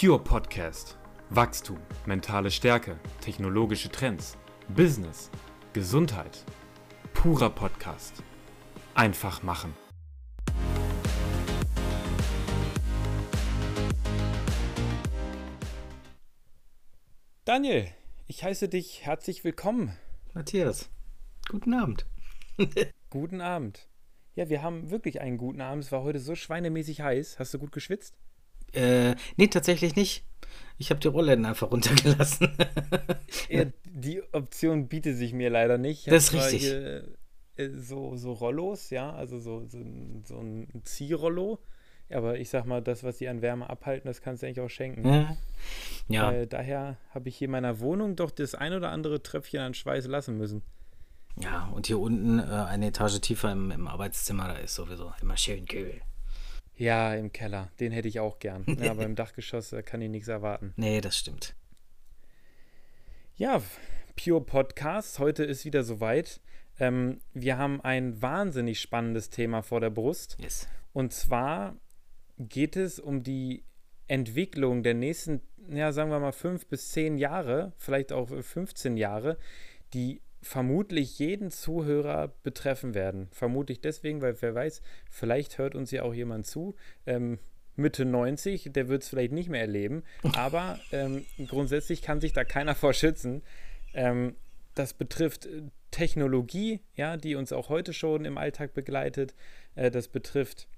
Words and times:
Pure 0.00 0.24
Podcast. 0.24 0.96
Wachstum, 1.28 1.76
mentale 2.06 2.50
Stärke, 2.50 2.98
technologische 3.20 3.90
Trends, 3.90 4.38
Business, 4.74 5.30
Gesundheit. 5.74 6.42
Purer 7.12 7.50
Podcast. 7.50 8.22
Einfach 8.94 9.42
machen. 9.42 9.74
Daniel, 17.44 17.88
ich 18.26 18.42
heiße 18.42 18.70
dich 18.70 19.04
herzlich 19.04 19.44
willkommen. 19.44 19.98
Matthias, 20.32 20.88
guten 21.50 21.74
Abend. 21.74 22.06
guten 23.10 23.42
Abend. 23.42 23.86
Ja, 24.34 24.48
wir 24.48 24.62
haben 24.62 24.88
wirklich 24.90 25.20
einen 25.20 25.36
guten 25.36 25.60
Abend. 25.60 25.84
Es 25.84 25.92
war 25.92 26.00
heute 26.00 26.20
so 26.20 26.34
schweinemäßig 26.34 27.02
heiß. 27.02 27.38
Hast 27.38 27.52
du 27.52 27.58
gut 27.58 27.72
geschwitzt? 27.72 28.16
Äh, 28.72 29.14
nee, 29.36 29.48
tatsächlich 29.48 29.96
nicht. 29.96 30.24
Ich 30.78 30.90
habe 30.90 31.00
die 31.00 31.08
Rollläden 31.08 31.44
einfach 31.44 31.70
runtergelassen. 31.70 32.56
ja, 33.50 33.66
die 33.84 34.22
Option 34.32 34.88
bietet 34.88 35.18
sich 35.18 35.32
mir 35.32 35.50
leider 35.50 35.76
nicht. 35.76 36.10
Das 36.10 36.24
ist 36.24 36.32
richtig. 36.32 36.62
Hier, 36.62 37.04
äh, 37.56 37.68
so, 37.76 38.16
so 38.16 38.32
Rollos, 38.32 38.90
ja, 38.90 39.12
also 39.12 39.38
so, 39.38 39.66
so, 39.66 39.78
so 40.24 40.40
ein 40.40 40.68
Ziehrollo. 40.84 41.58
Aber 42.12 42.38
ich 42.38 42.48
sag 42.48 42.64
mal, 42.64 42.82
das, 42.82 43.04
was 43.04 43.18
die 43.18 43.28
an 43.28 43.40
Wärme 43.40 43.70
abhalten, 43.70 44.08
das 44.08 44.20
kannst 44.20 44.42
du 44.42 44.46
eigentlich 44.46 44.60
auch 44.60 44.70
schenken. 44.70 45.06
Ja. 45.06 45.36
ja. 46.08 46.32
Äh, 46.32 46.46
daher 46.46 46.96
habe 47.10 47.28
ich 47.28 47.36
hier 47.36 47.46
in 47.46 47.52
meiner 47.52 47.78
Wohnung 47.80 48.16
doch 48.16 48.30
das 48.30 48.54
ein 48.54 48.72
oder 48.72 48.90
andere 48.90 49.22
Tröpfchen 49.22 49.60
an 49.60 49.74
Schweiß 49.74 50.06
lassen 50.06 50.36
müssen. 50.36 50.62
Ja, 51.36 51.68
und 51.74 51.86
hier 51.86 52.00
unten 52.00 52.40
äh, 52.40 52.42
eine 52.42 52.88
Etage 52.88 53.20
tiefer 53.20 53.52
im, 53.52 53.70
im 53.70 53.86
Arbeitszimmer, 53.86 54.48
da 54.48 54.54
ist 54.54 54.74
sowieso 54.74 55.12
immer 55.20 55.36
schön 55.36 55.66
kühl. 55.66 56.00
Ja, 56.80 57.14
im 57.14 57.30
Keller. 57.30 57.70
Den 57.78 57.92
hätte 57.92 58.08
ich 58.08 58.20
auch 58.20 58.38
gern. 58.38 58.64
ja, 58.80 58.90
aber 58.90 59.04
im 59.04 59.14
Dachgeschoss 59.16 59.74
kann 59.84 60.00
ich 60.00 60.08
nichts 60.08 60.28
erwarten. 60.28 60.72
Nee, 60.76 61.02
das 61.02 61.18
stimmt. 61.18 61.54
Ja, 63.36 63.62
Pure 64.16 64.40
Podcast. 64.40 65.18
Heute 65.18 65.44
ist 65.44 65.66
wieder 65.66 65.84
soweit. 65.84 66.40
Ähm, 66.78 67.20
wir 67.34 67.58
haben 67.58 67.82
ein 67.82 68.22
wahnsinnig 68.22 68.80
spannendes 68.80 69.28
Thema 69.28 69.60
vor 69.60 69.80
der 69.80 69.90
Brust. 69.90 70.38
Yes. 70.40 70.68
Und 70.94 71.12
zwar 71.12 71.76
geht 72.38 72.76
es 72.76 72.98
um 72.98 73.22
die 73.22 73.62
Entwicklung 74.08 74.82
der 74.82 74.94
nächsten, 74.94 75.42
ja, 75.68 75.92
sagen 75.92 76.10
wir 76.10 76.18
mal, 76.18 76.32
fünf 76.32 76.66
bis 76.66 76.92
zehn 76.92 77.18
Jahre, 77.18 77.74
vielleicht 77.76 78.10
auch 78.10 78.30
15 78.30 78.96
Jahre, 78.96 79.36
die 79.92 80.22
vermutlich 80.42 81.18
jeden 81.18 81.50
Zuhörer 81.50 82.32
betreffen 82.42 82.94
werden. 82.94 83.28
Vermutlich 83.30 83.80
deswegen, 83.80 84.22
weil 84.22 84.40
wer 84.40 84.54
weiß, 84.54 84.80
vielleicht 85.10 85.58
hört 85.58 85.74
uns 85.74 85.90
ja 85.90 86.02
auch 86.02 86.14
jemand 86.14 86.46
zu. 86.46 86.74
Ähm, 87.06 87.38
Mitte 87.76 88.04
90, 88.04 88.70
der 88.72 88.88
wird 88.88 89.02
es 89.02 89.08
vielleicht 89.08 89.32
nicht 89.32 89.48
mehr 89.48 89.60
erleben, 89.60 90.02
aber 90.34 90.78
ähm, 90.92 91.24
grundsätzlich 91.46 92.02
kann 92.02 92.20
sich 92.20 92.32
da 92.32 92.44
keiner 92.44 92.74
vor 92.76 92.92
schützen. 92.92 93.42
Ähm, 93.94 94.36
das 94.74 94.94
betrifft 94.94 95.46
äh, 95.46 95.62
Technologie, 95.90 96.80
ja, 96.94 97.16
die 97.16 97.34
uns 97.34 97.52
auch 97.52 97.68
heute 97.68 97.92
schon 97.92 98.24
im 98.24 98.38
Alltag 98.38 98.74
begleitet. 98.74 99.34
Äh, 99.74 99.90
das 99.90 100.08
betrifft 100.08 100.68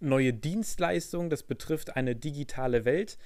neue 0.00 0.32
Dienstleistungen, 0.32 1.30
das 1.30 1.42
betrifft 1.42 1.96
eine 1.96 2.16
digitale 2.16 2.84
Welt. 2.84 3.18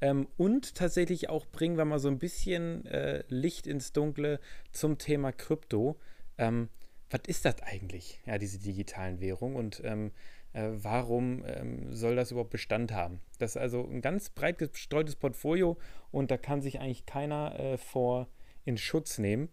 Ähm, 0.00 0.28
und 0.36 0.74
tatsächlich 0.74 1.28
auch 1.28 1.46
bringen 1.46 1.78
wir 1.78 1.84
mal 1.84 1.98
so 1.98 2.08
ein 2.08 2.18
bisschen 2.18 2.84
äh, 2.86 3.24
Licht 3.28 3.66
ins 3.66 3.92
Dunkle 3.92 4.40
zum 4.72 4.98
Thema 4.98 5.32
Krypto. 5.32 5.98
Ähm, 6.38 6.68
was 7.10 7.20
ist 7.26 7.44
das 7.44 7.62
eigentlich, 7.62 8.20
ja, 8.26 8.36
diese 8.38 8.58
digitalen 8.58 9.20
Währungen 9.20 9.56
und 9.56 9.80
ähm, 9.84 10.12
äh, 10.52 10.70
warum 10.72 11.44
ähm, 11.46 11.94
soll 11.94 12.16
das 12.16 12.30
überhaupt 12.30 12.50
Bestand 12.50 12.92
haben? 12.92 13.20
Das 13.38 13.52
ist 13.52 13.56
also 13.56 13.86
ein 13.86 14.00
ganz 14.00 14.30
breit 14.30 14.58
gestreutes 14.58 15.16
Portfolio 15.16 15.78
und 16.10 16.30
da 16.30 16.36
kann 16.36 16.62
sich 16.62 16.80
eigentlich 16.80 17.06
keiner 17.06 17.58
äh, 17.58 17.78
vor 17.78 18.28
in 18.64 18.76
Schutz 18.76 19.18
nehmen. 19.18 19.48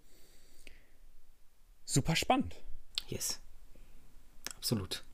Super 1.85 2.16
spannend. 2.16 2.56
Yes. 3.07 3.41
Absolut. 4.57 5.06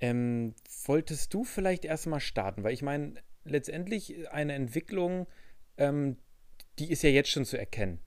Ähm, 0.00 0.54
wolltest 0.84 1.34
du 1.34 1.44
vielleicht 1.44 1.84
erstmal 1.84 2.20
starten? 2.20 2.62
Weil 2.62 2.72
ich 2.72 2.82
meine, 2.82 3.14
letztendlich 3.44 4.30
eine 4.30 4.54
Entwicklung, 4.54 5.26
ähm, 5.76 6.16
die 6.78 6.90
ist 6.90 7.02
ja 7.02 7.10
jetzt 7.10 7.30
schon 7.30 7.44
zu 7.44 7.58
erkennen. 7.58 8.00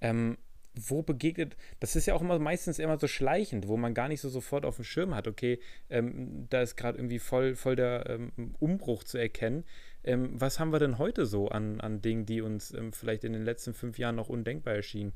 Ähm, 0.00 0.38
wo 0.76 1.02
begegnet, 1.02 1.56
das 1.78 1.94
ist 1.94 2.06
ja 2.06 2.14
auch 2.14 2.20
immer 2.20 2.38
meistens 2.40 2.80
immer 2.80 2.98
so 2.98 3.06
schleichend, 3.06 3.68
wo 3.68 3.76
man 3.76 3.94
gar 3.94 4.08
nicht 4.08 4.20
so 4.20 4.28
sofort 4.28 4.64
auf 4.64 4.76
dem 4.76 4.84
Schirm 4.84 5.14
hat, 5.14 5.28
okay, 5.28 5.60
ähm, 5.88 6.48
da 6.50 6.62
ist 6.62 6.76
gerade 6.76 6.98
irgendwie 6.98 7.20
voll, 7.20 7.54
voll 7.54 7.76
der 7.76 8.06
ähm, 8.08 8.56
Umbruch 8.58 9.04
zu 9.04 9.16
erkennen. 9.16 9.64
Ähm, 10.02 10.32
was 10.34 10.58
haben 10.58 10.72
wir 10.72 10.80
denn 10.80 10.98
heute 10.98 11.26
so 11.26 11.48
an, 11.48 11.80
an 11.80 12.02
Dingen, 12.02 12.26
die 12.26 12.40
uns 12.40 12.76
vielleicht 12.90 13.22
in 13.24 13.32
den 13.32 13.44
letzten 13.44 13.72
fünf 13.72 13.98
Jahren 13.98 14.16
noch 14.16 14.28
undenkbar 14.28 14.74
erschienen? 14.74 15.12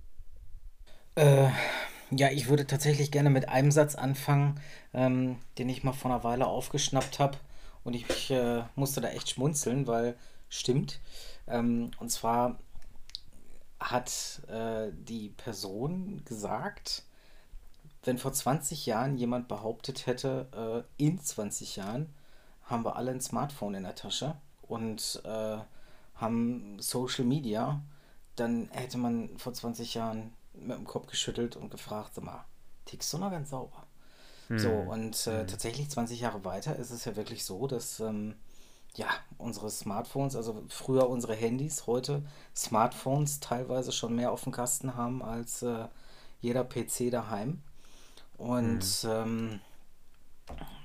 Äh, 1.15 1.49
ja, 2.11 2.31
ich 2.31 2.49
würde 2.49 2.67
tatsächlich 2.67 3.11
gerne 3.11 3.31
mit 3.31 3.49
einem 3.49 3.71
Satz 3.71 3.95
anfangen, 3.95 4.61
ähm, 4.95 5.39
den 5.59 5.69
ich 5.69 5.85
mal 5.85 5.93
vor 5.93 6.11
einer 6.11 6.25
Weile 6.25 6.47
aufgeschnappt 6.47 7.19
habe. 7.19 7.39
Und 7.85 7.95
ich, 7.95 8.31
äh, 8.31 8.63
musste 8.77 9.01
da 9.01 9.09
echt 9.09 9.31
schmunzeln, 9.31 9.87
weil 9.87 10.17
stimmt. 10.49 11.01
Ähm, 11.47 11.91
und 11.99 12.11
zwar 12.11 12.59
hat 13.81 14.43
äh, 14.49 14.91
die 14.93 15.31
Person 15.31 16.23
gesagt, 16.25 17.05
wenn 18.05 18.19
vor 18.19 18.33
20 18.33 18.87
Jahren 18.87 19.17
jemand 19.17 19.49
behauptet 19.49 20.07
hätte, 20.07 20.87
äh, 20.99 21.05
in 21.05 21.21
20 21.21 21.77
Jahren 21.77 22.13
haben 22.65 22.85
wir 22.85 22.97
alle 22.97 23.11
ein 23.11 23.21
Smartphone 23.21 23.75
in 23.75 23.83
der 23.85 23.95
Tasche 23.95 24.37
und 24.63 25.23
äh, 25.25 25.59
haben 26.15 26.77
Social 26.81 27.25
Media, 27.25 27.81
dann 28.37 28.69
hätte 28.71 28.99
man 28.99 29.37
vor 29.39 29.55
20 29.55 29.95
Jahren 29.95 30.33
mit 30.61 30.77
dem 30.77 30.87
Kopf 30.87 31.07
geschüttelt 31.07 31.57
und 31.57 31.71
gefragt, 31.71 32.15
sag 32.15 32.25
mal, 32.25 32.45
tickst 32.85 33.13
du 33.13 33.19
noch 33.19 33.31
ganz 33.31 33.51
sauber? 33.51 33.87
Hm. 34.49 34.59
So, 34.59 34.71
und 34.71 35.27
äh, 35.27 35.41
hm. 35.41 35.47
tatsächlich 35.47 35.91
20 35.91 36.21
Jahre 36.21 36.45
weiter 36.45 36.77
ist 36.77 36.91
es 36.91 37.05
ja 37.05 37.17
wirklich 37.17 37.45
so, 37.45 37.67
dass 37.67 38.01
ähm, 38.01 38.35
ja, 38.95 39.09
unsere 39.37 39.71
Smartphones, 39.71 40.35
also 40.35 40.65
früher 40.69 41.09
unsere 41.09 41.35
Handys, 41.35 41.87
heute 41.87 42.23
Smartphones 42.57 43.41
teilweise 43.41 43.93
schon 43.93 44.15
mehr 44.15 44.33
auf 44.33 44.43
dem 44.43 44.53
Kasten 44.53 44.95
haben 44.97 45.23
als 45.23 45.63
äh, 45.63 45.87
jeder 46.41 46.65
PC 46.65 47.11
daheim. 47.11 47.63
Und 48.37 48.83
hm. 48.83 49.11
ähm, 49.11 49.61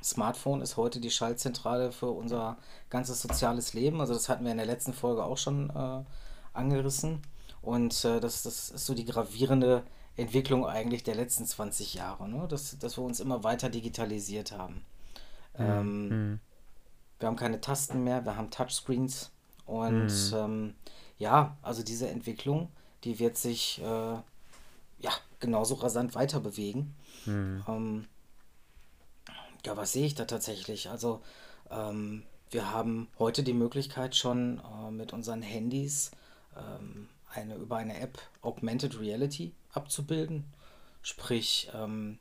Smartphone 0.04 0.62
ist 0.62 0.76
heute 0.76 1.00
die 1.00 1.12
Schaltzentrale 1.12 1.92
für 1.92 2.12
unser 2.12 2.58
ganzes 2.90 3.22
soziales 3.22 3.74
Leben. 3.74 4.02
Also 4.02 4.14
das 4.14 4.28
hatten 4.28 4.44
wir 4.44 4.52
in 4.52 4.58
der 4.58 4.66
letzten 4.66 4.94
Folge 4.94 5.24
auch 5.24 5.38
schon 5.38 5.70
äh, 5.70 6.04
angerissen. 6.54 7.22
Und 7.64 8.06
äh, 8.06 8.20
das, 8.20 8.44
das 8.44 8.70
ist 8.70 8.86
so 8.86 8.94
die 8.94 9.06
gravierende 9.06 9.84
Entwicklung 10.16 10.68
eigentlich 10.68 11.04
der 11.04 11.16
letzten 11.16 11.46
20 11.46 11.96
Jahre, 11.96 12.30
ne? 12.30 12.46
dass, 12.48 12.78
dass 12.78 12.98
wir 12.98 13.04
uns 13.04 13.20
immer 13.20 13.44
weiter 13.44 13.70
digitalisiert 13.70 14.52
haben. 14.52 14.86
Mhm. 15.58 15.66
Ähm, 15.66 16.08
mhm. 16.08 16.40
Wir 17.20 17.28
haben 17.28 17.38
keine 17.38 17.62
Tasten 17.62 18.04
mehr, 18.04 18.26
wir 18.26 18.36
haben 18.36 18.52
Touchscreens. 18.52 19.32
Und 19.66 20.08
mhm. 20.08 20.36
ähm, 20.36 20.76
ja, 21.18 21.58
also 21.62 21.84
diese 21.84 22.10
Entwicklung, 22.10 22.70
die 23.06 23.18
wird 23.18 23.38
sich 23.38 23.82
äh, 23.82 23.84
ja 23.84 25.12
genauso 25.40 25.76
rasant 25.76 26.16
weiter 26.16 26.42
bewegen. 26.42 26.94
Mhm. 27.26 27.64
Ähm, 27.68 28.08
ja, 29.66 29.78
was 29.78 29.94
sehe 29.94 30.06
ich 30.06 30.16
da 30.16 30.26
tatsächlich? 30.26 30.90
Also 30.90 31.22
ähm, 31.72 32.24
wir 32.52 32.72
haben 32.72 33.08
heute 33.18 33.42
die 33.42 33.54
Möglichkeit 33.54 34.16
schon 34.16 34.60
äh, 34.60 34.92
mit 34.92 35.14
unseren 35.14 35.42
Handys 35.42 36.12
ähm, 36.58 37.08
eine, 37.36 37.56
über 37.56 37.78
eine 37.78 38.00
App 38.00 38.20
Augmented 38.42 39.00
Reality 39.00 39.54
abzubilden, 39.72 40.46
sprich 41.02 41.70
ähm, 41.74 42.20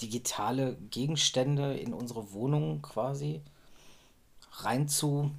digitale 0.00 0.76
Gegenstände 0.90 1.76
in 1.76 1.92
unsere 1.92 2.32
Wohnung 2.32 2.82
quasi 2.82 3.42
rein 4.52 4.88
zu 4.88 5.30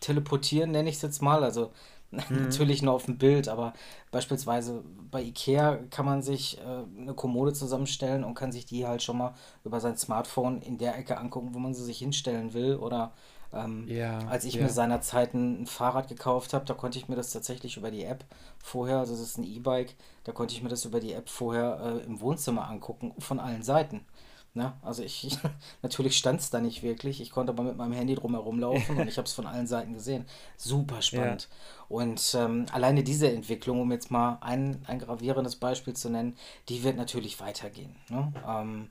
teleportieren, 0.00 0.70
nenne 0.70 0.88
ich 0.88 0.96
es 0.96 1.02
jetzt 1.02 1.22
mal. 1.22 1.42
Also 1.44 1.72
mhm. 2.10 2.42
natürlich 2.42 2.82
nur 2.82 2.94
auf 2.94 3.06
dem 3.06 3.18
Bild, 3.18 3.48
aber 3.48 3.72
beispielsweise 4.10 4.84
bei 5.10 5.22
Ikea 5.22 5.78
kann 5.90 6.04
man 6.04 6.22
sich 6.22 6.58
äh, 6.58 7.00
eine 7.00 7.14
Kommode 7.14 7.52
zusammenstellen 7.52 8.24
und 8.24 8.34
kann 8.34 8.52
sich 8.52 8.66
die 8.66 8.86
halt 8.86 9.02
schon 9.02 9.18
mal 9.18 9.34
über 9.64 9.80
sein 9.80 9.96
Smartphone 9.96 10.60
in 10.62 10.78
der 10.78 10.96
Ecke 10.98 11.18
angucken, 11.18 11.54
wo 11.54 11.58
man 11.58 11.74
sie 11.74 11.84
sich 11.84 11.98
hinstellen 11.98 12.52
will 12.54 12.76
oder 12.76 13.12
ähm, 13.52 13.86
ja, 13.88 14.18
als 14.28 14.44
ich 14.44 14.54
ja. 14.54 14.62
mir 14.62 14.68
seinerzeit 14.68 15.34
ein, 15.34 15.62
ein 15.62 15.66
Fahrrad 15.66 16.08
gekauft 16.08 16.54
habe, 16.54 16.64
da 16.64 16.74
konnte 16.74 16.98
ich 16.98 17.08
mir 17.08 17.16
das 17.16 17.30
tatsächlich 17.30 17.76
über 17.76 17.90
die 17.90 18.04
App 18.04 18.24
vorher, 18.58 18.98
also 18.98 19.12
das 19.12 19.22
ist 19.22 19.38
ein 19.38 19.44
E-Bike, 19.44 19.94
da 20.24 20.32
konnte 20.32 20.54
ich 20.54 20.62
mir 20.62 20.68
das 20.68 20.84
über 20.84 21.00
die 21.00 21.12
App 21.12 21.28
vorher 21.28 21.80
äh, 22.02 22.06
im 22.06 22.20
Wohnzimmer 22.20 22.68
angucken, 22.68 23.14
von 23.18 23.40
allen 23.40 23.62
Seiten. 23.62 24.06
Ne? 24.54 24.74
Also 24.82 25.02
ich, 25.02 25.26
ich 25.26 25.38
natürlich 25.82 26.16
stand 26.16 26.40
es 26.40 26.50
da 26.50 26.60
nicht 26.60 26.82
wirklich. 26.82 27.20
Ich 27.20 27.30
konnte 27.30 27.52
aber 27.52 27.62
mit 27.62 27.76
meinem 27.76 27.92
Handy 27.92 28.14
drumherum 28.14 28.60
laufen 28.60 28.98
und 28.98 29.08
ich 29.08 29.16
habe 29.16 29.26
es 29.26 29.32
von 29.32 29.46
allen 29.46 29.66
Seiten 29.66 29.94
gesehen. 29.94 30.26
Super 30.58 31.00
spannend. 31.00 31.48
Ja. 31.50 31.96
Und 31.96 32.36
ähm, 32.38 32.66
alleine 32.72 33.02
diese 33.02 33.30
Entwicklung, 33.32 33.80
um 33.80 33.90
jetzt 33.92 34.10
mal 34.10 34.38
ein, 34.42 34.82
ein 34.86 34.98
gravierendes 34.98 35.56
Beispiel 35.56 35.94
zu 35.94 36.10
nennen, 36.10 36.36
die 36.68 36.84
wird 36.84 36.96
natürlich 36.96 37.40
weitergehen. 37.40 37.96
Ne? 38.10 38.32
Ähm, 38.46 38.90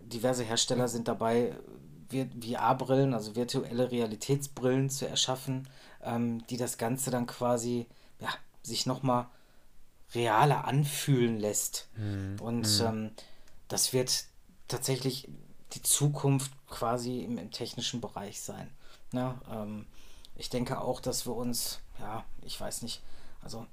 diverse 0.00 0.44
Hersteller 0.44 0.88
sind 0.88 1.06
dabei, 1.08 1.54
VR-Brillen, 2.12 3.14
also 3.14 3.36
virtuelle 3.36 3.90
Realitätsbrillen 3.90 4.90
zu 4.90 5.08
erschaffen, 5.08 5.68
ähm, 6.02 6.46
die 6.48 6.56
das 6.56 6.78
Ganze 6.78 7.10
dann 7.10 7.26
quasi 7.26 7.86
ja, 8.20 8.28
sich 8.62 8.86
nochmal 8.86 9.26
realer 10.14 10.66
anfühlen 10.66 11.38
lässt. 11.38 11.88
Mhm. 11.96 12.36
Und 12.40 12.80
mhm. 12.80 12.86
Ähm, 12.86 13.10
das 13.68 13.92
wird 13.92 14.26
tatsächlich 14.68 15.28
die 15.72 15.82
Zukunft 15.82 16.52
quasi 16.68 17.20
im, 17.20 17.38
im 17.38 17.50
technischen 17.50 18.00
Bereich 18.00 18.40
sein. 18.40 18.68
Ne? 19.12 19.34
Ähm, 19.50 19.86
ich 20.36 20.50
denke 20.50 20.80
auch, 20.80 21.00
dass 21.00 21.26
wir 21.26 21.34
uns, 21.34 21.80
ja, 21.98 22.24
ich 22.42 22.60
weiß 22.60 22.82
nicht, 22.82 23.02
also 23.42 23.66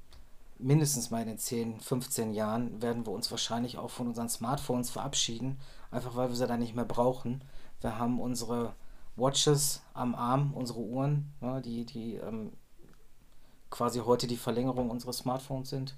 mindestens 0.58 1.10
mal 1.10 1.22
in 1.22 1.28
den 1.28 1.38
10, 1.38 1.80
15 1.80 2.34
Jahren 2.34 2.82
werden 2.82 3.06
wir 3.06 3.14
uns 3.14 3.32
wahrscheinlich 3.32 3.78
auch 3.78 3.90
von 3.90 4.08
unseren 4.08 4.30
Smartphones 4.30 4.90
verabschieden, 4.90 5.60
einfach 5.90 6.16
weil 6.16 6.30
wir 6.30 6.36
sie 6.36 6.48
dann 6.48 6.60
nicht 6.60 6.76
mehr 6.76 6.86
brauchen. 6.86 7.42
Wir 7.82 7.98
haben 7.98 8.20
unsere 8.20 8.74
Watches 9.16 9.82
am 9.94 10.16
Arm, 10.16 10.54
unsere 10.54 10.80
Uhren, 10.80 11.34
ja, 11.42 11.60
die, 11.62 11.86
die 11.86 12.16
ähm, 12.16 12.52
quasi 13.70 14.00
heute 14.00 14.28
die 14.28 14.38
Verlängerung 14.38 14.90
unseres 14.90 15.20
Smartphones 15.20 15.70
sind. 15.70 15.96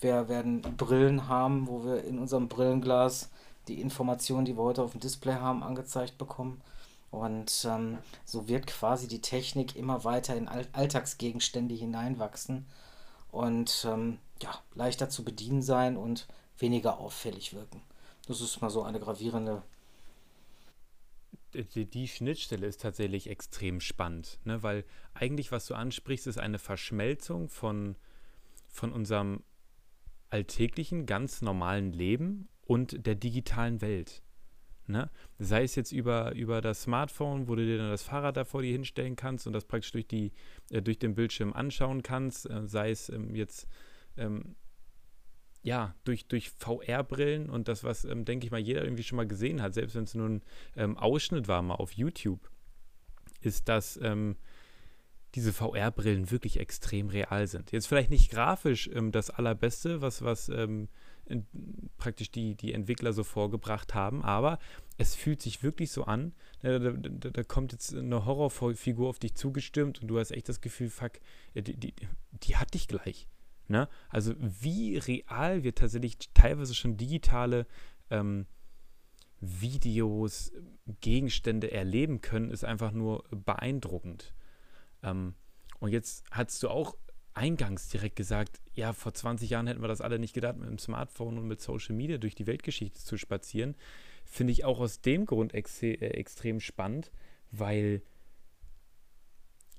Wir 0.00 0.28
werden 0.28 0.60
Brillen 0.76 1.28
haben, 1.28 1.68
wo 1.68 1.84
wir 1.84 2.04
in 2.04 2.18
unserem 2.18 2.48
Brillenglas 2.48 3.30
die 3.68 3.80
Informationen, 3.80 4.44
die 4.44 4.56
wir 4.56 4.62
heute 4.62 4.82
auf 4.82 4.92
dem 4.92 5.00
Display 5.00 5.34
haben, 5.34 5.62
angezeigt 5.62 6.18
bekommen. 6.18 6.60
Und 7.10 7.66
ähm, 7.70 7.98
so 8.24 8.48
wird 8.48 8.66
quasi 8.66 9.06
die 9.06 9.20
Technik 9.20 9.76
immer 9.76 10.02
weiter 10.02 10.36
in 10.36 10.48
All 10.48 10.66
Alltagsgegenstände 10.72 11.74
hineinwachsen 11.74 12.66
und 13.30 13.86
ähm, 13.88 14.18
ja, 14.42 14.50
leichter 14.74 15.08
zu 15.08 15.24
bedienen 15.24 15.62
sein 15.62 15.96
und 15.96 16.26
weniger 16.58 16.98
auffällig 16.98 17.54
wirken. 17.54 17.82
Das 18.26 18.40
ist 18.40 18.60
mal 18.60 18.70
so 18.70 18.82
eine 18.82 18.98
gravierende. 18.98 19.62
Die, 21.54 21.86
die 21.86 22.08
Schnittstelle 22.08 22.66
ist 22.66 22.80
tatsächlich 22.80 23.28
extrem 23.28 23.80
spannend, 23.80 24.40
ne? 24.44 24.62
weil 24.62 24.84
eigentlich, 25.14 25.52
was 25.52 25.66
du 25.66 25.74
ansprichst, 25.74 26.26
ist 26.26 26.38
eine 26.38 26.58
Verschmelzung 26.58 27.48
von, 27.48 27.96
von 28.68 28.92
unserem 28.92 29.42
alltäglichen, 30.30 31.06
ganz 31.06 31.42
normalen 31.42 31.92
Leben 31.92 32.48
und 32.66 33.06
der 33.06 33.14
digitalen 33.14 33.80
Welt. 33.80 34.22
Ne? 34.86 35.10
Sei 35.38 35.62
es 35.62 35.76
jetzt 35.76 35.92
über, 35.92 36.34
über 36.34 36.60
das 36.60 36.82
Smartphone, 36.82 37.48
wo 37.48 37.54
du 37.54 37.64
dir 37.64 37.78
dann 37.78 37.90
das 37.90 38.02
Fahrrad 38.02 38.36
da 38.36 38.44
vor 38.44 38.62
dir 38.62 38.72
hinstellen 38.72 39.16
kannst 39.16 39.46
und 39.46 39.52
das 39.52 39.64
praktisch 39.64 39.92
durch, 39.92 40.06
die, 40.06 40.32
äh, 40.70 40.82
durch 40.82 40.98
den 40.98 41.14
Bildschirm 41.14 41.52
anschauen 41.52 42.02
kannst, 42.02 42.50
äh, 42.50 42.66
sei 42.66 42.90
es 42.90 43.08
ähm, 43.08 43.34
jetzt 43.34 43.66
ähm, 44.16 44.56
ja, 45.64 45.94
durch, 46.04 46.26
durch 46.26 46.50
VR-Brillen 46.50 47.48
und 47.48 47.68
das, 47.68 47.84
was, 47.84 48.04
ähm, 48.04 48.26
denke 48.26 48.44
ich 48.44 48.52
mal, 48.52 48.60
jeder 48.60 48.84
irgendwie 48.84 49.02
schon 49.02 49.16
mal 49.16 49.26
gesehen 49.26 49.62
hat, 49.62 49.72
selbst 49.72 49.96
wenn 49.96 50.04
es 50.04 50.14
nur 50.14 50.28
ein 50.28 50.42
ähm, 50.76 50.98
Ausschnitt 50.98 51.48
war, 51.48 51.62
mal 51.62 51.74
auf 51.76 51.92
YouTube, 51.92 52.50
ist, 53.40 53.68
dass 53.68 53.98
ähm, 54.02 54.36
diese 55.34 55.54
VR-Brillen 55.54 56.30
wirklich 56.30 56.60
extrem 56.60 57.08
real 57.08 57.46
sind. 57.46 57.72
Jetzt 57.72 57.86
vielleicht 57.86 58.10
nicht 58.10 58.30
grafisch 58.30 58.90
ähm, 58.92 59.10
das 59.10 59.30
Allerbeste, 59.30 60.02
was, 60.02 60.22
was 60.22 60.50
ähm, 60.50 60.88
in, 61.24 61.46
praktisch 61.96 62.30
die, 62.30 62.56
die 62.56 62.74
Entwickler 62.74 63.14
so 63.14 63.24
vorgebracht 63.24 63.94
haben, 63.94 64.22
aber 64.22 64.58
es 64.98 65.14
fühlt 65.14 65.40
sich 65.40 65.62
wirklich 65.62 65.90
so 65.90 66.04
an, 66.04 66.34
da, 66.60 66.78
da, 66.78 66.90
da, 66.92 67.30
da 67.30 67.42
kommt 67.42 67.72
jetzt 67.72 67.94
eine 67.94 68.26
Horrorfigur 68.26 69.08
auf 69.08 69.18
dich 69.18 69.34
zugestürmt 69.34 70.02
und 70.02 70.08
du 70.08 70.18
hast 70.18 70.30
echt 70.30 70.50
das 70.50 70.60
Gefühl, 70.60 70.90
fuck, 70.90 71.12
äh, 71.54 71.62
die, 71.62 71.74
die, 71.74 71.94
die 72.32 72.56
hat 72.58 72.74
dich 72.74 72.86
gleich. 72.86 73.28
Ne? 73.68 73.88
Also 74.08 74.34
wie 74.38 74.98
real 74.98 75.62
wir 75.64 75.74
tatsächlich 75.74 76.18
teilweise 76.34 76.74
schon 76.74 76.96
digitale 76.96 77.66
ähm, 78.10 78.46
Videos, 79.40 80.52
Gegenstände 81.00 81.70
erleben 81.70 82.20
können, 82.20 82.50
ist 82.50 82.64
einfach 82.64 82.92
nur 82.92 83.24
beeindruckend. 83.30 84.34
Ähm, 85.02 85.34
und 85.80 85.90
jetzt 85.90 86.24
hast 86.30 86.62
du 86.62 86.68
auch 86.68 86.96
eingangs 87.34 87.88
direkt 87.88 88.16
gesagt, 88.16 88.60
ja, 88.74 88.92
vor 88.92 89.12
20 89.12 89.50
Jahren 89.50 89.66
hätten 89.66 89.82
wir 89.82 89.88
das 89.88 90.00
alle 90.00 90.18
nicht 90.18 90.34
gedacht, 90.34 90.56
mit 90.56 90.68
dem 90.68 90.78
Smartphone 90.78 91.38
und 91.38 91.46
mit 91.46 91.60
Social 91.60 91.94
Media 91.94 92.18
durch 92.18 92.34
die 92.34 92.46
Weltgeschichte 92.46 93.00
zu 93.00 93.16
spazieren. 93.16 93.74
Finde 94.24 94.52
ich 94.52 94.64
auch 94.64 94.80
aus 94.80 95.00
dem 95.00 95.26
Grund 95.26 95.52
ex 95.52 95.82
äh, 95.82 95.94
extrem 95.94 96.60
spannend, 96.60 97.10
weil 97.50 98.02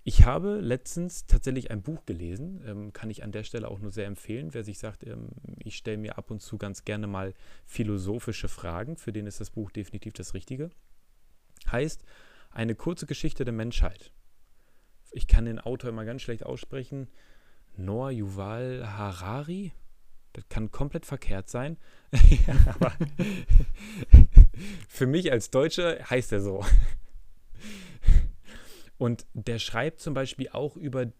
ich 0.08 0.24
habe 0.24 0.60
letztens 0.60 1.26
tatsächlich 1.26 1.72
ein 1.72 1.82
Buch 1.82 2.06
gelesen, 2.06 2.62
ähm, 2.68 2.94
kann 2.94 3.10
ich 3.10 3.24
an 3.24 3.32
der 3.32 3.44
Stelle 3.44 3.68
auch 3.68 3.80
nur 3.80 3.92
sehr 3.92 4.06
empfehlen. 4.06 4.54
Wer 4.54 4.64
sich 4.64 4.78
sagt, 4.78 5.04
ähm, 5.04 5.30
ich 5.58 5.78
stelle 5.78 5.98
mir 5.98 6.20
ab 6.20 6.30
und 6.30 6.44
zu 6.44 6.60
ganz 6.60 6.86
gerne 6.86 7.08
mal 7.08 7.34
philosophische 7.66 8.48
Fragen, 8.48 8.98
für 8.98 9.12
den 9.12 9.26
ist 9.26 9.42
das 9.42 9.50
Buch 9.50 9.72
definitiv 9.72 10.14
das 10.14 10.36
Richtige. 10.36 10.70
Heißt, 11.72 12.04
eine 12.52 12.76
kurze 12.76 13.08
Geschichte 13.08 13.46
der 13.46 13.54
Menschheit. 13.56 14.12
Ich 15.12 15.26
kann 15.26 15.46
den 15.46 15.60
Autor 15.60 15.90
immer 15.90 16.06
ganz 16.06 16.22
schlecht 16.22 16.46
aussprechen. 16.46 17.08
Noah 17.76 18.12
Yuval 18.12 18.86
Harari. 18.86 19.74
Das 20.34 20.48
kann 20.50 20.70
komplett 20.70 21.08
verkehrt 21.08 21.50
sein. 21.50 21.78
aber 22.68 22.94
für 24.88 25.08
mich 25.08 25.32
als 25.32 25.50
Deutscher 25.50 25.98
heißt 26.08 26.32
er 26.32 26.42
so. 26.42 26.64
Und 28.98 29.26
der 29.34 29.60
schreibt 29.60 30.00
zum 30.00 30.14
Beispiel 30.14 30.50
auch 30.50 30.78
über 30.78 31.12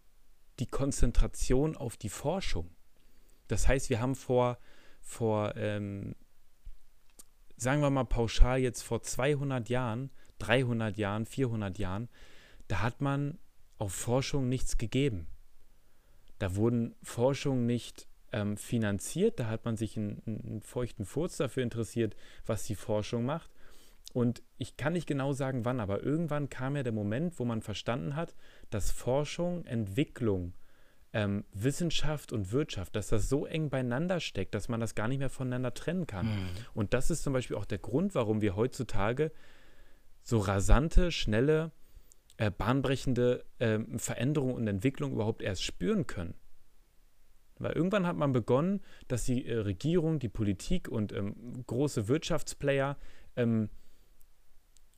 die 0.58 0.66
Konzentration 0.66 1.76
auf 1.76 1.96
die 1.96 2.08
Forschung. 2.08 2.70
Das 3.48 3.68
heißt, 3.68 3.90
wir 3.90 4.00
haben 4.00 4.14
vor, 4.14 4.58
vor 5.02 5.54
ähm, 5.56 6.14
sagen 7.56 7.82
wir 7.82 7.90
mal 7.90 8.04
pauschal 8.04 8.60
jetzt 8.60 8.82
vor 8.82 9.02
200 9.02 9.68
Jahren, 9.68 10.10
300 10.38 10.96
Jahren, 10.96 11.26
400 11.26 11.78
Jahren, 11.78 12.08
da 12.68 12.82
hat 12.82 13.00
man 13.00 13.38
auf 13.78 13.92
Forschung 13.92 14.48
nichts 14.48 14.78
gegeben. 14.78 15.26
Da 16.38 16.56
wurden 16.56 16.94
Forschungen 17.02 17.66
nicht 17.66 18.08
ähm, 18.32 18.56
finanziert, 18.56 19.40
da 19.40 19.46
hat 19.46 19.64
man 19.64 19.76
sich 19.76 19.96
einen, 19.96 20.22
einen 20.26 20.60
feuchten 20.62 21.06
Furz 21.06 21.36
dafür 21.36 21.62
interessiert, 21.62 22.16
was 22.44 22.64
die 22.64 22.74
Forschung 22.74 23.24
macht. 23.24 23.50
Und 24.16 24.42
ich 24.56 24.78
kann 24.78 24.94
nicht 24.94 25.06
genau 25.06 25.34
sagen, 25.34 25.66
wann, 25.66 25.78
aber 25.78 26.02
irgendwann 26.02 26.48
kam 26.48 26.74
ja 26.74 26.82
der 26.82 26.94
Moment, 26.94 27.38
wo 27.38 27.44
man 27.44 27.60
verstanden 27.60 28.16
hat, 28.16 28.34
dass 28.70 28.90
Forschung, 28.90 29.66
Entwicklung, 29.66 30.54
ähm, 31.12 31.44
Wissenschaft 31.52 32.32
und 32.32 32.50
Wirtschaft, 32.50 32.96
dass 32.96 33.08
das 33.08 33.28
so 33.28 33.44
eng 33.44 33.68
beieinander 33.68 34.20
steckt, 34.20 34.54
dass 34.54 34.70
man 34.70 34.80
das 34.80 34.94
gar 34.94 35.06
nicht 35.06 35.18
mehr 35.18 35.28
voneinander 35.28 35.74
trennen 35.74 36.06
kann. 36.06 36.28
Mhm. 36.28 36.48
Und 36.72 36.94
das 36.94 37.10
ist 37.10 37.24
zum 37.24 37.34
Beispiel 37.34 37.58
auch 37.58 37.66
der 37.66 37.76
Grund, 37.76 38.14
warum 38.14 38.40
wir 38.40 38.56
heutzutage 38.56 39.32
so 40.22 40.38
rasante, 40.38 41.12
schnelle 41.12 41.72
äh, 42.38 42.50
bahnbrechende 42.50 43.44
äh, 43.58 43.80
Veränderung 43.98 44.54
und 44.54 44.66
Entwicklung 44.66 45.12
überhaupt 45.12 45.42
erst 45.42 45.62
spüren 45.62 46.06
können. 46.06 46.32
Weil 47.58 47.72
irgendwann 47.72 48.06
hat 48.06 48.16
man 48.16 48.32
begonnen, 48.32 48.80
dass 49.08 49.24
die 49.24 49.44
äh, 49.44 49.58
Regierung, 49.58 50.20
die 50.20 50.30
Politik 50.30 50.88
und 50.88 51.12
ähm, 51.12 51.62
große 51.66 52.08
Wirtschaftsplayer 52.08 52.96
ähm, 53.36 53.68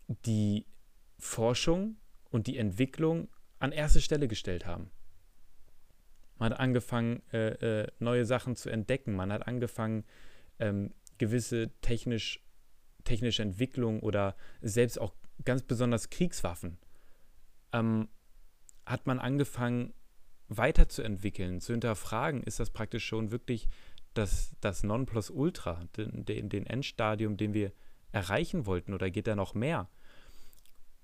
die 0.08 0.66
Forschung 1.18 1.96
und 2.30 2.46
die 2.46 2.58
Entwicklung 2.58 3.28
an 3.58 3.72
erste 3.72 4.00
Stelle 4.00 4.28
gestellt 4.28 4.66
haben. 4.66 4.90
Man 6.38 6.52
hat 6.52 6.60
angefangen, 6.60 7.22
äh, 7.32 7.82
äh, 7.82 7.88
neue 7.98 8.24
Sachen 8.24 8.54
zu 8.56 8.70
entdecken. 8.70 9.14
Man 9.14 9.32
hat 9.32 9.46
angefangen, 9.46 10.04
ähm, 10.58 10.94
gewisse 11.18 11.70
technisch, 11.80 12.40
technische 13.04 13.42
Entwicklungen 13.42 14.00
oder 14.00 14.36
selbst 14.60 15.00
auch 15.00 15.14
ganz 15.44 15.62
besonders 15.62 16.10
Kriegswaffen 16.10 16.78
ähm, 17.72 18.08
hat 18.86 19.06
man 19.06 19.18
angefangen 19.18 19.92
weiterzuentwickeln, 20.48 21.60
zu 21.60 21.72
hinterfragen, 21.72 22.42
ist 22.42 22.58
das 22.58 22.70
praktisch 22.70 23.04
schon 23.04 23.30
wirklich 23.30 23.68
das, 24.14 24.54
das 24.60 24.82
Nonplusultra, 24.82 25.84
den, 25.96 26.24
den, 26.24 26.48
den 26.48 26.66
Endstadium, 26.66 27.36
den 27.36 27.52
wir 27.52 27.72
erreichen 28.12 28.64
wollten 28.64 28.94
oder 28.94 29.10
geht 29.10 29.26
da 29.26 29.36
noch 29.36 29.54
mehr? 29.54 29.88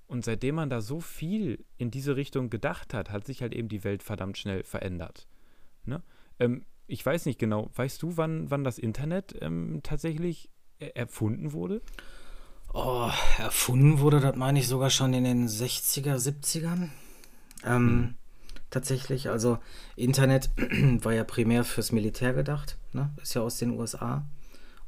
Und 0.07 0.25
seitdem 0.25 0.57
man 0.57 0.71
da 0.71 0.81
so 0.81 1.01
viel 1.01 1.65
in 1.79 1.91
diese 1.91 2.17
Richtung 2.17 2.51
gedacht 2.51 2.95
hat, 2.95 3.11
hat 3.11 3.25
sich 3.25 3.43
halt 3.43 3.55
eben 3.55 3.69
die 3.69 3.85
Welt 3.85 4.03
verdammt 4.03 4.39
schnell 4.39 4.63
verändert. 4.63 5.27
Ne? 5.85 6.03
Ähm, 6.39 6.65
ich 6.87 7.05
weiß 7.05 7.27
nicht 7.27 7.39
genau, 7.39 7.71
weißt 7.75 8.03
du, 8.03 8.17
wann, 8.17 8.51
wann 8.51 8.65
das 8.65 8.79
Internet 8.79 9.35
ähm, 9.41 9.81
tatsächlich 9.83 10.51
erfunden 10.79 11.53
wurde? 11.53 11.81
Oh, 12.73 13.11
erfunden 13.39 14.01
wurde, 14.01 14.21
das 14.21 14.37
meine 14.37 14.59
ich 14.59 14.69
sogar 14.69 14.91
schon 14.91 15.15
in 15.15 15.25
den 15.25 15.49
60er, 15.49 16.17
70ern. 16.17 16.89
Ähm, 17.65 17.87
mhm. 17.87 18.15
Tatsächlich, 18.71 19.31
also 19.31 19.59
Internet 19.95 20.51
war 21.05 21.15
ja 21.15 21.23
primär 21.23 21.63
fürs 21.65 21.93
Militär 21.93 22.35
gedacht, 22.35 22.77
ne? 22.93 23.15
ist 23.23 23.35
ja 23.35 23.43
aus 23.43 23.59
den 23.59 23.71
USA 23.79 24.27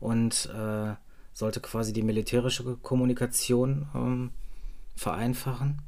und 0.01 0.51
äh, 0.53 0.95
sollte 1.33 1.61
quasi 1.61 1.93
die 1.93 2.03
militärische 2.03 2.65
Kommunikation 2.83 3.89
ähm, 3.95 4.31
vereinfachen. 4.97 5.83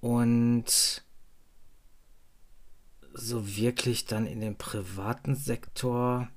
Und 0.00 1.02
so 3.14 3.56
wirklich 3.56 4.06
dann 4.06 4.26
in 4.26 4.40
den 4.40 4.56
privaten 4.56 5.34
Sektor 5.34 6.28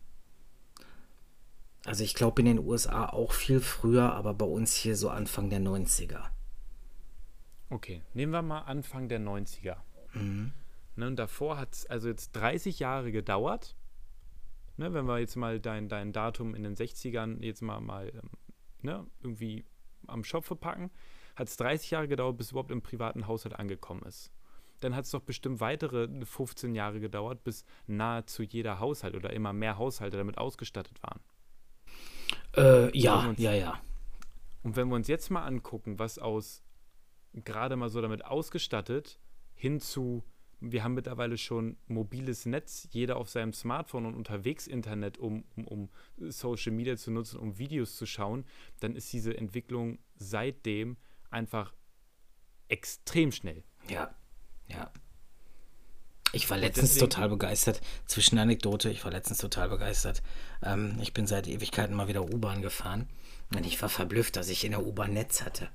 also 1.86 2.04
ich 2.04 2.16
glaube 2.16 2.42
in 2.42 2.48
den 2.48 2.60
USA 2.60 3.06
auch 3.06 3.32
viel 3.32 3.60
früher, 3.60 4.14
aber 4.14 4.34
bei 4.34 4.46
uns 4.46 4.74
hier 4.74 4.98
so 4.98 5.10
Anfang 5.10 5.52
der 5.52 5.60
90er. 5.60 6.24
Okay, 7.70 8.02
nehmen 8.14 8.32
wir 8.32 8.42
mal 8.42 8.62
Anfang 8.62 9.08
der 9.08 9.20
90er. 9.20 9.78
Mhm. 10.14 10.52
Ne, 10.96 11.08
und 11.08 11.18
davor 11.18 11.58
hat 11.58 11.74
es 11.74 11.86
also 11.86 12.08
jetzt 12.08 12.32
30 12.32 12.80
Jahre 12.80 13.12
gedauert. 13.12 13.76
Ne, 14.78 14.94
wenn 14.94 15.06
wir 15.06 15.20
jetzt 15.20 15.36
mal 15.36 15.60
dein, 15.60 15.88
dein 15.88 16.12
Datum 16.12 16.56
in 16.56 16.64
den 16.64 16.76
60ern 16.76 17.44
jetzt 17.44 17.62
mal, 17.62 17.80
mal 17.82 18.10
ähm, 18.10 18.30
ne, 18.82 19.06
irgendwie 19.22 19.66
am 20.08 20.24
Schopfe 20.24 20.56
packen, 20.56 20.90
hat 21.36 21.48
es 21.48 21.58
30 21.58 21.92
Jahre 21.92 22.08
gedauert, 22.08 22.38
bis 22.38 22.52
überhaupt 22.52 22.72
im 22.72 22.82
privaten 22.82 23.28
Haushalt 23.28 23.58
angekommen 23.58 24.04
ist. 24.04 24.32
Dann 24.82 24.96
hat 24.96 25.06
es 25.06 25.12
doch 25.12 25.22
bestimmt 25.22 25.60
weitere 25.60 26.08
15 26.26 26.76
Jahre 26.76 27.00
gedauert, 27.00 27.44
bis 27.44 27.66
nahezu 27.88 28.44
jeder 28.44 28.80
Haushalt 28.80 29.16
oder 29.16 29.32
immer 29.32 29.54
mehr 29.54 29.78
Haushalte 29.78 30.18
damit 30.18 30.38
ausgestattet 30.38 31.02
waren. 31.02 31.22
Äh, 32.56 32.98
ja, 32.98 33.34
ja, 33.38 33.54
ja. 33.54 33.82
Und 34.64 34.76
wenn 34.76 34.88
wir 34.90 34.96
uns 34.96 35.08
jetzt 35.08 35.30
mal 35.30 35.46
angucken, 35.46 36.00
was 36.00 36.18
aus 36.20 36.64
gerade 37.34 37.76
mal 37.76 37.90
so 37.90 38.02
damit 38.02 38.26
ausgestattet 38.26 39.20
hin 39.54 39.80
zu, 39.80 40.24
wir 40.60 40.84
haben 40.84 40.94
mittlerweile 40.94 41.38
schon 41.38 41.78
mobiles 41.88 42.46
Netz, 42.46 42.88
jeder 42.92 43.18
auf 43.18 43.30
seinem 43.30 43.54
Smartphone 43.54 44.06
und 44.06 44.16
unterwegs 44.16 44.68
Internet, 44.68 45.18
um, 45.18 45.44
um, 45.56 45.68
um 45.68 45.90
Social 46.18 46.72
Media 46.72 46.96
zu 46.98 47.12
nutzen, 47.12 47.40
um 47.40 47.58
Videos 47.58 47.96
zu 47.98 48.06
schauen, 48.06 48.46
dann 48.80 48.96
ist 48.96 49.12
diese 49.12 49.38
Entwicklung 49.38 50.00
seitdem 50.16 50.98
einfach 51.36 51.74
extrem 52.70 53.32
schnell. 53.32 53.64
Ja, 53.90 54.16
ja. 54.68 54.90
Ich 56.32 56.50
war 56.50 56.58
letztens 56.58 56.98
total 56.98 57.30
begeistert. 57.30 57.82
Zwischenanekdote, 58.08 58.90
ich 58.90 59.06
war 59.06 59.12
letztens 59.12 59.38
total 59.38 59.70
begeistert. 59.70 60.22
Ähm, 60.64 60.98
ich 61.02 61.14
bin 61.14 61.28
seit 61.28 61.48
Ewigkeiten 61.48 61.96
mal 61.96 62.08
wieder 62.08 62.24
U-Bahn 62.24 62.62
gefahren. 62.62 63.08
Und 63.56 63.66
ich 63.66 63.82
war 63.82 63.90
verblüfft, 63.90 64.36
dass 64.36 64.50
ich 64.50 64.66
in 64.66 64.72
der 64.72 64.86
U-Bahn 64.86 65.14
Netz 65.14 65.44
hatte. 65.44 65.70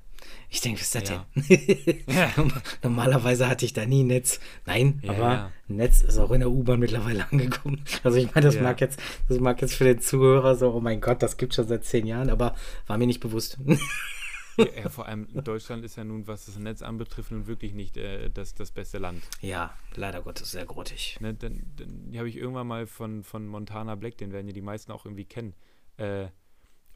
Ich 0.49 0.61
denke, 0.61 0.81
was 0.81 0.93
ist 0.93 0.95
das 0.95 1.09
ja. 1.09 1.25
denn? 1.35 2.53
Normalerweise 2.83 3.47
hatte 3.47 3.65
ich 3.65 3.73
da 3.73 3.85
nie 3.85 4.03
Netz. 4.03 4.39
Nein, 4.65 4.99
ja, 5.01 5.11
aber 5.11 5.31
ja. 5.33 5.51
Netz 5.67 6.01
ist 6.01 6.17
auch 6.19 6.31
in 6.31 6.41
der 6.41 6.51
U-Bahn 6.51 6.79
mittlerweile 6.79 7.25
angekommen. 7.31 7.83
Also 8.03 8.17
ich 8.17 8.33
meine, 8.35 8.45
das 8.45 8.59
mag 8.59 8.81
jetzt, 8.81 8.99
das 9.29 9.39
mag 9.39 9.61
jetzt 9.61 9.73
für 9.73 9.85
den 9.85 9.99
Zuhörer 9.99 10.55
so, 10.55 10.73
oh 10.73 10.79
mein 10.79 11.01
Gott, 11.01 11.23
das 11.23 11.37
gibt 11.37 11.55
schon 11.55 11.67
seit 11.67 11.85
zehn 11.85 12.05
Jahren, 12.05 12.29
aber 12.29 12.55
war 12.85 12.97
mir 12.97 13.07
nicht 13.07 13.21
bewusst. 13.21 13.57
Ja, 14.75 14.89
vor 14.89 15.05
allem 15.07 15.27
Deutschland 15.43 15.83
ist 15.83 15.95
ja 15.95 16.03
nun, 16.03 16.27
was 16.27 16.45
das 16.45 16.57
Netz 16.57 16.81
anbetrifft, 16.81 17.31
nun 17.31 17.47
wirklich 17.47 17.73
nicht 17.73 17.97
äh, 17.97 18.29
das, 18.29 18.53
das 18.53 18.71
beste 18.71 18.97
Land. 18.97 19.23
Ja, 19.41 19.73
leider 19.95 20.21
Gottes, 20.21 20.51
sehr 20.51 20.65
grottig. 20.65 21.17
Ne, 21.19 21.33
dann, 21.33 21.63
dann 21.75 22.11
habe 22.15 22.29
ich 22.29 22.37
irgendwann 22.37 22.67
mal 22.67 22.87
von, 22.87 23.23
von 23.23 23.47
Montana 23.47 23.95
Black, 23.95 24.17
den 24.17 24.31
werden 24.31 24.47
ja 24.47 24.53
die 24.53 24.61
meisten 24.61 24.91
auch 24.91 25.05
irgendwie 25.05 25.25
kennen, 25.25 25.53
äh, 25.97 26.27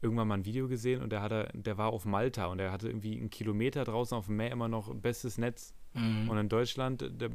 irgendwann 0.02 0.28
mal 0.28 0.34
ein 0.34 0.44
Video 0.44 0.68
gesehen 0.68 1.02
und 1.02 1.10
der, 1.10 1.22
hatte, 1.22 1.48
der 1.54 1.78
war 1.78 1.92
auf 1.92 2.04
Malta 2.04 2.46
und 2.46 2.58
er 2.58 2.70
hatte 2.70 2.88
irgendwie 2.88 3.18
einen 3.18 3.30
Kilometer 3.30 3.84
draußen 3.84 4.16
auf 4.16 4.26
dem 4.26 4.36
Meer 4.36 4.52
immer 4.52 4.68
noch 4.68 4.94
bestes 4.94 5.38
Netz. 5.38 5.74
Mhm. 5.94 6.28
Und 6.28 6.38
in 6.38 6.48
Deutschland, 6.48 7.10
da, 7.16 7.28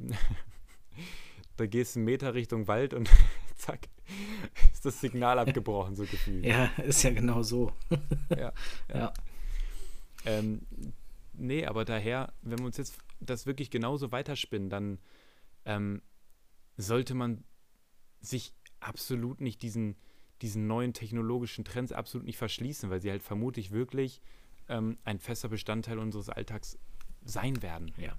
da 1.58 1.66
gehst 1.66 1.96
du 1.96 2.00
einen 2.00 2.06
Meter 2.06 2.34
Richtung 2.34 2.68
Wald 2.68 2.94
und 2.94 3.10
zack, 3.56 3.90
ist 4.72 4.86
das 4.86 5.02
Signal 5.02 5.40
abgebrochen, 5.40 5.96
so 5.96 6.04
gefühlt. 6.04 6.46
Ja, 6.46 6.66
ist 6.84 7.04
ja 7.04 7.12
genau 7.12 7.44
so. 7.44 7.72
ja. 8.30 8.54
ja. 8.90 8.96
ja. 8.96 9.14
Ähm, 10.26 10.62
nee, 11.34 11.66
aber 11.66 11.86
daher, 11.86 12.34
wenn 12.42 12.60
wir 12.60 12.66
uns 12.66 12.78
jetzt 12.78 12.98
das 13.20 13.46
wirklich 13.46 13.70
genauso 13.70 14.12
weiterspinnen, 14.12 14.70
dann 14.70 15.00
ähm, 15.66 16.02
sollte 16.78 17.14
man 17.14 17.44
sich 18.20 18.54
absolut 18.80 19.42
nicht 19.42 19.62
diesen, 19.62 19.96
diesen 20.42 20.68
neuen 20.68 20.94
technologischen 20.94 21.66
Trends 21.66 21.92
absolut 21.92 22.26
nicht 22.26 22.38
verschließen, 22.38 22.90
weil 22.90 23.02
sie 23.02 23.12
halt 23.12 23.24
vermutlich 23.24 23.72
wirklich 23.72 24.22
ähm, 24.70 24.98
ein 25.04 25.20
fester 25.20 25.50
Bestandteil 25.50 26.00
unseres 26.00 26.30
Alltags 26.30 26.78
sein 27.24 27.62
werden. 27.62 27.94
Ja. 27.98 28.16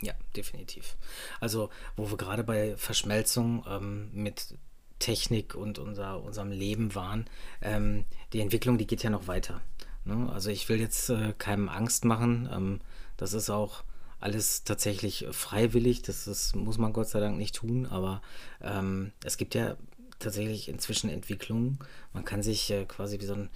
Ja, 0.00 0.14
definitiv. 0.36 0.96
Also, 1.40 1.70
wo 1.96 2.08
wir 2.08 2.16
gerade 2.16 2.44
bei 2.44 2.76
Verschmelzung 2.76 3.64
ähm, 3.68 4.10
mit 4.12 4.56
Technik 5.00 5.56
und 5.56 5.80
unser, 5.80 6.22
unserem 6.22 6.52
Leben 6.52 6.94
waren, 6.94 7.26
ähm, 7.62 8.04
die 8.32 8.40
Entwicklung, 8.40 8.78
die 8.78 8.86
geht 8.86 9.02
ja 9.02 9.10
noch 9.10 9.26
weiter. 9.26 9.60
Ne? 10.08 10.30
Also 10.32 10.50
ich 10.50 10.68
will 10.68 10.80
jetzt 10.80 11.10
äh, 11.10 11.32
keinem 11.38 11.68
Angst 11.68 12.04
machen. 12.04 12.48
Ähm, 12.52 12.80
das 13.16 13.32
ist 13.32 13.50
auch 13.50 13.84
alles 14.20 14.64
tatsächlich 14.64 15.26
freiwillig. 15.30 16.02
Das, 16.02 16.24
das, 16.24 16.54
muss 16.54 16.78
man 16.78 16.92
Gott 16.92 17.08
sei 17.08 17.20
Dank 17.20 17.36
nicht 17.36 17.54
tun. 17.54 17.86
Aber 17.86 18.22
ähm, 18.60 19.12
es 19.24 19.36
gibt 19.36 19.54
ja 19.54 19.76
tatsächlich 20.18 20.68
inzwischen 20.68 21.10
Entwicklungen. 21.10 21.78
Man 22.12 22.24
kann 22.24 22.42
sich 22.42 22.70
äh, 22.70 22.84
quasi 22.84 23.20
wie 23.20 23.26
so 23.26 23.34
einen 23.34 23.50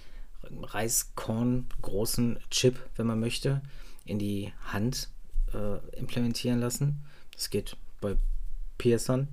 Reiskorn 0.61 1.67
großen 1.81 2.39
Chip, 2.49 2.79
wenn 2.95 3.07
man 3.07 3.19
möchte, 3.19 3.61
in 4.05 4.19
die 4.19 4.53
Hand 4.65 5.09
äh, 5.53 5.77
implementieren 5.97 6.59
lassen. 6.59 7.03
Das 7.33 7.49
geht 7.49 7.75
bei 8.01 8.15
Pearson. 8.77 9.27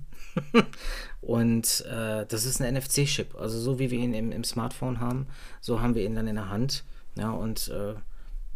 und 1.21 1.85
äh, 1.89 2.25
das 2.25 2.45
ist 2.45 2.61
ein 2.61 2.73
NFC-Chip. 2.73 3.35
Also 3.35 3.59
so 3.59 3.79
wie 3.79 3.91
wir 3.91 3.99
ihn 3.99 4.13
im, 4.13 4.31
im, 4.31 4.43
Smartphone 4.43 4.99
haben, 4.99 5.27
so 5.59 5.81
haben 5.81 5.95
wir 5.95 6.03
ihn 6.03 6.15
dann 6.15 6.27
in 6.27 6.35
der 6.35 6.49
Hand. 6.49 6.83
Ja, 7.15 7.31
und 7.31 7.67
äh, 7.69 7.95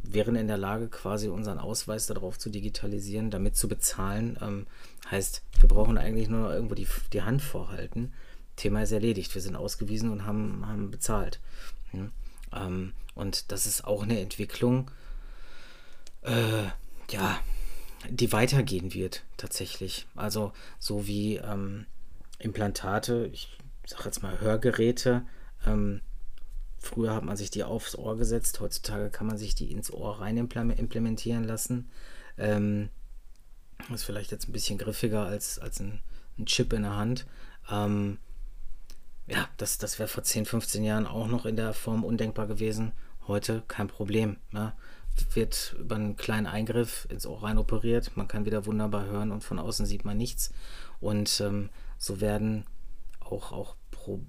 wären 0.04 0.36
in 0.36 0.48
der 0.48 0.58
Lage, 0.58 0.88
quasi 0.88 1.28
unseren 1.28 1.60
Ausweis 1.60 2.08
darauf 2.08 2.38
zu 2.38 2.50
digitalisieren, 2.50 3.32
damit 3.32 3.56
zu 3.56 3.68
bezahlen. 3.68 4.38
Ähm, 4.42 4.68
heißt, 5.10 5.44
wir 5.60 5.70
brauchen 5.70 5.98
eigentlich 5.98 6.30
nur 6.30 6.42
noch 6.42 6.52
irgendwo 6.52 6.76
die, 6.76 6.88
die 7.14 7.22
Hand 7.22 7.42
vorhalten. 7.42 8.14
Thema 8.56 8.84
ist 8.84 8.92
erledigt. 8.92 9.34
Wir 9.34 9.42
sind 9.42 9.56
ausgewiesen 9.56 10.12
und 10.12 10.26
haben, 10.26 10.66
haben 10.68 10.92
bezahlt. 10.92 11.40
Hm? 11.92 12.12
Ähm, 12.54 12.94
und 13.14 13.52
das 13.52 13.66
ist 13.66 13.86
auch 13.86 14.04
eine 14.04 14.20
Entwicklung, 14.20 14.92
äh, 16.22 16.64
ja, 17.10 17.40
die 18.10 18.32
weitergehen 18.32 18.94
wird, 18.94 19.24
tatsächlich. 19.38 20.06
Also, 20.16 20.52
so 20.80 21.08
wie 21.08 21.38
ähm, 21.38 21.86
Implantate, 22.40 23.30
ich 23.32 23.58
sag 23.86 24.06
jetzt 24.06 24.22
mal 24.22 24.40
Hörgeräte, 24.40 25.26
ähm, 25.66 26.02
Früher 26.86 27.16
hat 27.16 27.24
man 27.24 27.36
sich 27.36 27.50
die 27.50 27.64
aufs 27.64 27.96
Ohr 27.96 28.16
gesetzt, 28.16 28.60
heutzutage 28.60 29.10
kann 29.10 29.26
man 29.26 29.38
sich 29.38 29.56
die 29.56 29.72
ins 29.72 29.92
Ohr 29.92 30.22
rein 30.22 30.38
implementieren 30.38 31.44
lassen. 31.44 31.90
Ähm, 32.38 32.90
ist 33.92 34.04
vielleicht 34.04 34.32
jetzt 34.32 34.48
ein 34.48 34.54
bisschen 34.54 34.78
griffiger 34.78 35.26
als, 35.26 35.58
als 35.58 35.80
ein, 35.80 36.00
ein 36.38 36.46
Chip 36.46 36.74
in 36.74 36.84
der 36.84 36.96
Hand. 36.96 37.26
Ähm, 37.72 38.20
ja, 39.26 39.50
das, 39.58 39.80
das 39.80 39.98
wäre 39.98 40.08
vor 40.08 40.24
10, 40.24 40.46
15 40.46 40.84
Jahren 40.84 41.08
auch 41.08 41.28
noch 41.28 41.48
in 41.48 41.56
der 41.56 41.74
Form 41.74 42.04
undenkbar 42.04 42.46
gewesen. 42.46 42.92
Heute 43.28 43.64
kein 43.68 43.88
Problem. 43.88 44.38
Ne? 44.52 44.74
Wird 45.34 45.76
über 45.80 45.96
einen 45.96 46.18
kleinen 46.18 46.46
Eingriff 46.46 47.08
ins 47.10 47.26
Ohr 47.26 47.42
rein 47.42 47.58
operiert. 47.58 48.12
Man 48.16 48.28
kann 48.28 48.46
wieder 48.46 48.68
wunderbar 48.68 49.06
hören 49.06 49.32
und 49.32 49.44
von 49.44 49.58
außen 49.58 49.88
sieht 49.88 50.06
man 50.06 50.18
nichts. 50.18 50.54
Und 51.00 51.42
ähm, 51.42 51.70
so 51.98 52.22
werden 52.22 52.66
auch, 53.20 53.52
auch 53.52 53.76
Pro 54.06 54.20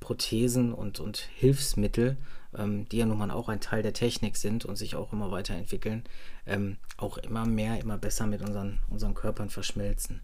Prothesen 0.00 0.72
und, 0.72 0.98
und 1.00 1.18
Hilfsmittel, 1.18 2.16
ähm, 2.56 2.88
die 2.88 2.98
ja 2.98 3.06
nun 3.06 3.18
mal 3.18 3.30
auch 3.30 3.48
ein 3.48 3.60
Teil 3.60 3.82
der 3.82 3.92
Technik 3.92 4.36
sind 4.36 4.64
und 4.64 4.76
sich 4.76 4.94
auch 4.94 5.12
immer 5.12 5.30
weiterentwickeln, 5.30 6.04
ähm, 6.46 6.78
auch 6.96 7.18
immer 7.18 7.44
mehr, 7.44 7.78
immer 7.80 7.98
besser 7.98 8.26
mit 8.26 8.40
unseren, 8.40 8.78
unseren 8.88 9.14
Körpern 9.14 9.50
verschmelzen. 9.50 10.22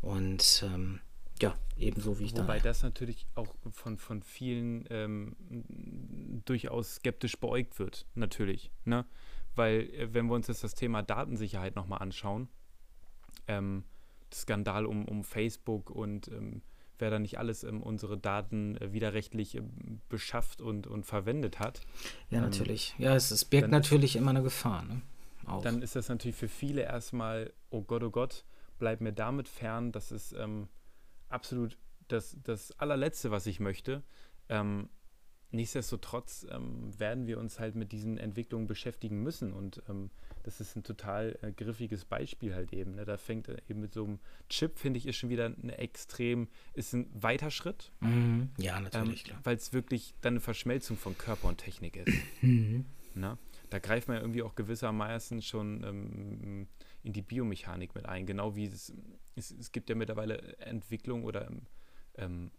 Und 0.00 0.64
ähm, 0.64 1.00
ja, 1.42 1.54
ebenso 1.76 2.18
wie 2.18 2.24
ich 2.24 2.34
da. 2.34 2.44
Wobei 2.44 2.60
das 2.60 2.82
natürlich 2.82 3.26
auch 3.34 3.54
von, 3.72 3.98
von 3.98 4.22
vielen 4.22 4.86
ähm, 4.88 5.36
durchaus 6.44 6.96
skeptisch 6.96 7.38
beäugt 7.38 7.78
wird, 7.78 8.06
natürlich. 8.14 8.70
Ne? 8.84 9.04
Weil, 9.54 9.90
äh, 9.90 10.14
wenn 10.14 10.26
wir 10.28 10.34
uns 10.34 10.46
jetzt 10.46 10.64
das 10.64 10.74
Thema 10.74 11.02
Datensicherheit 11.02 11.76
nochmal 11.76 12.00
anschauen, 12.00 12.48
ähm, 13.48 13.84
Skandal 14.32 14.86
um, 14.86 15.04
um 15.04 15.24
Facebook 15.24 15.90
und 15.90 16.28
ähm, 16.28 16.62
wer 16.98 17.10
da 17.10 17.18
nicht 17.18 17.38
alles 17.38 17.64
ähm, 17.64 17.82
unsere 17.82 18.18
Daten 18.18 18.76
äh, 18.76 18.92
widerrechtlich 18.92 19.56
äh, 19.56 19.62
beschafft 20.08 20.60
und, 20.60 20.86
und 20.86 21.04
verwendet 21.04 21.58
hat. 21.58 21.80
Ja, 22.30 22.38
ähm, 22.38 22.44
natürlich. 22.44 22.94
Ja, 22.98 23.14
es, 23.14 23.30
es 23.30 23.44
birgt 23.44 23.70
natürlich 23.70 24.16
immer 24.16 24.30
eine 24.30 24.42
Gefahr. 24.42 24.84
Ne? 24.84 25.02
Dann 25.62 25.82
ist 25.82 25.94
das 25.94 26.08
natürlich 26.08 26.36
für 26.36 26.48
viele 26.48 26.82
erstmal, 26.82 27.52
oh 27.70 27.82
Gott, 27.82 28.02
oh 28.02 28.10
Gott, 28.10 28.44
bleib 28.78 29.00
mir 29.00 29.12
damit 29.12 29.48
fern. 29.48 29.92
Das 29.92 30.10
ist 30.10 30.32
ähm, 30.32 30.68
absolut 31.28 31.78
das, 32.08 32.36
das 32.42 32.72
allerletzte, 32.78 33.30
was 33.30 33.46
ich 33.46 33.60
möchte. 33.60 34.02
Ähm, 35.52 35.56
nichtsdestotrotz 35.56 36.46
ähm, 36.50 36.98
werden 36.98 37.26
wir 37.26 37.38
uns 37.38 37.58
halt 37.58 37.74
mit 37.74 37.92
diesen 37.92 38.18
Entwicklungen 38.18 38.66
beschäftigen 38.66 39.22
müssen 39.22 39.52
und 39.52 39.82
ähm, 39.88 40.10
das 40.42 40.60
ist 40.60 40.76
ein 40.76 40.84
total 40.84 41.36
äh, 41.42 41.50
griffiges 41.50 42.04
Beispiel 42.04 42.54
halt 42.54 42.72
eben. 42.72 42.94
Ne? 42.94 43.04
Da 43.04 43.16
fängt 43.16 43.48
er 43.48 43.58
eben 43.68 43.80
mit 43.80 43.92
so 43.92 44.04
einem 44.04 44.20
Chip, 44.48 44.78
finde 44.78 44.98
ich, 44.98 45.06
ist 45.06 45.16
schon 45.16 45.30
wieder 45.30 45.46
eine 45.46 45.76
extrem, 45.78 46.48
ist 46.74 46.92
ein 46.92 47.10
weiter 47.12 47.50
Schritt. 47.50 47.90
Mhm. 48.00 48.50
Ja, 48.58 48.80
natürlich, 48.80 49.28
ähm, 49.28 49.36
Weil 49.42 49.56
es 49.56 49.72
wirklich 49.72 50.14
dann 50.20 50.34
eine 50.34 50.40
Verschmelzung 50.40 50.96
von 50.96 51.18
Körper 51.18 51.48
und 51.48 51.58
Technik 51.58 51.96
ist. 51.96 52.16
Mhm. 52.42 52.84
Na? 53.14 53.38
Da 53.70 53.78
greift 53.78 54.08
man 54.08 54.18
ja 54.18 54.22
irgendwie 54.22 54.42
auch 54.42 54.54
gewissermaßen 54.54 55.40
schon 55.42 55.82
ähm, 55.82 56.68
in 57.02 57.12
die 57.12 57.22
Biomechanik 57.22 57.94
mit 57.94 58.06
ein. 58.06 58.26
Genau 58.26 58.54
wie 58.54 58.66
es, 58.66 58.92
es, 59.34 59.50
es 59.50 59.72
gibt 59.72 59.88
ja 59.88 59.96
mittlerweile 59.96 60.58
Entwicklung 60.58 61.24
oder 61.24 61.50
ähm, 62.16 62.50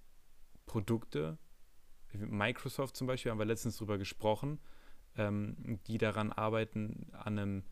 Produkte, 0.66 1.38
Microsoft 2.20 2.96
zum 2.98 3.08
Beispiel, 3.08 3.32
haben 3.32 3.40
wir 3.40 3.46
letztens 3.46 3.78
drüber 3.78 3.98
gesprochen, 3.98 4.60
ähm, 5.18 5.80
die 5.88 5.98
daran 5.98 6.32
arbeiten, 6.32 7.08
an 7.14 7.38
einem 7.40 7.64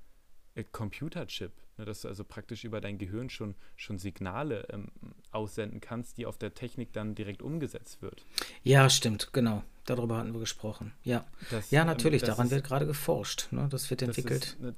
äh, 0.55 0.63
Computerchip, 0.63 1.51
ne, 1.77 1.85
dass 1.85 2.01
du 2.01 2.07
also 2.07 2.23
praktisch 2.23 2.63
über 2.63 2.81
dein 2.81 2.97
Gehirn 2.97 3.29
schon, 3.29 3.55
schon 3.75 3.97
Signale 3.97 4.65
ähm, 4.69 4.87
aussenden 5.31 5.81
kannst, 5.81 6.17
die 6.17 6.25
auf 6.25 6.37
der 6.37 6.53
Technik 6.53 6.93
dann 6.93 7.13
direkt 7.15 7.41
umgesetzt 7.41 8.01
wird. 8.01 8.25
Ja, 8.63 8.89
stimmt, 8.89 9.31
genau. 9.33 9.63
Darüber 9.85 10.17
hatten 10.17 10.33
wir 10.33 10.39
gesprochen. 10.39 10.93
Ja, 11.03 11.25
Das, 11.51 11.69
ja 11.71 11.81
ähm, 11.81 11.87
natürlich, 11.87 12.21
das 12.21 12.29
daran 12.31 12.47
ist- 12.47 12.51
wird 12.51 12.63
gerade 12.65 12.87
geforscht. 12.87 13.51
Ne? 13.51 13.67
Das 13.69 13.89
wird 13.89 14.01
Das 14.01 14.09
entwickelt. 14.09 14.45
ist 14.45 14.59
ne, 14.59 14.75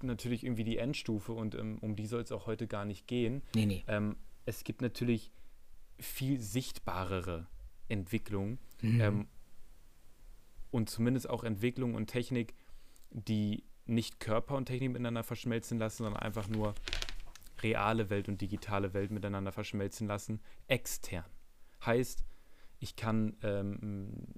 natürlich 0.00 0.44
irgendwie 0.44 0.64
die 0.64 0.78
Endstufe 0.78 1.32
und 1.32 1.54
ähm, 1.54 1.78
um 1.80 1.96
die 1.96 2.06
soll 2.06 2.22
es 2.22 2.32
auch 2.32 2.46
heute 2.46 2.66
gar 2.66 2.84
nicht 2.86 3.06
gehen. 3.06 3.42
Nee, 3.54 3.66
nee. 3.66 3.84
Ähm, 3.88 4.16
es 4.46 4.64
gibt 4.64 4.80
natürlich 4.80 5.30
viel 6.00 6.40
sichtbarere 6.40 7.46
Entwicklungen 7.88 8.58
Mhm. 8.80 9.00
ähm, 9.00 9.26
und 10.70 10.90
zumindest 10.90 11.28
auch 11.28 11.44
Entwicklung 11.44 11.94
und 11.94 12.08
Technik, 12.08 12.54
die 13.10 13.64
nicht 13.86 14.20
Körper 14.20 14.54
und 14.54 14.66
Technik 14.66 14.90
miteinander 14.92 15.24
verschmelzen 15.24 15.78
lassen, 15.78 16.04
sondern 16.04 16.22
einfach 16.22 16.46
nur 16.48 16.74
reale 17.62 18.10
Welt 18.10 18.28
und 18.28 18.40
digitale 18.40 18.92
Welt 18.94 19.10
miteinander 19.10 19.50
verschmelzen 19.50 20.06
lassen, 20.06 20.40
extern. 20.66 21.24
Heißt, 21.84 22.24
ich 22.78 22.96
kann 22.96 23.36
ähm, 23.42 24.34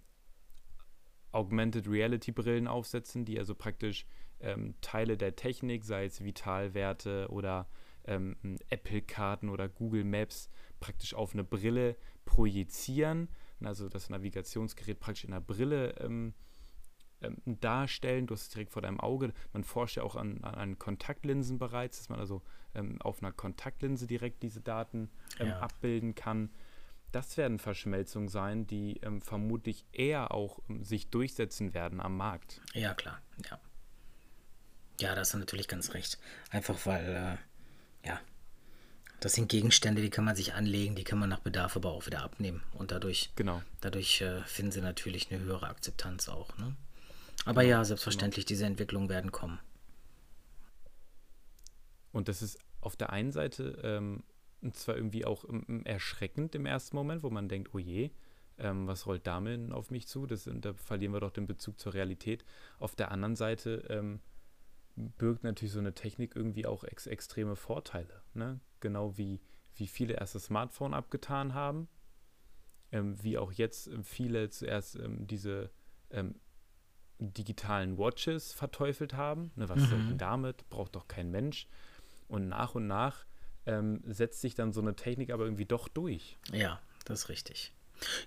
Augmented 1.33 1.89
Reality 1.89 2.33
Brillen 2.33 2.67
aufsetzen, 2.67 3.25
die 3.25 3.39
also 3.39 3.55
praktisch 3.55 4.07
ähm, 4.41 4.75
Teile 4.81 5.17
der 5.17 5.37
Technik, 5.37 5.85
sei 5.85 6.07
es 6.07 6.25
Vitalwerte 6.25 7.29
oder 7.31 7.69
ähm, 8.05 8.37
Apple-Karten 8.71 9.49
oder 9.49 9.69
Google 9.69 10.05
Maps, 10.05 10.49
praktisch 10.81 11.15
auf 11.15 11.35
eine 11.35 11.45
Brille 11.45 11.97
projizieren, 12.31 13.29
also 13.61 13.89
das 13.89 14.09
Navigationsgerät 14.09 15.01
praktisch 15.01 15.25
in 15.25 15.33
der 15.33 15.41
Brille 15.41 15.97
ähm, 15.99 16.33
ähm, 17.23 17.37
darstellen. 17.45 18.29
Du 18.29 18.35
hast 18.35 18.43
es 18.43 18.49
direkt 18.51 18.71
vor 18.71 18.83
deinem 18.83 19.01
Auge. 19.01 19.33
Man 19.53 19.65
forscht 19.65 19.97
ja 19.97 20.05
auch 20.05 20.15
an, 20.15 20.45
an, 20.45 20.79
Kontaktlinsen 20.79 21.59
bereits, 21.59 21.99
dass 21.99 22.09
man 22.09 22.21
also 22.21 22.41
ähm, 22.77 23.03
auf 23.03 23.21
einer 23.21 23.33
Kontaktlinse 23.33 24.07
direkt 24.07 24.45
diese 24.45 24.61
Daten 24.61 25.11
ähm, 25.41 25.49
Ja. 25.49 25.59
abbilden 25.59 26.15
kann. 26.15 26.51
Das 27.11 27.37
werden 27.37 27.59
Verschmelzungen 27.59 28.29
sein, 28.29 28.69
die 28.69 28.99
ähm, 29.03 29.21
vermutlich 29.21 29.85
eher 29.91 30.33
auch 30.33 30.61
ähm, 30.69 30.85
sich 30.85 31.11
durchsetzen 31.11 31.75
werden 31.75 32.01
am 32.01 32.17
Markt. 32.17 32.61
Ja, 32.75 32.95
klar. 32.95 33.21
Ja. 33.51 33.59
Ja, 35.01 35.15
da 35.15 35.23
hast 35.23 35.35
du 35.35 35.39
natürlich 35.39 35.67
ganz 35.67 35.95
recht. 35.95 36.19
Einfach 36.51 36.87
weil, 36.87 37.39
äh, 38.05 38.07
ja, 38.07 38.21
das 39.21 39.35
sind 39.35 39.49
Gegenstände, 39.49 40.03
die 40.03 40.11
kann 40.11 40.25
man 40.25 40.35
sich 40.37 40.55
anlegen, 40.55 40.95
die 40.95 41.05
kann 41.05 41.19
man 41.19 41.29
nach 41.29 41.41
Bedarf 41.41 41.77
aber 41.77 41.91
auch 41.91 42.07
wieder 42.07 42.23
abnehmen. 42.23 42.63
Und 42.73 42.91
dadurch, 42.91 43.31
Genau. 43.37 43.63
dadurch 43.81 44.21
äh, 44.23 44.43
finden 44.45 44.73
sie 44.73 44.81
natürlich 44.81 45.31
eine 45.31 45.41
höhere 45.41 45.69
Akzeptanz 45.69 46.29
auch. 46.29 46.57
Ne? 46.59 46.75
Aber 47.45 47.63
ja, 47.63 47.85
selbstverständlich, 47.85 48.45
diese 48.45 48.65
Entwicklungen 48.67 49.09
werden 49.09 49.31
kommen. 49.33 49.61
Und 52.13 52.29
das 52.29 52.43
ist 52.43 52.59
auf 52.81 52.97
der 52.97 53.11
einen 53.11 53.33
Seite 53.33 53.79
ähm, 53.83 54.23
zwar 54.73 54.97
irgendwie 54.97 55.25
auch 55.25 55.45
ähm, 55.49 55.83
erschreckend 55.85 56.55
im 56.55 56.67
ersten 56.67 56.97
Moment, 56.97 57.23
wo 57.23 57.31
man 57.31 57.49
denkt, 57.49 57.71
oh 57.75 57.79
je, 57.79 58.11
ähm, 58.59 58.87
was 58.87 59.07
rollt 59.07 59.27
damit 59.27 59.73
auf 59.73 59.91
mich 59.91 60.07
zu? 60.07 60.27
Das, 60.27 60.49
da 60.53 60.75
verlieren 60.75 61.13
wir 61.13 61.21
doch 61.21 61.31
den 61.31 61.47
Bezug 61.47 61.79
zur 61.79 61.95
Realität. 61.95 62.45
Auf 62.79 62.95
der 62.95 63.11
anderen 63.11 63.37
Seite 63.37 63.85
ähm, 63.89 64.21
birgt 65.19 65.45
natürlich 65.45 65.73
so 65.73 65.79
eine 65.79 65.95
Technik 65.95 66.37
irgendwie 66.37 66.67
auch 66.67 66.85
ex 66.85 67.07
extreme 67.07 67.57
Vorteile. 67.57 68.23
Ne? 68.35 68.61
Genau 68.81 69.17
wie, 69.17 69.41
wie 69.75 69.87
viele 69.87 70.15
erst 70.15 70.35
das 70.35 70.45
Smartphone 70.45 70.95
abgetan 70.95 71.55
haben, 71.55 71.89
ähm, 72.93 73.23
wie 73.23 73.39
auch 73.39 73.53
jetzt 73.53 73.87
ähm, 73.89 74.05
viele 74.05 74.51
zuerst 74.51 74.97
ähm, 74.97 75.27
diese 75.27 75.71
ähm, 76.11 76.35
digitalen 77.19 77.99
Watches 77.99 78.53
verteufelt 78.53 79.15
haben. 79.15 79.53
Ne, 79.55 79.69
was 79.69 79.83
soll 79.83 80.01
ich 80.01 80.09
denn 80.09 80.19
damit? 80.19 80.69
Braucht 80.71 80.97
doch 80.97 81.07
kein 81.07 81.31
Mensch. 81.31 81.69
Und 82.29 82.49
nach 82.49 82.75
und 82.75 82.87
nach 82.87 83.27
ähm, 83.67 84.03
setzt 84.07 84.41
sich 84.41 84.55
dann 84.55 84.73
so 84.73 84.81
eine 84.81 84.97
Technik 84.97 85.31
aber 85.31 85.45
irgendwie 85.45 85.67
doch 85.67 85.89
durch. 85.89 86.39
Ja, 86.51 86.81
das 87.05 87.21
ist 87.21 87.29
richtig. 87.29 87.75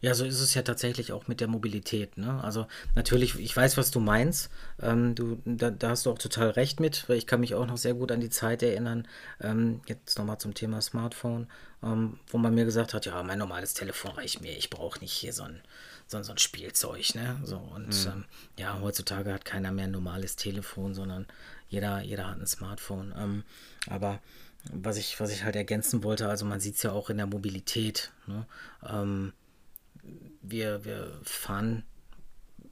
Ja, 0.01 0.13
so 0.13 0.25
ist 0.25 0.39
es 0.39 0.53
ja 0.53 0.61
tatsächlich 0.61 1.11
auch 1.11 1.27
mit 1.27 1.41
der 1.41 1.47
Mobilität. 1.47 2.17
Ne? 2.17 2.43
Also 2.43 2.67
natürlich, 2.95 3.39
ich 3.39 3.55
weiß, 3.55 3.77
was 3.77 3.91
du 3.91 3.99
meinst. 3.99 4.49
Ähm, 4.81 5.15
du, 5.15 5.41
da, 5.45 5.71
da 5.71 5.89
hast 5.89 6.05
du 6.05 6.11
auch 6.11 6.17
total 6.17 6.51
recht 6.51 6.79
mit, 6.79 7.07
weil 7.07 7.17
ich 7.17 7.27
kann 7.27 7.39
mich 7.39 7.55
auch 7.55 7.65
noch 7.65 7.77
sehr 7.77 7.93
gut 7.93 8.11
an 8.11 8.19
die 8.19 8.29
Zeit 8.29 8.63
erinnern, 8.63 9.07
ähm, 9.41 9.81
jetzt 9.87 10.17
nochmal 10.17 10.37
zum 10.37 10.53
Thema 10.53 10.81
Smartphone, 10.81 11.47
ähm, 11.83 12.19
wo 12.27 12.37
man 12.37 12.53
mir 12.53 12.65
gesagt 12.65 12.93
hat, 12.93 13.05
ja, 13.05 13.21
mein 13.23 13.39
normales 13.39 13.73
Telefon 13.73 14.11
reicht 14.11 14.41
mir, 14.41 14.55
ich 14.57 14.69
brauche 14.69 14.99
nicht 14.99 15.13
hier 15.13 15.33
so 15.33 15.43
ein, 15.43 15.61
so, 16.07 16.21
so 16.23 16.31
ein 16.31 16.37
Spielzeug. 16.37 17.15
Ne? 17.15 17.39
So, 17.43 17.57
und 17.57 17.93
ähm, 18.07 18.25
ja, 18.57 18.79
heutzutage 18.81 19.33
hat 19.33 19.45
keiner 19.45 19.71
mehr 19.71 19.85
ein 19.85 19.91
normales 19.91 20.35
Telefon, 20.35 20.93
sondern 20.93 21.25
jeder, 21.69 22.01
jeder 22.01 22.29
hat 22.29 22.39
ein 22.39 22.47
Smartphone. 22.47 23.13
Ähm, 23.17 23.43
aber 23.87 24.19
was 24.71 24.97
ich, 24.97 25.19
was 25.19 25.31
ich 25.31 25.43
halt 25.43 25.55
ergänzen 25.55 26.03
wollte, 26.03 26.29
also 26.29 26.45
man 26.45 26.59
sieht 26.59 26.75
es 26.75 26.83
ja 26.83 26.91
auch 26.91 27.09
in 27.09 27.17
der 27.17 27.25
Mobilität. 27.25 28.11
Ne? 28.27 28.45
Wir, 30.43 30.85
wir 30.85 31.19
fahren 31.23 31.83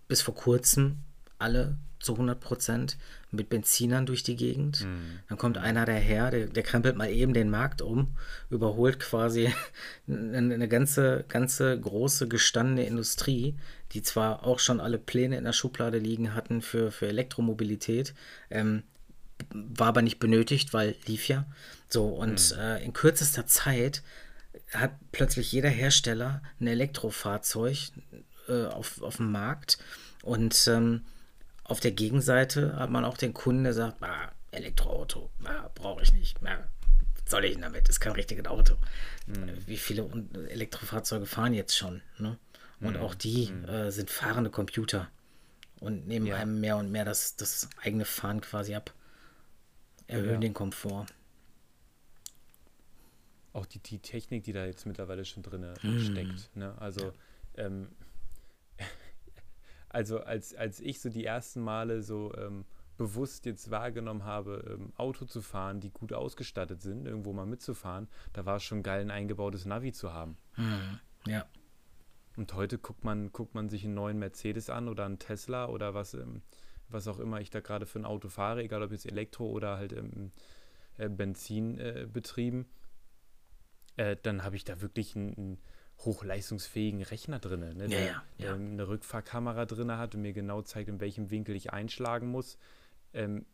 bis 0.08 0.22
vor 0.22 0.36
kurzem 0.36 0.98
alle 1.40 1.78
zu 2.02 2.14
100 2.14 2.40
Prozent 2.40 2.98
mit 3.32 3.50
Benzinern 3.50 4.06
durch 4.06 4.24
die 4.24 4.36
Gegend. 4.36 4.86
Dann 5.30 5.38
kommt 5.38 5.58
einer 5.58 5.86
daher, 5.86 6.32
der, 6.32 6.48
der 6.48 6.64
krempelt 6.64 6.96
mal 6.98 7.10
eben 7.10 7.34
den 7.34 7.50
Markt 7.50 7.82
um, 7.82 8.16
überholt 8.50 9.00
quasi 9.00 9.54
eine, 10.08 10.54
eine 10.54 10.68
ganze, 10.68 11.24
ganze 11.28 11.80
große 11.80 12.28
gestandene 12.28 12.86
Industrie, 12.86 13.56
die 13.94 14.02
zwar 14.02 14.46
auch 14.46 14.60
schon 14.60 14.80
alle 14.80 14.98
Pläne 14.98 15.38
in 15.38 15.44
der 15.44 15.54
Schublade 15.54 15.98
liegen 15.98 16.34
hatten 16.34 16.62
für, 16.62 16.92
für 16.92 17.08
Elektromobilität, 17.08 18.14
ähm, 18.50 18.84
war 19.54 19.88
aber 19.88 20.02
nicht 20.02 20.20
benötigt, 20.20 20.74
weil 20.74 20.96
lief 21.08 21.28
ja. 21.28 21.46
So, 21.88 22.06
und 22.08 22.56
äh, 22.60 22.84
in 22.84 22.94
kürzester 22.94 23.48
Zeit 23.48 24.04
hat 24.74 24.92
plötzlich 25.12 25.52
jeder 25.52 25.70
Hersteller 25.70 26.42
ein 26.60 26.68
Elektrofahrzeug 26.68 27.78
äh, 28.48 28.66
auf, 28.66 29.02
auf 29.02 29.18
dem 29.18 29.32
Markt. 29.32 29.78
Und 30.24 30.68
ähm, 30.68 31.04
auf 31.64 31.80
der 31.80 31.92
Gegenseite 31.92 32.76
hat 32.78 32.90
man 32.90 33.06
auch 33.06 33.18
den 33.18 33.34
Kunden, 33.34 33.64
der 33.64 33.74
sagt, 33.74 34.02
ah, 34.04 34.32
Elektroauto, 34.52 35.30
ah, 35.46 35.70
brauche 35.76 36.04
ich 36.04 36.14
nicht. 36.14 36.38
Ah, 36.46 36.60
was 37.24 37.32
soll 37.32 37.46
ich 37.46 37.54
denn 37.54 37.62
damit? 37.62 37.84
Das 37.88 37.96
ist 37.96 38.00
kein 38.00 38.14
richtiges 38.14 38.46
Auto. 38.46 38.74
Äh, 39.28 39.54
Wie 39.66 39.78
viele 39.78 40.10
Elektrofahrzeuge 40.50 41.26
fahren 41.26 41.54
jetzt 41.54 41.78
schon? 41.78 42.02
Ne? 42.18 42.38
Und 42.82 42.98
auch 42.98 43.14
die 43.14 43.50
äh, 43.68 43.92
sind 43.92 44.10
fahrende 44.10 44.50
Computer 44.50 45.08
und 45.80 46.08
nehmen 46.08 46.26
Ja. 46.26 46.36
einem 46.38 46.60
mehr 46.60 46.78
und 46.78 46.92
mehr 46.92 47.06
das, 47.06 47.36
das 47.36 47.70
eigene 47.84 48.06
Fahren 48.06 48.42
quasi 48.42 48.74
ab. 48.76 48.92
Erhöhen 50.08 50.34
Ja. 50.34 50.40
den 50.40 50.54
Komfort. 50.54 51.06
Auch 53.54 53.66
die, 53.66 53.80
die 53.80 54.00
Technik, 54.00 54.44
die 54.44 54.54
da 54.54 54.66
jetzt 54.66 54.86
mittlerweile 54.86 55.26
schon 55.26 55.44
drin 55.44 55.66
Mhm. 55.84 56.00
steckt. 56.00 56.56
Ne? 56.56 56.74
Also, 56.80 57.12
ähm, 57.56 57.90
also 59.90 60.20
als, 60.22 60.56
als 60.56 60.80
ich 60.80 61.02
so 61.02 61.10
die 61.10 61.26
ersten 61.26 61.62
Male 61.62 62.02
so 62.02 62.34
ähm, 62.36 62.66
bewusst 62.98 63.46
jetzt 63.46 63.72
wahrgenommen 63.72 64.24
habe, 64.24 64.78
ähm, 64.80 64.94
Auto 64.96 65.26
zu 65.26 65.42
fahren, 65.42 65.80
die 65.80 65.90
gut 65.90 66.14
ausgestattet 66.14 66.82
sind, 66.82 67.06
irgendwo 67.06 67.34
mal 67.34 67.46
mitzufahren, 67.46 68.08
da 68.34 68.46
war 68.46 68.58
es 68.58 68.64
schon 68.64 68.84
geil, 68.84 69.02
ein 69.02 69.12
eingebautes 69.12 69.66
Navi 69.66 69.92
zu 69.92 70.14
haben. 70.14 70.38
Ja. 71.28 71.46
Und 72.38 72.54
heute 72.54 72.78
guckt 72.78 73.04
man, 73.04 73.32
guckt 73.32 73.56
man 73.56 73.70
sich 73.70 73.84
einen 73.84 73.96
neuen 73.96 74.18
Mercedes 74.20 74.70
an 74.70 74.88
oder 74.88 75.06
einen 75.06 75.20
Tesla 75.20 75.68
oder 75.68 75.94
was, 75.94 76.14
ähm, 76.14 76.42
was 76.88 77.08
auch 77.08 77.20
immer 77.20 77.42
ich 77.42 77.50
da 77.50 77.60
gerade 77.60 77.86
für 77.86 78.00
ein 78.00 78.06
Auto 78.06 78.30
fahre, 78.30 78.64
egal 78.64 78.82
ob 78.84 78.92
jetzt 78.92 79.06
Elektro 79.06 79.48
oder 79.48 79.78
halt 79.78 79.94
ähm, 79.94 80.32
äh, 80.98 81.10
Benzin 81.10 81.78
äh, 81.80 82.08
betrieben, 82.12 82.68
äh, 84.02 84.18
dann 84.22 84.44
habe 84.44 84.56
ich 84.56 84.64
da 84.64 84.82
wirklich 84.82 85.16
einen, 85.16 85.38
einen 85.38 85.58
hochleistungsfähigen 86.00 87.04
Rechner 87.04 87.38
drin, 87.38 87.60
ne, 87.60 87.88
der 87.88 88.04
ja, 88.04 88.24
ja. 88.38 88.56
eine 88.56 88.88
Rückfahrkamera 88.88 89.66
drin 89.66 89.92
hat 89.92 90.16
und 90.16 90.22
mir 90.22 90.34
genau 90.34 90.64
zeigt, 90.64 90.90
in 90.90 91.00
welchem 91.00 91.30
Winkel 91.30 91.56
ich 91.56 91.72
einschlagen 91.72 92.28
muss. 92.28 92.58
Ähm, 93.14 93.46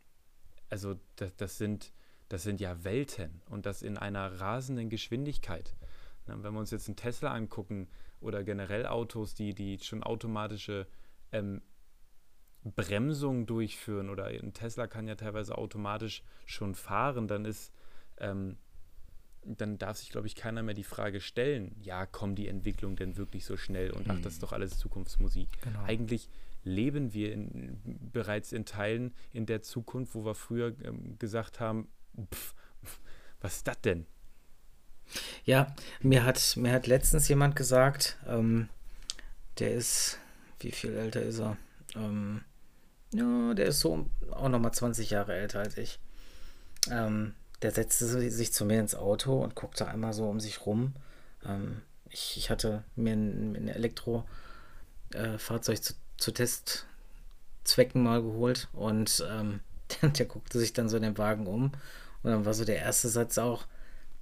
also 0.69 0.97
das, 1.17 1.35
das, 1.35 1.57
sind, 1.57 1.91
das 2.29 2.43
sind 2.43 2.61
ja 2.61 2.85
Welten 2.85 3.41
und 3.49 3.65
das 3.65 3.81
in 3.81 3.97
einer 3.97 4.39
rasenden 4.39 4.89
Geschwindigkeit. 4.89 5.75
Na, 6.27 6.41
wenn 6.41 6.53
wir 6.53 6.59
uns 6.59 6.71
jetzt 6.71 6.87
einen 6.87 6.95
Tesla 6.95 7.33
angucken 7.33 7.89
oder 8.21 8.45
generell 8.45 8.85
Autos, 8.85 9.33
die, 9.33 9.53
die 9.53 9.77
schon 9.79 10.01
automatische 10.01 10.87
ähm, 11.33 11.61
Bremsung 12.63 13.45
durchführen 13.45 14.09
oder 14.09 14.27
ein 14.27 14.53
Tesla 14.53 14.87
kann 14.87 15.09
ja 15.09 15.15
teilweise 15.15 15.57
automatisch 15.57 16.23
schon 16.45 16.73
fahren, 16.73 17.27
dann 17.27 17.43
ist, 17.43 17.73
ähm, 18.17 18.57
dann 19.55 19.77
darf 19.77 19.97
sich, 19.97 20.09
glaube 20.09 20.27
ich, 20.27 20.35
keiner 20.35 20.63
mehr 20.63 20.73
die 20.73 20.83
Frage 20.83 21.21
stellen, 21.21 21.75
ja, 21.81 22.05
kommt 22.05 22.37
die 22.37 22.47
Entwicklung 22.47 22.95
denn 22.95 23.17
wirklich 23.17 23.45
so 23.45 23.57
schnell 23.57 23.91
und 23.91 24.09
ach, 24.09 24.19
das 24.21 24.33
ist 24.33 24.43
doch 24.43 24.53
alles 24.53 24.77
Zukunftsmusik. 24.77 25.47
Genau. 25.61 25.83
Eigentlich 25.83 26.29
leben 26.63 27.13
wir 27.13 27.31
in, 27.31 27.79
bereits 28.11 28.51
in 28.51 28.65
Teilen 28.65 29.13
in 29.31 29.45
der 29.45 29.61
Zukunft, 29.61 30.15
wo 30.15 30.25
wir 30.25 30.35
früher 30.35 30.73
ähm, 30.83 31.17
gesagt 31.17 31.59
haben, 31.59 31.87
pff, 32.33 32.53
was 33.41 33.57
ist 33.57 33.67
das 33.67 33.79
denn? 33.81 34.05
Ja, 35.45 35.73
mir 36.01 36.25
hat, 36.25 36.57
mir 36.57 36.73
hat 36.73 36.87
letztens 36.87 37.27
jemand 37.29 37.55
gesagt, 37.55 38.17
ähm, 38.27 38.67
der 39.59 39.73
ist, 39.73 40.19
wie 40.59 40.71
viel 40.71 40.93
älter 40.93 41.21
ist 41.21 41.39
er? 41.39 41.57
Ähm, 41.95 42.41
ja, 43.13 43.53
der 43.53 43.67
ist 43.67 43.79
so 43.79 44.09
auch 44.31 44.49
nochmal 44.49 44.73
20 44.73 45.09
Jahre 45.09 45.33
älter 45.35 45.59
als 45.59 45.77
ich. 45.77 45.99
Ähm, 46.91 47.33
der 47.61 47.71
setzte 47.71 48.29
sich 48.29 48.53
zu 48.53 48.65
mir 48.65 48.79
ins 48.79 48.95
Auto 48.95 49.41
und 49.41 49.55
guckte 49.55 49.87
einmal 49.87 50.13
so 50.13 50.29
um 50.29 50.39
sich 50.39 50.65
rum. 50.65 50.93
Ähm, 51.45 51.81
ich, 52.09 52.35
ich, 52.37 52.49
hatte 52.49 52.83
mir 52.95 53.13
ein, 53.13 53.55
ein 53.55 53.67
Elektrofahrzeug 53.67 55.77
äh, 55.77 55.81
zu, 55.81 55.93
zu 56.17 56.31
Testzwecken 56.31 58.03
mal 58.03 58.21
geholt 58.21 58.69
und 58.73 59.25
ähm, 59.29 59.61
der, 60.01 60.09
der 60.09 60.25
guckte 60.25 60.59
sich 60.59 60.73
dann 60.73 60.89
so 60.89 60.97
in 60.97 61.03
den 61.03 61.17
Wagen 61.17 61.47
um 61.47 61.71
und 62.23 62.31
dann 62.31 62.45
war 62.45 62.53
so 62.53 62.65
der 62.65 62.77
erste 62.77 63.09
Satz 63.09 63.37
auch, 63.37 63.65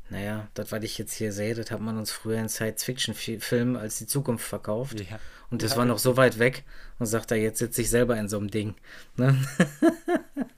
naja, 0.09 0.47
das, 0.53 0.71
was 0.71 0.83
ich 0.83 0.97
jetzt 0.97 1.13
hier 1.13 1.33
sehe, 1.33 1.55
das 1.55 1.71
hat 1.71 1.81
man 1.81 1.97
uns 1.97 2.11
früher 2.11 2.37
in 2.37 2.49
Science-Fiction-Filmen 2.49 3.75
als 3.75 3.97
die 3.97 4.05
Zukunft 4.05 4.45
verkauft. 4.45 4.99
Ja. 4.99 5.19
Und 5.49 5.63
das 5.63 5.71
ja, 5.71 5.77
war 5.77 5.85
noch 5.85 5.97
so 5.97 6.15
weit 6.15 6.37
weg 6.37 6.63
und 6.99 7.07
sagt 7.07 7.31
er, 7.31 7.37
jetzt 7.37 7.59
sitze 7.59 7.81
ich 7.81 7.89
selber 7.89 8.17
in 8.17 8.29
so 8.29 8.37
einem 8.37 8.51
Ding. 8.51 8.75
Ne? 9.15 9.43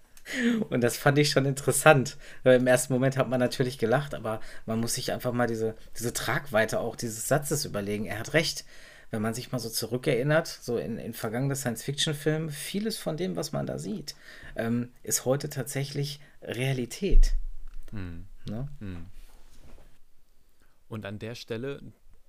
und 0.70 0.82
das 0.82 0.98
fand 0.98 1.18
ich 1.18 1.30
schon 1.30 1.46
interessant. 1.46 2.18
Weil 2.44 2.60
Im 2.60 2.68
ersten 2.68 2.94
Moment 2.94 3.18
hat 3.18 3.30
man 3.30 3.40
natürlich 3.40 3.78
gelacht, 3.78 4.14
aber 4.14 4.42
man 4.66 4.80
muss 4.80 4.96
sich 4.96 5.12
einfach 5.12 5.34
mal 5.34 5.48
diese, 5.48 5.76
diese 5.98 6.14
Tragweite 6.14 6.80
auch 6.80 6.96
dieses 6.96 7.28
Satzes 7.28 7.66
überlegen. 7.66 8.06
Er 8.06 8.20
hat 8.20 8.34
recht. 8.34 8.66
Wenn 9.10 9.22
man 9.22 9.34
sich 9.34 9.54
mal 9.54 9.60
so 9.60 9.70
zurückerinnert, 9.70 10.48
so 10.48 10.78
in, 10.78 10.98
in 10.98 11.14
vergangene 11.14 11.56
Science-Fiction-Filmen, 11.56 12.50
vieles 12.50 12.98
von 12.98 13.16
dem, 13.16 13.38
was 13.38 13.54
man 13.54 13.66
da 13.66 13.80
sieht, 13.80 14.16
ähm, 14.58 14.92
ist 15.02 15.24
heute 15.24 15.50
tatsächlich 15.50 16.20
Realität. 16.42 17.34
Hm. 17.92 18.26
Ne? 18.50 18.68
Hm. 18.80 19.06
Und 20.90 21.06
an 21.06 21.20
der 21.20 21.36
Stelle, 21.36 21.82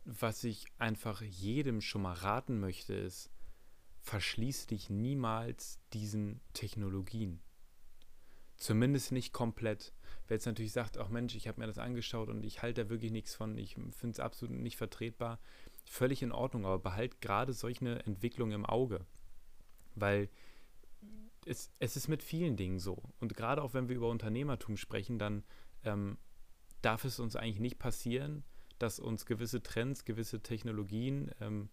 was 0.04 0.44
ich 0.44 0.66
einfach 0.78 1.20
jedem 1.20 1.80
schon 1.80 2.02
mal 2.02 2.14
raten 2.14 2.60
möchte, 2.60 2.94
ist, 2.94 3.30
verschließ 4.02 4.66
dich 4.66 4.88
niemals 4.88 5.78
diesen 5.92 6.40
Technologien. 6.54 7.40
Zumindest 8.58 9.12
nicht 9.12 9.32
komplett. 9.32 9.94
Wer 10.26 10.36
jetzt 10.36 10.46
natürlich 10.46 10.72
sagt, 10.72 10.98
ach 10.98 11.08
Mensch, 11.08 11.34
ich 11.34 11.48
habe 11.48 11.60
mir 11.60 11.66
das 11.66 11.78
angeschaut 11.78 12.28
und 12.28 12.44
ich 12.44 12.60
halte 12.60 12.84
da 12.84 12.90
wirklich 12.90 13.12
nichts 13.12 13.34
von, 13.34 13.56
ich 13.56 13.74
finde 13.74 14.10
es 14.10 14.20
absolut 14.20 14.56
nicht 14.56 14.76
vertretbar, 14.76 15.38
völlig 15.84 16.22
in 16.22 16.32
Ordnung, 16.32 16.66
aber 16.66 16.78
behalt 16.78 17.20
gerade 17.20 17.52
solche 17.52 18.04
Entwicklungen 18.04 18.52
im 18.52 18.66
Auge. 18.66 19.06
Weil 19.94 20.28
es, 21.46 21.70
es 21.78 21.96
ist 21.96 22.08
mit 22.08 22.22
vielen 22.22 22.56
Dingen 22.56 22.78
so. 22.78 23.02
Und 23.20 23.36
gerade 23.36 23.62
auch 23.62 23.74
wenn 23.74 23.88
wir 23.88 23.96
über 23.96 24.10
Unternehmertum 24.10 24.76
sprechen, 24.76 25.18
dann 25.18 25.44
ähm, 25.84 26.18
darf 26.82 27.04
es 27.04 27.20
uns 27.20 27.36
eigentlich 27.36 27.60
nicht 27.60 27.78
passieren, 27.78 28.44
dass 28.78 28.98
uns 28.98 29.24
gewisse 29.24 29.62
Trends, 29.62 30.04
gewisse 30.04 30.40
Technologien, 30.42 31.30
ähm, 31.40 31.70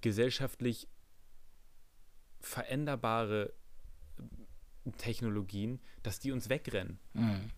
gesellschaftlich 0.00 0.88
veränderbare 2.38 3.52
Technologien, 4.96 5.80
dass 6.02 6.20
die 6.20 6.32
uns 6.32 6.48
wegrennen. 6.48 6.98
Mhm. 7.12 7.50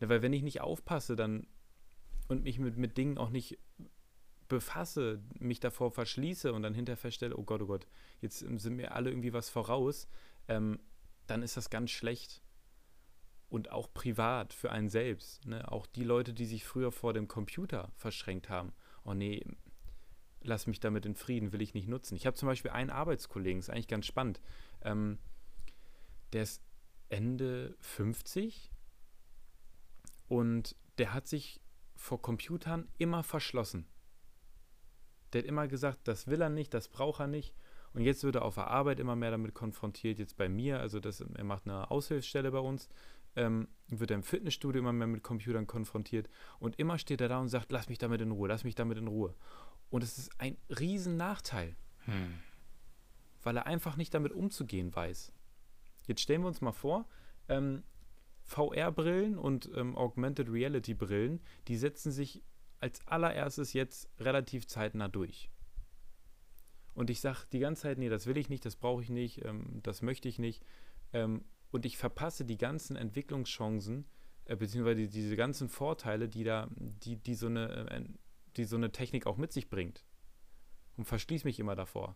Ja, 0.00 0.08
weil 0.08 0.22
wenn 0.22 0.32
ich 0.32 0.42
nicht 0.42 0.60
aufpasse 0.60 1.16
dann 1.16 1.46
und 2.28 2.44
mich 2.44 2.58
mit, 2.58 2.76
mit 2.76 2.96
Dingen 2.96 3.18
auch 3.18 3.30
nicht 3.30 3.58
befasse, 4.48 5.22
mich 5.38 5.60
davor 5.60 5.90
verschließe 5.90 6.52
und 6.52 6.62
dann 6.62 6.74
hinterher 6.74 6.96
feststelle, 6.96 7.36
oh 7.36 7.44
Gott, 7.44 7.62
oh 7.62 7.66
Gott, 7.66 7.86
jetzt 8.20 8.38
sind 8.38 8.76
mir 8.76 8.92
alle 8.92 9.10
irgendwie 9.10 9.32
was 9.32 9.48
voraus, 9.48 10.06
ähm, 10.48 10.80
dann 11.26 11.42
ist 11.42 11.56
das 11.56 11.70
ganz 11.70 11.90
schlecht 11.90 12.42
und 13.48 13.70
auch 13.70 13.92
privat 13.92 14.52
für 14.52 14.70
einen 14.70 14.88
selbst. 14.88 15.46
Ne? 15.46 15.70
Auch 15.70 15.86
die 15.86 16.04
Leute, 16.04 16.34
die 16.34 16.46
sich 16.46 16.64
früher 16.64 16.92
vor 16.92 17.14
dem 17.14 17.28
Computer 17.28 17.92
verschränkt 17.96 18.48
haben. 18.48 18.72
Oh 19.04 19.14
nee, 19.14 19.44
lass 20.42 20.66
mich 20.66 20.80
damit 20.80 21.06
in 21.06 21.14
Frieden, 21.14 21.52
will 21.52 21.62
ich 21.62 21.74
nicht 21.74 21.88
nutzen. 21.88 22.16
Ich 22.16 22.26
habe 22.26 22.36
zum 22.36 22.46
Beispiel 22.48 22.70
einen 22.70 22.90
Arbeitskollegen, 22.90 23.60
ist 23.60 23.70
eigentlich 23.70 23.88
ganz 23.88 24.06
spannend. 24.06 24.40
Ähm, 24.82 25.18
der 26.34 26.42
ist 26.42 26.62
Ende 27.08 27.76
50 27.80 28.70
und 30.28 30.76
der 30.98 31.14
hat 31.14 31.26
sich 31.26 31.60
vor 31.96 32.20
Computern 32.20 32.88
immer 32.98 33.22
verschlossen. 33.22 33.86
Der 35.32 35.42
hat 35.42 35.48
immer 35.48 35.66
gesagt, 35.66 36.06
das 36.06 36.26
will 36.26 36.42
er 36.42 36.50
nicht, 36.50 36.74
das 36.74 36.88
braucht 36.88 37.20
er 37.20 37.26
nicht. 37.26 37.54
Und 37.94 38.02
jetzt 38.02 38.24
wird 38.24 38.34
er 38.34 38.42
auf 38.42 38.56
der 38.56 38.66
Arbeit 38.66 39.00
immer 39.00 39.16
mehr 39.16 39.30
damit 39.30 39.54
konfrontiert, 39.54 40.18
jetzt 40.18 40.36
bei 40.36 40.48
mir, 40.48 40.80
also 40.80 41.00
das, 41.00 41.20
er 41.20 41.44
macht 41.44 41.66
eine 41.66 41.90
Aushilfsstelle 41.90 42.50
bei 42.50 42.58
uns 42.58 42.88
ähm, 43.36 43.68
wird 43.88 44.10
er 44.10 44.16
im 44.16 44.22
Fitnessstudio 44.22 44.80
immer 44.80 44.92
mehr 44.92 45.06
mit 45.06 45.22
Computern 45.22 45.66
konfrontiert 45.66 46.28
und 46.58 46.78
immer 46.78 46.98
steht 46.98 47.20
er 47.20 47.28
da 47.28 47.38
und 47.38 47.48
sagt, 47.48 47.72
lass 47.72 47.88
mich 47.88 47.98
damit 47.98 48.20
in 48.20 48.30
Ruhe, 48.30 48.48
lass 48.48 48.64
mich 48.64 48.74
damit 48.74 48.98
in 48.98 49.08
Ruhe. 49.08 49.34
Und 49.90 50.02
es 50.02 50.18
ist 50.18 50.40
ein 50.40 50.56
riesen 50.68 51.16
Nachteil, 51.16 51.76
hm. 52.04 52.38
weil 53.42 53.56
er 53.56 53.66
einfach 53.66 53.96
nicht 53.96 54.14
damit 54.14 54.32
umzugehen 54.32 54.94
weiß. 54.94 55.32
Jetzt 56.06 56.20
stellen 56.20 56.42
wir 56.42 56.48
uns 56.48 56.60
mal 56.60 56.72
vor, 56.72 57.06
ähm, 57.48 57.82
VR-Brillen 58.42 59.38
und 59.38 59.70
ähm, 59.74 59.96
Augmented 59.96 60.50
Reality-Brillen, 60.50 61.40
die 61.68 61.76
setzen 61.76 62.12
sich 62.12 62.42
als 62.80 63.06
allererstes 63.06 63.72
jetzt 63.72 64.10
relativ 64.20 64.66
zeitnah 64.66 65.08
durch. 65.08 65.50
Und 66.94 67.10
ich 67.10 67.20
sage 67.20 67.46
die 67.52 67.58
ganze 67.58 67.82
Zeit, 67.82 67.98
nee, 67.98 68.08
das 68.08 68.26
will 68.26 68.36
ich 68.36 68.48
nicht, 68.48 68.64
das 68.64 68.76
brauche 68.76 69.02
ich 69.02 69.08
nicht, 69.08 69.44
ähm, 69.44 69.80
das 69.82 70.02
möchte 70.02 70.28
ich 70.28 70.38
nicht. 70.38 70.62
Ähm, 71.12 71.44
und 71.70 71.86
ich 71.86 71.96
verpasse 71.96 72.44
die 72.44 72.58
ganzen 72.58 72.96
Entwicklungschancen, 72.96 74.06
äh, 74.44 74.56
beziehungsweise 74.56 75.02
die, 75.02 75.08
diese 75.08 75.36
ganzen 75.36 75.68
Vorteile, 75.68 76.28
die 76.28 76.44
da, 76.44 76.68
die, 76.76 77.16
die 77.16 77.34
so 77.34 77.46
eine, 77.46 77.90
äh, 77.90 78.04
die 78.56 78.64
so 78.64 78.76
eine 78.76 78.92
Technik 78.92 79.26
auch 79.26 79.36
mit 79.36 79.52
sich 79.52 79.68
bringt. 79.68 80.04
Und 80.96 81.06
verschließe 81.06 81.46
mich 81.46 81.58
immer 81.58 81.74
davor. 81.74 82.14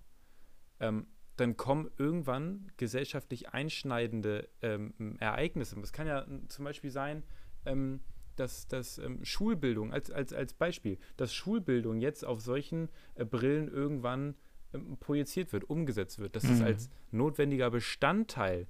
Ähm, 0.78 1.08
dann 1.40 1.56
kommen 1.56 1.90
irgendwann 1.98 2.70
gesellschaftlich 2.76 3.50
einschneidende 3.50 4.48
ähm, 4.60 5.16
Ereignisse. 5.20 5.78
Es 5.80 5.92
kann 5.92 6.06
ja 6.06 6.26
zum 6.48 6.64
Beispiel 6.64 6.90
sein, 6.90 7.22
ähm, 7.64 8.00
dass, 8.36 8.66
dass 8.66 8.98
ähm, 8.98 9.24
Schulbildung, 9.24 9.92
als, 9.92 10.10
als, 10.10 10.32
als 10.32 10.54
Beispiel, 10.54 10.98
dass 11.16 11.34
Schulbildung 11.34 12.00
jetzt 12.00 12.24
auf 12.24 12.40
solchen 12.40 12.88
äh, 13.14 13.24
Brillen 13.24 13.68
irgendwann 13.68 14.34
ähm, 14.72 14.96
projiziert 14.98 15.52
wird, 15.52 15.68
umgesetzt 15.70 16.18
wird, 16.18 16.34
dass 16.34 16.44
mhm. 16.44 16.52
es 16.52 16.62
als 16.62 16.90
notwendiger 17.10 17.70
Bestandteil 17.70 18.66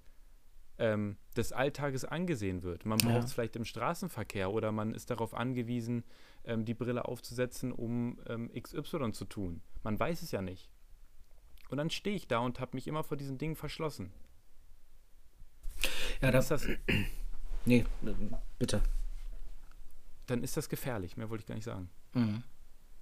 ähm, 0.79 1.17
des 1.37 1.53
Alltages 1.53 2.05
angesehen 2.05 2.63
wird. 2.63 2.85
Man 2.85 2.99
braucht 2.99 3.25
es 3.25 3.33
vielleicht 3.33 3.57
im 3.57 3.65
Straßenverkehr 3.65 4.53
oder 4.53 4.73
man 4.73 4.95
ist 4.95 5.11
darauf 5.11 5.35
angewiesen, 5.35 6.05
ähm, 6.45 6.65
die 6.65 6.75
Brille 6.75 7.07
aufzusetzen, 7.07 7.73
um 7.73 8.19
XY 8.59 9.13
zu 9.13 9.25
tun. 9.25 9.63
Man 9.83 9.99
weiß 9.99 10.23
es 10.23 10.31
ja 10.33 10.43
nicht. 10.43 10.71
Und 11.69 11.79
dann 11.79 11.91
stehe 11.91 12.17
ich 12.17 12.27
da 12.27 12.39
und 12.39 12.61
habe 12.61 12.77
mich 12.77 12.87
immer 12.87 13.05
vor 13.05 13.17
diesen 13.17 13.39
Dingen 13.39 13.57
verschlossen. 13.57 14.11
Ja, 16.21 16.31
das 16.31 16.51
ist 16.51 16.51
das. 16.51 16.67
Nee, 17.65 17.85
bitte. 18.59 18.81
Dann 20.27 20.43
ist 20.43 20.57
das 20.57 20.71
gefährlich, 20.71 21.19
mehr 21.19 21.29
wollte 21.29 21.43
ich 21.43 21.47
gar 21.47 21.55
nicht 21.55 21.65
sagen. 21.65 21.91
Mhm. 22.15 22.43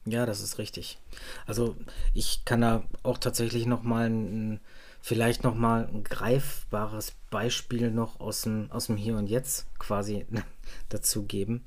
Ja, 0.06 0.26
das 0.26 0.40
ist 0.40 0.58
richtig. 0.58 0.98
Also 1.46 1.76
ich 2.14 2.44
kann 2.44 2.62
da 2.62 2.82
auch 3.04 3.18
tatsächlich 3.18 3.66
noch 3.66 3.82
mal 3.82 4.08
ein, 4.08 4.60
vielleicht 5.00 5.44
noch 5.44 5.54
mal 5.54 5.86
ein 5.86 6.02
greifbares 6.02 7.12
Beispiel 7.30 7.90
noch 7.90 8.18
aus 8.18 8.42
dem, 8.42 8.70
aus 8.72 8.86
dem 8.86 8.96
Hier 8.96 9.16
und 9.16 9.28
Jetzt 9.28 9.66
quasi 9.78 10.26
dazu 10.88 11.24
geben. 11.24 11.64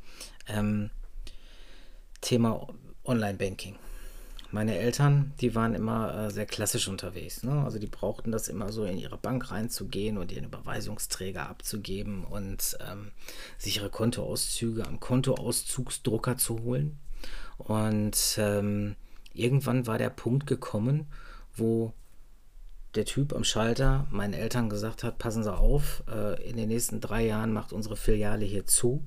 Ähm, 0.47 0.89
Thema 2.21 2.67
Online-Banking. 3.05 3.77
Meine 4.51 4.77
Eltern, 4.77 5.33
die 5.41 5.53
waren 5.53 5.75
immer 5.75 6.25
äh, 6.25 6.31
sehr 6.31 6.47
klassisch 6.47 6.87
unterwegs. 6.87 7.43
Ne? 7.43 7.63
Also 7.63 7.77
die 7.77 7.87
brauchten 7.87 8.31
das 8.31 8.47
immer 8.47 8.71
so 8.71 8.83
in 8.83 8.97
ihre 8.97 9.17
Bank 9.17 9.51
reinzugehen 9.51 10.17
und 10.17 10.31
ihren 10.31 10.45
Überweisungsträger 10.45 11.47
abzugeben 11.47 12.23
und 12.23 12.77
ähm, 12.89 13.11
sich 13.59 13.77
ihre 13.77 13.91
Kontoauszüge 13.91 14.87
am 14.87 14.99
Kontoauszugsdrucker 14.99 16.37
zu 16.37 16.63
holen. 16.63 16.97
Und 17.57 18.37
ähm, 18.39 18.95
irgendwann 19.33 19.85
war 19.85 19.99
der 19.99 20.09
Punkt 20.09 20.47
gekommen, 20.47 21.05
wo 21.55 21.93
der 22.95 23.05
Typ 23.05 23.33
am 23.33 23.43
Schalter 23.43 24.07
meinen 24.09 24.33
Eltern 24.33 24.69
gesagt 24.69 25.03
hat, 25.03 25.19
passen 25.19 25.43
Sie 25.43 25.53
auf, 25.53 26.03
äh, 26.11 26.41
in 26.49 26.57
den 26.57 26.69
nächsten 26.69 27.01
drei 27.01 27.23
Jahren 27.25 27.53
macht 27.53 27.71
unsere 27.71 27.95
Filiale 27.95 28.45
hier 28.45 28.65
zu. 28.65 29.03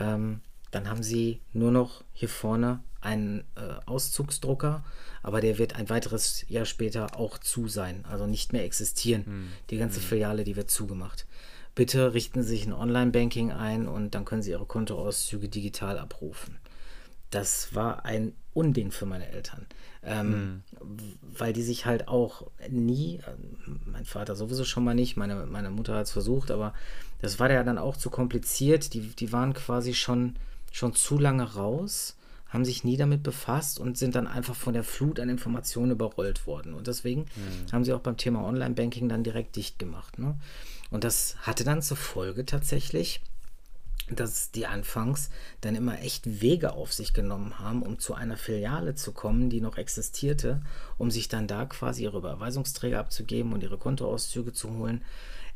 Ähm, 0.00 0.40
dann 0.70 0.88
haben 0.88 1.02
Sie 1.02 1.42
nur 1.52 1.70
noch 1.70 2.04
hier 2.12 2.28
vorne 2.28 2.80
einen 3.06 3.44
äh, 3.54 3.74
Auszugsdrucker, 3.86 4.84
aber 5.22 5.40
der 5.40 5.58
wird 5.58 5.76
ein 5.76 5.88
weiteres 5.88 6.44
Jahr 6.48 6.64
später 6.64 7.18
auch 7.18 7.38
zu 7.38 7.68
sein, 7.68 8.04
also 8.04 8.26
nicht 8.26 8.52
mehr 8.52 8.64
existieren. 8.64 9.24
Hm. 9.24 9.48
Die 9.70 9.78
ganze 9.78 10.00
hm. 10.00 10.06
Filiale, 10.06 10.44
die 10.44 10.56
wird 10.56 10.70
zugemacht. 10.70 11.26
Bitte 11.74 12.14
richten 12.14 12.42
Sie 12.42 12.48
sich 12.50 12.66
ein 12.66 12.72
Online-Banking 12.72 13.52
ein 13.52 13.86
und 13.86 14.14
dann 14.14 14.24
können 14.24 14.42
Sie 14.42 14.50
Ihre 14.50 14.66
Kontoauszüge 14.66 15.48
digital 15.48 15.98
abrufen 15.98 16.58
das 17.30 17.74
war 17.74 18.04
ein 18.04 18.34
Unding 18.54 18.90
für 18.90 19.06
meine 19.06 19.28
Eltern. 19.28 19.66
Ähm, 20.02 20.30
mhm. 20.30 20.62
Weil 21.20 21.52
die 21.52 21.62
sich 21.62 21.84
halt 21.84 22.08
auch 22.08 22.50
nie, 22.68 23.16
äh, 23.16 23.66
mein 23.84 24.04
Vater 24.04 24.36
sowieso 24.36 24.64
schon 24.64 24.84
mal 24.84 24.94
nicht, 24.94 25.16
meine, 25.16 25.46
meine 25.46 25.70
Mutter 25.70 25.94
hat 25.94 26.06
es 26.06 26.12
versucht, 26.12 26.50
aber 26.50 26.72
das 27.20 27.38
war 27.40 27.50
ja 27.50 27.62
dann 27.64 27.78
auch 27.78 27.96
zu 27.96 28.10
kompliziert. 28.10 28.94
Die, 28.94 29.00
die 29.00 29.32
waren 29.32 29.52
quasi 29.52 29.94
schon, 29.94 30.36
schon 30.72 30.94
zu 30.94 31.18
lange 31.18 31.54
raus, 31.54 32.16
haben 32.48 32.64
sich 32.64 32.84
nie 32.84 32.96
damit 32.96 33.22
befasst 33.22 33.80
und 33.80 33.98
sind 33.98 34.14
dann 34.14 34.26
einfach 34.26 34.54
von 34.54 34.72
der 34.72 34.84
Flut 34.84 35.18
an 35.18 35.28
Informationen 35.28 35.92
überrollt 35.92 36.46
worden. 36.46 36.74
Und 36.74 36.86
deswegen 36.86 37.22
mhm. 37.22 37.72
haben 37.72 37.84
sie 37.84 37.92
auch 37.92 38.00
beim 38.00 38.16
Thema 38.16 38.44
Online-Banking 38.44 39.08
dann 39.08 39.24
direkt 39.24 39.56
dicht 39.56 39.78
gemacht. 39.78 40.18
Ne? 40.18 40.38
Und 40.90 41.04
das 41.04 41.36
hatte 41.42 41.64
dann 41.64 41.82
zur 41.82 41.96
Folge 41.96 42.46
tatsächlich, 42.46 43.20
dass 44.08 44.52
die 44.52 44.66
anfangs 44.66 45.30
dann 45.60 45.74
immer 45.74 46.00
echt 46.00 46.40
Wege 46.40 46.74
auf 46.74 46.92
sich 46.92 47.12
genommen 47.12 47.58
haben, 47.58 47.82
um 47.82 47.98
zu 47.98 48.14
einer 48.14 48.36
Filiale 48.36 48.94
zu 48.94 49.10
kommen, 49.10 49.50
die 49.50 49.60
noch 49.60 49.78
existierte, 49.78 50.62
um 50.96 51.10
sich 51.10 51.28
dann 51.28 51.48
da 51.48 51.64
quasi 51.64 52.04
ihre 52.04 52.18
Überweisungsträger 52.18 53.00
abzugeben 53.00 53.52
und 53.52 53.64
ihre 53.64 53.78
Kontoauszüge 53.78 54.52
zu 54.52 54.70
holen. 54.70 55.02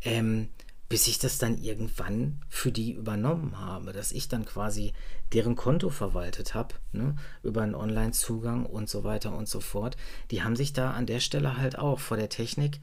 Ähm, 0.02 0.48
bis 0.90 1.06
ich 1.06 1.20
das 1.20 1.38
dann 1.38 1.56
irgendwann 1.56 2.42
für 2.48 2.72
die 2.72 2.92
übernommen 2.92 3.60
habe, 3.60 3.92
dass 3.92 4.10
ich 4.10 4.26
dann 4.26 4.44
quasi 4.44 4.92
deren 5.32 5.54
Konto 5.54 5.88
verwaltet 5.88 6.54
habe, 6.54 6.74
ne, 6.90 7.14
über 7.44 7.62
einen 7.62 7.76
Online-Zugang 7.76 8.66
und 8.66 8.88
so 8.90 9.04
weiter 9.04 9.32
und 9.32 9.48
so 9.48 9.60
fort. 9.60 9.96
Die 10.32 10.42
haben 10.42 10.56
sich 10.56 10.72
da 10.72 10.90
an 10.90 11.06
der 11.06 11.20
Stelle 11.20 11.56
halt 11.56 11.78
auch 11.78 12.00
vor 12.00 12.16
der 12.16 12.28
Technik 12.28 12.80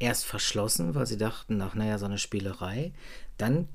erst 0.00 0.24
verschlossen, 0.24 0.96
weil 0.96 1.06
sie 1.06 1.16
dachten, 1.16 1.56
nach, 1.56 1.76
naja, 1.76 1.98
so 1.98 2.06
eine 2.06 2.18
Spielerei. 2.18 2.92
Dann 3.38 3.68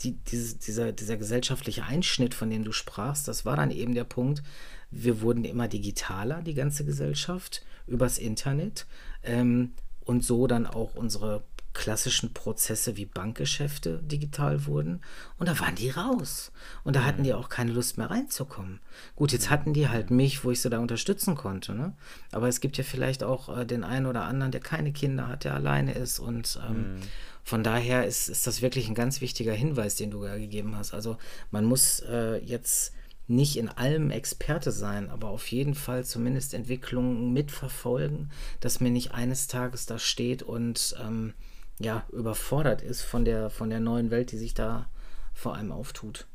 die, 0.00 0.12
diese, 0.12 0.56
dieser, 0.56 0.92
dieser 0.92 1.18
gesellschaftliche 1.18 1.84
Einschnitt, 1.84 2.32
von 2.32 2.48
dem 2.48 2.64
du 2.64 2.72
sprachst, 2.72 3.28
das 3.28 3.44
war 3.44 3.56
dann 3.56 3.70
eben 3.70 3.94
der 3.94 4.04
Punkt, 4.04 4.42
wir 4.90 5.20
wurden 5.20 5.44
immer 5.44 5.68
digitaler, 5.68 6.40
die 6.40 6.54
ganze 6.54 6.86
Gesellschaft, 6.86 7.66
übers 7.86 8.16
Internet 8.16 8.86
ähm, 9.22 9.74
und 10.06 10.24
so 10.24 10.46
dann 10.46 10.66
auch 10.66 10.94
unsere 10.94 11.44
klassischen 11.74 12.32
Prozesse 12.32 12.96
wie 12.96 13.04
Bankgeschäfte 13.04 14.00
digital 14.02 14.64
wurden 14.66 15.02
und 15.38 15.48
da 15.48 15.58
waren 15.58 15.74
die 15.74 15.90
raus 15.90 16.52
und 16.84 16.96
da 16.96 17.04
hatten 17.04 17.24
die 17.24 17.34
auch 17.34 17.48
keine 17.48 17.72
Lust 17.72 17.98
mehr 17.98 18.10
reinzukommen. 18.10 18.80
Gut, 19.16 19.32
jetzt 19.32 19.50
hatten 19.50 19.74
die 19.74 19.88
halt 19.88 20.10
mich, 20.10 20.44
wo 20.44 20.52
ich 20.52 20.62
sie 20.62 20.70
da 20.70 20.78
unterstützen 20.78 21.34
konnte, 21.34 21.74
ne? 21.74 21.94
aber 22.30 22.48
es 22.48 22.60
gibt 22.60 22.78
ja 22.78 22.84
vielleicht 22.84 23.24
auch 23.24 23.54
äh, 23.54 23.66
den 23.66 23.84
einen 23.84 24.06
oder 24.06 24.24
anderen, 24.24 24.52
der 24.52 24.60
keine 24.60 24.92
Kinder 24.92 25.28
hat, 25.28 25.44
der 25.44 25.54
alleine 25.54 25.92
ist 25.92 26.20
und 26.20 26.58
ähm, 26.66 26.94
mhm. 26.94 27.00
von 27.42 27.64
daher 27.64 28.06
ist, 28.06 28.28
ist 28.28 28.46
das 28.46 28.62
wirklich 28.62 28.88
ein 28.88 28.94
ganz 28.94 29.20
wichtiger 29.20 29.52
Hinweis, 29.52 29.96
den 29.96 30.12
du 30.12 30.22
da 30.22 30.38
gegeben 30.38 30.76
hast. 30.76 30.94
Also 30.94 31.18
man 31.50 31.64
muss 31.64 32.00
äh, 32.00 32.36
jetzt 32.38 32.94
nicht 33.26 33.56
in 33.56 33.68
allem 33.68 34.10
Experte 34.10 34.70
sein, 34.70 35.10
aber 35.10 35.28
auf 35.28 35.50
jeden 35.50 35.74
Fall 35.74 36.04
zumindest 36.04 36.54
Entwicklungen 36.54 37.32
mitverfolgen, 37.32 38.30
dass 38.60 38.80
mir 38.80 38.90
nicht 38.90 39.12
eines 39.12 39.46
Tages 39.46 39.86
da 39.86 39.98
steht 39.98 40.42
und 40.42 40.94
ähm, 41.02 41.32
ja, 41.80 42.06
überfordert 42.12 42.82
ist 42.82 43.02
von 43.02 43.24
der, 43.24 43.50
von 43.50 43.70
der 43.70 43.80
neuen 43.80 44.10
Welt, 44.10 44.32
die 44.32 44.38
sich 44.38 44.54
da 44.54 44.90
vor 45.32 45.56
allem 45.56 45.72
auftut. 45.72 46.26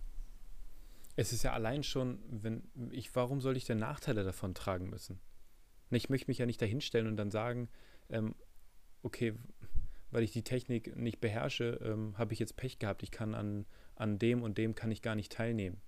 Es 1.16 1.34
ist 1.34 1.44
ja 1.44 1.54
allein 1.54 1.84
schon, 1.84 2.20
wenn 2.30 2.64
ich, 2.92 3.16
warum 3.16 3.42
soll 3.42 3.58
ich 3.58 3.66
denn 3.66 3.78
Nachteile 3.78 4.24
davon 4.24 4.54
tragen 4.54 4.90
müssen? 4.90 5.20
Ich 5.92 6.10
möchte 6.10 6.30
mich 6.30 6.38
ja 6.38 6.46
nicht 6.46 6.62
dahinstellen 6.62 7.08
und 7.08 7.18
dann 7.18 7.32
sagen, 7.32 7.70
ähm, 8.10 8.36
okay, 9.02 9.36
weil 10.12 10.24
ich 10.24 10.32
die 10.32 10.44
Technik 10.44 10.96
nicht 10.96 11.20
beherrsche, 11.20 11.80
ähm, 11.84 12.18
habe 12.18 12.34
ich 12.34 12.40
jetzt 12.40 12.56
Pech 12.56 12.80
gehabt. 12.80 13.04
Ich 13.04 13.12
kann 13.12 13.36
an, 13.36 13.66
an 13.96 14.20
dem 14.20 14.44
und 14.44 14.58
dem 14.58 14.76
kann 14.76 14.92
ich 14.92 15.02
gar 15.02 15.16
nicht 15.16 15.32
teilnehmen. 15.32 15.82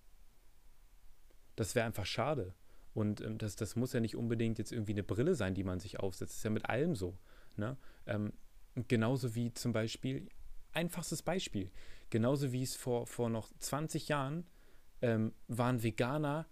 Das 1.56 1.76
wäre 1.76 1.86
einfach 1.86 2.06
schade. 2.06 2.54
Und 2.94 3.22
ähm, 3.22 3.38
das, 3.38 3.56
das 3.56 3.76
muss 3.76 3.94
ja 3.94 4.00
nicht 4.00 4.16
unbedingt 4.16 4.58
jetzt 4.58 4.72
irgendwie 4.72 4.94
eine 4.94 5.04
Brille 5.04 5.36
sein, 5.36 5.54
die 5.54 5.64
man 5.64 5.80
sich 5.80 6.00
aufsetzt. 6.00 6.32
Das 6.32 6.38
ist 6.38 6.44
ja 6.44 6.50
mit 6.50 6.66
allem 6.66 6.96
so. 6.96 7.18
Ne? 7.56 7.78
Ähm, 8.06 8.34
Genauso 8.76 9.36
wie 9.36 9.54
zum 9.54 9.74
Beispiel, 9.74 10.30
einfachstes 10.72 11.22
Beispiel, 11.22 11.72
genauso 12.10 12.52
wie 12.52 12.64
es 12.64 12.76
vor, 12.76 13.06
vor 13.06 13.30
noch 13.30 13.52
20 13.60 14.08
Jahren 14.08 14.46
ähm, 15.02 15.34
waren 15.48 15.84
Veganer, 15.84 16.48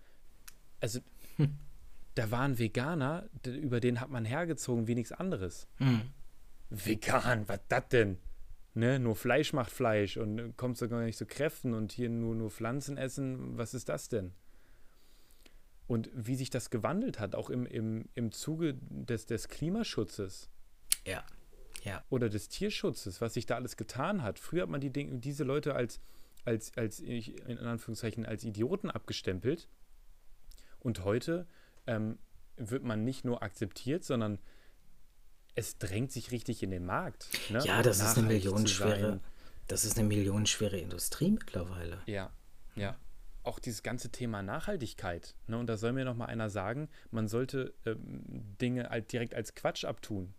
also 0.82 1.00
hm. 1.38 1.58
da 2.16 2.30
waren 2.32 2.60
Veganer, 2.60 3.30
über 3.46 3.80
den 3.80 4.02
hat 4.02 4.10
man 4.10 4.26
hergezogen 4.26 4.88
wie 4.88 4.96
nichts 4.96 5.12
anderes. 5.14 5.68
Hm. 5.78 6.02
Vegan, 6.70 7.48
was 7.48 7.62
das 7.70 7.88
denn? 7.90 8.18
Ne, 8.76 9.00
nur 9.00 9.16
Fleisch 9.16 9.54
macht 9.54 9.72
Fleisch 9.72 10.18
und 10.18 10.56
kommt 10.56 10.78
sogar 10.78 11.04
nicht 11.04 11.18
zu 11.18 11.26
Kräften 11.26 11.74
und 11.74 11.92
hier 11.92 12.10
nur, 12.10 12.36
nur 12.36 12.52
Pflanzen 12.52 12.98
essen, 12.98 13.58
was 13.58 13.74
ist 13.74 13.90
das 13.90 14.10
denn? 14.10 14.34
Und 15.88 16.10
wie 16.14 16.36
sich 16.36 16.52
das 16.52 16.70
gewandelt 16.70 17.20
hat, 17.20 17.34
auch 17.34 17.50
im, 17.50 17.66
im, 17.66 18.10
im 18.14 18.32
Zuge 18.32 18.76
des, 18.90 19.26
des 19.26 19.48
Klimaschutzes. 19.48 20.50
Ja 21.06 21.24
ja. 21.84 22.04
oder 22.10 22.30
des 22.30 22.50
Tierschutzes, 22.50 23.22
was 23.22 23.34
sich 23.34 23.46
da 23.46 23.56
alles 23.56 23.78
getan 23.78 24.24
hat. 24.24 24.40
Früher 24.40 24.64
hat 24.64 24.70
man 24.70 24.82
die 24.82 24.92
Dinge, 24.92 25.20
diese 25.20 25.44
Leute 25.44 25.76
als, 25.76 26.00
als, 26.46 26.76
als 26.78 27.00
in 27.00 27.58
Anführungszeichen, 27.60 28.26
als 28.26 28.44
Idioten 28.44 28.90
abgestempelt. 28.90 29.68
Und 30.80 31.04
heute 31.04 31.48
ähm, 31.88 32.18
wird 32.58 32.84
man 32.84 33.04
nicht 33.04 33.26
nur 33.26 33.44
akzeptiert, 33.44 34.04
sondern 34.04 34.40
es 35.56 35.78
drängt 35.78 36.12
sich 36.12 36.32
richtig 36.32 36.64
in 36.64 36.72
den 36.72 36.86
Markt. 36.86 37.28
Ne? 37.50 37.62
Ja, 37.66 37.82
das 37.82 38.00
ist 38.00 38.18
eine 38.18 38.28
millionenschwere, 38.28 39.20
das 39.68 39.84
ist 39.84 39.98
eine 39.98 40.08
millionenschwere 40.08 40.78
Industrie 40.78 41.32
mittlerweile. 41.32 42.02
Ja, 42.06 42.32
ja. 42.76 42.96
Auch 43.44 43.60
dieses 43.60 43.84
ganze 43.84 44.12
Thema 44.12 44.42
Nachhaltigkeit. 44.42 45.36
Ne? 45.48 45.58
Und 45.58 45.68
da 45.68 45.78
soll 45.78 45.94
mir 45.94 46.06
noch 46.06 46.16
mal 46.16 46.26
einer 46.26 46.50
sagen, 46.50 46.90
man 47.10 47.28
sollte 47.28 47.74
ähm, 47.86 48.24
Dinge 48.62 48.90
halt 48.90 49.12
direkt 49.12 49.34
als 49.34 49.56
Quatsch 49.56 49.86
abtun 49.86 50.34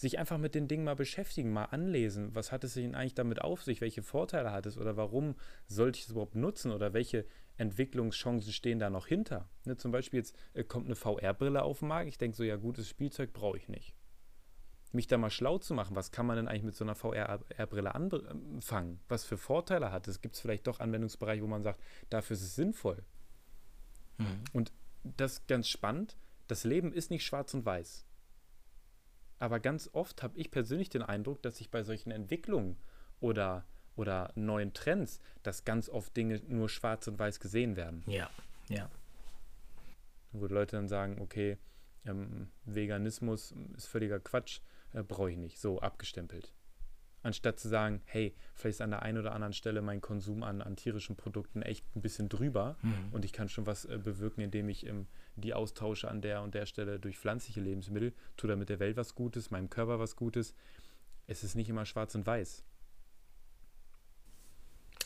sich 0.00 0.18
einfach 0.18 0.38
mit 0.38 0.54
den 0.54 0.66
Dingen 0.66 0.84
mal 0.84 0.96
beschäftigen, 0.96 1.52
mal 1.52 1.66
anlesen. 1.66 2.34
Was 2.34 2.52
hat 2.52 2.64
es 2.64 2.72
denn 2.72 2.94
eigentlich 2.94 3.14
damit 3.14 3.42
auf 3.42 3.62
sich? 3.62 3.82
Welche 3.82 4.02
Vorteile 4.02 4.50
hat 4.50 4.64
es? 4.64 4.78
Oder 4.78 4.96
warum 4.96 5.34
sollte 5.66 5.98
ich 5.98 6.06
es 6.06 6.12
überhaupt 6.12 6.36
nutzen? 6.36 6.72
Oder 6.72 6.94
welche 6.94 7.26
Entwicklungschancen 7.58 8.50
stehen 8.50 8.78
da 8.78 8.88
noch 8.88 9.06
hinter? 9.06 9.50
Ne, 9.66 9.76
zum 9.76 9.92
Beispiel 9.92 10.20
jetzt 10.20 10.34
äh, 10.54 10.64
kommt 10.64 10.86
eine 10.86 10.96
VR-Brille 10.96 11.62
auf 11.62 11.80
den 11.80 11.88
Markt. 11.88 12.08
Ich 12.08 12.16
denke 12.16 12.34
so, 12.34 12.42
ja, 12.44 12.56
gutes 12.56 12.88
Spielzeug 12.88 13.34
brauche 13.34 13.58
ich 13.58 13.68
nicht. 13.68 13.94
Mich 14.92 15.06
da 15.06 15.18
mal 15.18 15.28
schlau 15.28 15.58
zu 15.58 15.74
machen, 15.74 15.94
was 15.94 16.12
kann 16.12 16.24
man 16.24 16.36
denn 16.36 16.48
eigentlich 16.48 16.62
mit 16.62 16.74
so 16.74 16.84
einer 16.84 16.94
VR-Brille 16.94 17.94
anfangen? 17.94 19.00
Was 19.06 19.24
für 19.24 19.36
Vorteile 19.36 19.92
hat 19.92 20.08
es? 20.08 20.22
Gibt 20.22 20.34
es 20.34 20.40
vielleicht 20.40 20.66
doch 20.66 20.80
Anwendungsbereiche, 20.80 21.42
wo 21.42 21.46
man 21.46 21.62
sagt, 21.62 21.78
dafür 22.08 22.34
ist 22.34 22.42
es 22.42 22.54
sinnvoll? 22.54 23.04
Mhm. 24.16 24.44
Und 24.54 24.72
das 25.04 25.34
ist 25.34 25.46
ganz 25.46 25.68
spannend. 25.68 26.16
Das 26.48 26.64
Leben 26.64 26.90
ist 26.94 27.10
nicht 27.10 27.22
schwarz 27.22 27.52
und 27.52 27.66
weiß. 27.66 28.06
Aber 29.40 29.58
ganz 29.58 29.88
oft 29.92 30.22
habe 30.22 30.38
ich 30.38 30.50
persönlich 30.50 30.90
den 30.90 31.02
Eindruck, 31.02 31.42
dass 31.42 31.56
sich 31.56 31.70
bei 31.70 31.82
solchen 31.82 32.12
Entwicklungen 32.12 32.76
oder, 33.20 33.64
oder 33.96 34.30
neuen 34.36 34.74
Trends, 34.74 35.18
dass 35.42 35.64
ganz 35.64 35.88
oft 35.88 36.14
Dinge 36.16 36.40
nur 36.46 36.68
schwarz 36.68 37.08
und 37.08 37.18
weiß 37.18 37.40
gesehen 37.40 37.74
werden. 37.74 38.04
Ja, 38.06 38.30
ja. 38.68 38.88
Wo 40.32 40.46
Leute 40.46 40.76
dann 40.76 40.88
sagen, 40.88 41.20
okay, 41.20 41.56
ähm, 42.04 42.48
Veganismus 42.66 43.54
ist 43.76 43.86
völliger 43.86 44.20
Quatsch, 44.20 44.60
äh, 44.92 45.02
brauche 45.02 45.30
ich 45.30 45.38
nicht, 45.38 45.58
so 45.58 45.80
abgestempelt. 45.80 46.52
Anstatt 47.22 47.60
zu 47.60 47.68
sagen, 47.68 48.00
hey, 48.06 48.34
vielleicht 48.54 48.76
ist 48.76 48.80
an 48.80 48.90
der 48.90 49.02
einen 49.02 49.18
oder 49.18 49.32
anderen 49.32 49.52
Stelle 49.52 49.82
mein 49.82 50.00
Konsum 50.00 50.42
an, 50.42 50.62
an 50.62 50.76
tierischen 50.76 51.16
Produkten 51.16 51.62
echt 51.62 51.84
ein 51.94 52.00
bisschen 52.00 52.28
drüber 52.28 52.76
mhm. 52.82 53.08
und 53.12 53.24
ich 53.24 53.32
kann 53.32 53.48
schon 53.48 53.66
was 53.66 53.84
äh, 53.84 53.98
bewirken, 53.98 54.40
indem 54.40 54.68
ich 54.68 54.86
ähm, 54.86 55.06
die 55.36 55.54
austausche 55.54 56.08
an 56.08 56.22
der 56.22 56.42
und 56.42 56.54
der 56.54 56.66
Stelle 56.66 56.98
durch 56.98 57.18
pflanzliche 57.18 57.60
Lebensmittel, 57.60 58.14
tue 58.36 58.48
damit 58.48 58.68
der 58.68 58.80
Welt 58.80 58.96
was 58.96 59.14
Gutes, 59.14 59.50
meinem 59.50 59.68
Körper 59.68 59.98
was 59.98 60.16
Gutes. 60.16 60.54
Es 61.26 61.44
ist 61.44 61.54
nicht 61.54 61.68
immer 61.68 61.86
schwarz 61.86 62.14
und 62.14 62.26
weiß. 62.26 62.64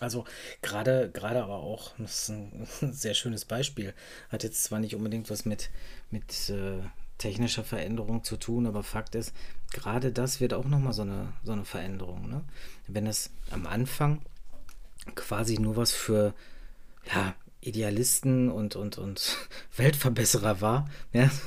Also 0.01 0.25
gerade 0.61 1.11
gerade 1.11 1.43
aber 1.43 1.57
auch, 1.57 1.93
das 1.99 2.23
ist 2.23 2.29
ein, 2.31 2.67
sehr 2.93 3.15
schönes 3.15 3.45
Beispiel, 3.45 3.95
hat 4.29 4.43
jetzt 4.43 4.65
zwar 4.65 4.81
nicht 4.81 4.95
unbedingt 4.95 5.31
was 5.31 5.45
mit, 5.45 5.71
mit 6.11 6.51
äh, 6.51 6.81
technischer 7.19 7.65
Veränderung 7.65 8.25
zu 8.25 8.37
tun, 8.37 8.67
aber 8.67 8.83
Fakt 8.83 9.15
ist, 9.15 9.33
gerade 9.73 10.13
das 10.13 10.41
wird 10.41 10.55
auch 10.55 10.65
nochmal 10.65 10.93
so 10.93 11.03
eine, 11.03 11.33
so 11.43 11.53
eine 11.53 11.65
Veränderung. 11.65 12.29
Ne? 12.29 12.45
Wenn 12.87 13.07
es 13.07 13.31
am 13.51 13.67
Anfang 13.67 14.23
quasi 15.15 15.59
nur 15.59 15.77
was 15.77 15.93
für 15.93 16.35
ja, 17.13 17.35
Idealisten 17.61 18.51
und, 18.51 18.77
und, 18.77 18.99
und 18.99 19.37
Weltverbesserer 19.77 20.61
war. 20.61 20.89
Ja? 21.13 21.31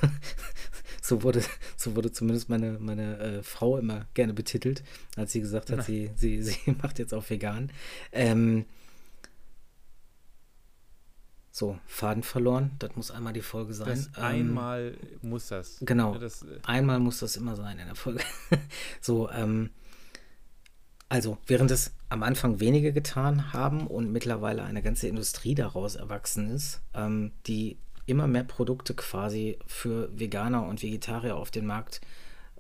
So, 1.00 1.24
wurde, 1.24 1.42
so 1.78 1.96
wurde 1.96 2.12
zumindest 2.12 2.50
meine, 2.50 2.80
meine 2.80 3.18
äh, 3.18 3.42
Frau 3.42 3.78
immer 3.78 4.08
gerne 4.14 4.34
betitelt, 4.34 4.84
als 5.16 5.32
sie 5.32 5.40
gesagt 5.40 5.72
hat, 5.72 5.86
sie, 5.86 6.12
sie, 6.18 6.44
sie 6.44 6.58
macht 6.82 7.00
jetzt 7.00 7.14
auch 7.14 7.30
vegan. 7.30 7.72
Ähm, 8.12 8.66
so, 11.58 11.80
Faden 11.88 12.22
verloren, 12.22 12.70
das 12.78 12.96
muss 12.96 13.10
einmal 13.10 13.34
die 13.34 13.42
Folge 13.42 13.74
sein. 13.74 13.88
Das 13.88 14.12
ähm, 14.16 14.24
einmal 14.24 14.96
muss 15.24 15.48
das. 15.48 15.78
Genau, 15.82 16.16
das, 16.16 16.44
äh, 16.44 16.60
einmal 16.62 17.00
muss 17.00 17.18
das 17.18 17.36
immer 17.36 17.56
sein 17.56 17.80
in 17.80 17.88
der 17.88 17.96
Folge. 17.96 18.24
so, 19.02 19.28
ähm, 19.32 19.72
also, 21.10 21.40
während 21.48 21.72
es 21.72 21.96
am 22.10 22.22
Anfang 22.22 22.60
wenige 22.60 22.94
getan 22.94 23.54
haben 23.54 23.88
und 23.88 24.12
mittlerweile 24.12 24.66
eine 24.66 24.84
ganze 24.84 25.08
Industrie 25.08 25.56
daraus 25.56 25.96
erwachsen 25.96 26.52
ist, 26.52 26.82
ähm, 26.94 27.32
die 27.48 27.80
immer 28.06 28.28
mehr 28.28 28.44
Produkte 28.44 28.94
quasi 28.94 29.58
für 29.66 30.12
Veganer 30.14 30.64
und 30.68 30.84
Vegetarier 30.84 31.38
auf 31.38 31.50
den 31.50 31.66
Markt 31.66 32.02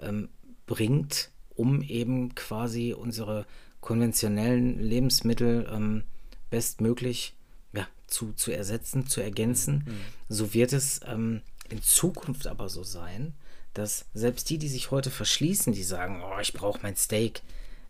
ähm, 0.01 0.29
bringt, 0.65 1.29
um 1.53 1.83
eben 1.83 2.33
quasi 2.33 2.95
unsere 2.97 3.45
konventionellen 3.79 4.79
Lebensmittel 4.79 5.69
ähm, 5.71 6.03
bestmöglich 6.49 7.36
ja, 7.73 7.87
zu, 8.07 8.33
zu 8.33 8.51
ersetzen, 8.51 9.07
zu 9.07 9.21
ergänzen. 9.21 9.83
Mhm. 9.85 9.99
So 10.29 10.53
wird 10.53 10.73
es 10.73 11.01
ähm, 11.05 11.41
in 11.69 11.81
Zukunft 11.81 12.47
aber 12.47 12.69
so 12.69 12.83
sein, 12.83 13.33
dass 13.73 14.05
selbst 14.13 14.49
die, 14.49 14.57
die 14.57 14.69
sich 14.69 14.91
heute 14.91 15.11
verschließen, 15.11 15.73
die 15.73 15.83
sagen, 15.83 16.23
oh, 16.23 16.39
ich 16.39 16.53
brauche 16.53 16.79
mein 16.81 16.95
Steak, 16.95 17.41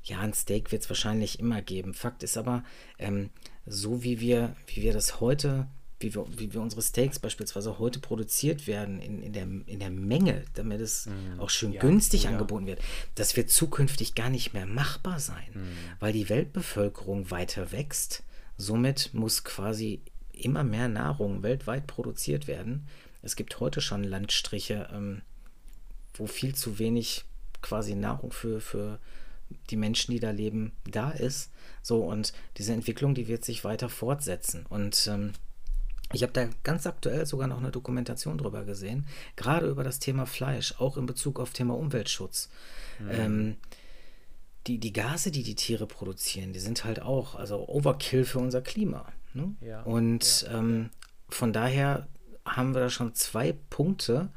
ja, 0.03 0.19
ein 0.19 0.33
Steak 0.33 0.71
wird 0.71 0.83
es 0.83 0.89
wahrscheinlich 0.89 1.39
immer 1.39 1.61
geben. 1.61 1.93
Fakt 1.93 2.23
ist 2.23 2.37
aber, 2.37 2.63
ähm, 2.97 3.29
so 3.65 4.03
wie 4.03 4.19
wir, 4.19 4.55
wie 4.67 4.81
wir 4.81 4.93
das 4.93 5.19
heute, 5.19 5.67
wie 5.99 6.13
wir, 6.13 6.25
wie 6.37 6.53
wir 6.53 6.61
unsere 6.61 6.81
Steaks 6.81 7.19
beispielsweise 7.19 7.79
heute 7.79 7.99
produziert 7.99 8.67
werden, 8.67 8.99
in, 9.01 9.21
in, 9.21 9.33
der, 9.33 9.43
in 9.43 9.79
der 9.79 9.89
Menge, 9.89 10.45
damit 10.53 10.79
es 10.79 11.07
mm, 11.07 11.39
auch 11.39 11.49
schön 11.49 11.73
ja, 11.73 11.81
günstig 11.81 12.23
ja. 12.23 12.31
angeboten 12.31 12.67
wird, 12.67 12.79
das 13.15 13.35
wird 13.35 13.49
zukünftig 13.49 14.15
gar 14.15 14.29
nicht 14.29 14.53
mehr 14.53 14.65
machbar 14.65 15.19
sein, 15.19 15.49
mm. 15.53 15.99
weil 15.99 16.13
die 16.13 16.29
Weltbevölkerung 16.29 17.31
weiter 17.31 17.71
wächst. 17.71 18.23
Somit 18.57 19.13
muss 19.13 19.43
quasi 19.43 20.01
immer 20.31 20.63
mehr 20.63 20.87
Nahrung 20.87 21.43
weltweit 21.43 21.87
produziert 21.87 22.47
werden. 22.47 22.87
Es 23.21 23.35
gibt 23.35 23.59
heute 23.59 23.81
schon 23.81 24.03
Landstriche, 24.03 24.89
ähm, 24.93 25.21
wo 26.13 26.27
viel 26.27 26.55
zu 26.55 26.79
wenig 26.79 27.25
quasi 27.61 27.95
Nahrung 27.95 28.31
für, 28.31 28.61
für 28.61 28.99
die 29.69 29.77
Menschen, 29.77 30.11
die 30.11 30.19
da 30.19 30.31
leben, 30.31 30.73
da 30.89 31.11
ist. 31.11 31.51
So, 31.81 32.03
und 32.03 32.33
diese 32.57 32.73
Entwicklung, 32.73 33.15
die 33.15 33.27
wird 33.27 33.45
sich 33.45 33.63
weiter 33.63 33.89
fortsetzen. 33.89 34.65
Und 34.67 35.07
ähm, 35.11 35.33
ich 36.13 36.23
habe 36.23 36.33
da 36.33 36.47
ganz 36.63 36.87
aktuell 36.87 37.25
sogar 37.25 37.47
noch 37.47 37.57
eine 37.57 37.71
Dokumentation 37.71 38.37
drüber 38.37 38.63
gesehen, 38.63 39.07
gerade 39.35 39.67
über 39.67 39.83
das 39.83 39.99
Thema 39.99 40.25
Fleisch, 40.25 40.75
auch 40.79 40.97
in 40.97 41.05
Bezug 41.05 41.39
auf 41.39 41.51
Thema 41.51 41.75
Umweltschutz. 41.75 42.49
Mhm. 42.99 43.09
Ähm, 43.11 43.57
die, 44.67 44.77
die 44.79 44.93
Gase, 44.93 45.31
die 45.31 45.43
die 45.43 45.55
Tiere 45.55 45.87
produzieren, 45.87 46.53
die 46.53 46.59
sind 46.59 46.83
halt 46.83 47.01
auch, 47.01 47.35
also 47.35 47.67
Overkill 47.67 48.25
für 48.25 48.39
unser 48.39 48.61
Klima. 48.61 49.11
Ne? 49.33 49.55
Ja, 49.61 49.81
Und 49.83 50.43
ja, 50.43 50.59
ähm, 50.59 50.89
von 51.29 51.53
daher 51.53 52.07
haben 52.45 52.73
wir 52.73 52.81
da 52.81 52.89
schon 52.89 53.13
zwei 53.13 53.53
Punkte, 53.69 54.29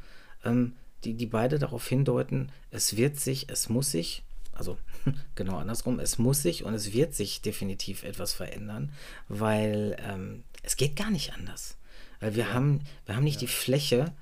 ähm, 0.44 0.76
die, 1.04 1.14
die 1.14 1.26
beide 1.26 1.58
darauf 1.58 1.86
hindeuten, 1.86 2.52
es 2.70 2.96
wird 2.96 3.18
sich, 3.18 3.48
es 3.48 3.68
muss 3.68 3.90
sich 3.90 4.22
also 4.60 4.76
genau 5.34 5.56
andersrum, 5.56 5.98
es 5.98 6.18
muss 6.18 6.42
sich 6.42 6.64
und 6.64 6.74
es 6.74 6.92
wird 6.92 7.14
sich 7.14 7.40
definitiv 7.40 8.04
etwas 8.04 8.34
verändern, 8.34 8.92
weil 9.28 9.96
ähm, 10.06 10.44
es 10.62 10.76
geht 10.76 10.96
gar 10.96 11.10
nicht 11.10 11.32
anders. 11.32 11.76
Weil 12.20 12.36
wir 12.36 12.44
ja. 12.44 12.52
haben, 12.52 12.82
wir 13.06 13.16
haben 13.16 13.24
nicht 13.24 13.40
ja. 13.40 13.40
die 13.40 13.52
Fläche, 13.52 14.12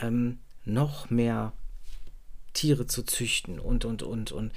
ähm, 0.00 0.38
noch 0.64 1.10
mehr 1.10 1.52
Tiere 2.54 2.86
zu 2.86 3.02
züchten 3.02 3.58
und 3.58 3.84
und 3.84 4.02
und 4.02 4.32
und 4.32 4.52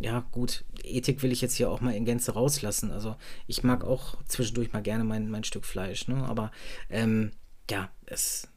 ja, 0.00 0.26
gut, 0.32 0.64
Ethik 0.82 1.22
will 1.22 1.32
ich 1.32 1.40
jetzt 1.40 1.54
hier 1.54 1.70
auch 1.70 1.80
mal 1.80 1.94
in 1.94 2.04
Gänze 2.04 2.32
rauslassen. 2.32 2.90
Also 2.90 3.16
ich 3.46 3.62
mag 3.62 3.84
auch 3.84 4.16
zwischendurch 4.26 4.72
mal 4.72 4.82
gerne 4.82 5.04
mein, 5.04 5.30
mein 5.30 5.44
Stück 5.44 5.64
Fleisch, 5.64 6.08
ne? 6.08 6.24
Aber 6.24 6.50
ähm, 6.90 7.30
ja, 7.70 7.90
es, 8.06 8.48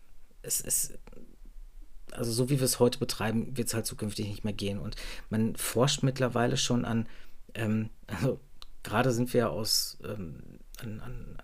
es, 0.41 0.61
es 0.61 0.93
also 2.11 2.31
so 2.31 2.49
wie 2.49 2.59
wir 2.59 2.65
es 2.65 2.79
heute 2.79 2.99
betreiben, 2.99 3.55
wird 3.55 3.67
es 3.67 3.73
halt 3.73 3.85
zukünftig 3.85 4.27
nicht 4.27 4.43
mehr 4.43 4.53
gehen. 4.53 4.79
Und 4.79 4.95
man 5.29 5.55
forscht 5.55 6.03
mittlerweile 6.03 6.57
schon 6.57 6.85
an, 6.85 7.07
ähm, 7.53 7.89
also 8.07 8.39
gerade 8.83 9.11
sind 9.11 9.33
wir 9.33 9.51
aus 9.51 9.97
ähm, 10.03 10.41
an, 10.79 10.99
an, 11.01 11.37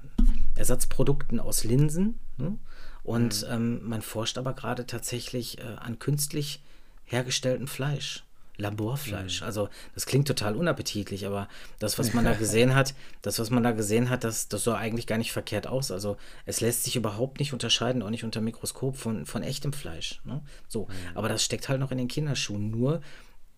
Ersatzprodukten 0.55 1.39
aus 1.39 1.63
Linsen. 1.63 2.19
Ne? 2.37 2.57
Und 3.03 3.43
mhm. 3.43 3.53
ähm, 3.53 3.89
man 3.89 4.01
forscht 4.01 4.37
aber 4.37 4.53
gerade 4.53 4.87
tatsächlich 4.87 5.59
äh, 5.59 5.75
an 5.77 5.99
künstlich 5.99 6.63
hergestelltem 7.03 7.67
Fleisch. 7.67 8.23
Laborfleisch. 8.57 9.41
Mhm. 9.41 9.47
Also 9.47 9.69
das 9.93 10.05
klingt 10.05 10.27
total 10.27 10.55
unappetitlich, 10.55 11.25
aber 11.25 11.47
das, 11.79 11.97
was 11.97 12.13
man 12.13 12.25
da 12.25 12.33
gesehen 12.39 12.75
hat, 12.75 12.93
das, 13.21 13.39
was 13.39 13.49
man 13.49 13.63
da 13.63 13.71
gesehen 13.71 14.09
hat, 14.09 14.23
das, 14.23 14.47
das 14.47 14.63
sah 14.63 14.75
eigentlich 14.75 15.07
gar 15.07 15.17
nicht 15.17 15.31
verkehrt 15.31 15.67
aus. 15.67 15.91
Also 15.91 16.17
es 16.45 16.61
lässt 16.61 16.83
sich 16.83 16.95
überhaupt 16.95 17.39
nicht 17.39 17.53
unterscheiden, 17.53 18.03
auch 18.03 18.09
nicht 18.09 18.23
unter 18.23 18.41
Mikroskop 18.41 18.95
von, 18.95 19.25
von 19.25 19.43
echtem 19.43 19.73
Fleisch. 19.73 20.21
Ne? 20.23 20.41
So, 20.67 20.85
mhm. 20.85 21.17
aber 21.17 21.29
das 21.29 21.43
steckt 21.43 21.69
halt 21.69 21.79
noch 21.79 21.91
in 21.91 21.97
den 21.97 22.07
Kinderschuhen. 22.07 22.69
Nur 22.69 23.01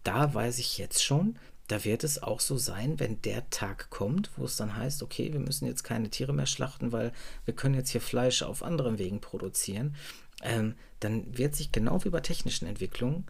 da 0.03 0.33
weiß 0.33 0.59
ich 0.59 0.77
jetzt 0.77 1.03
schon, 1.03 1.37
da 1.67 1.83
wird 1.83 2.03
es 2.03 2.21
auch 2.21 2.39
so 2.39 2.57
sein, 2.57 2.99
wenn 2.99 3.21
der 3.23 3.49
Tag 3.49 3.89
kommt, 3.89 4.29
wo 4.37 4.45
es 4.45 4.55
dann 4.55 4.77
heißt, 4.77 5.01
okay, 5.01 5.33
wir 5.33 5.39
müssen 5.39 5.65
jetzt 5.65 5.83
keine 5.83 6.09
Tiere 6.09 6.31
mehr 6.31 6.45
schlachten, 6.45 6.91
weil 6.91 7.11
wir 7.43 7.55
können 7.55 7.75
jetzt 7.75 7.89
hier 7.89 8.01
Fleisch 8.01 8.43
auf 8.43 8.61
anderen 8.61 8.99
Wegen 8.99 9.19
produzieren. 9.19 9.95
Ähm, 10.43 10.75
dann 10.99 11.37
wird 11.37 11.55
sich 11.55 11.71
genau 11.71 12.03
wie 12.03 12.09
bei 12.09 12.19
technischen 12.19 12.67
Entwicklungen, 12.67 13.25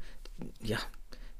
ja, 0.61 0.79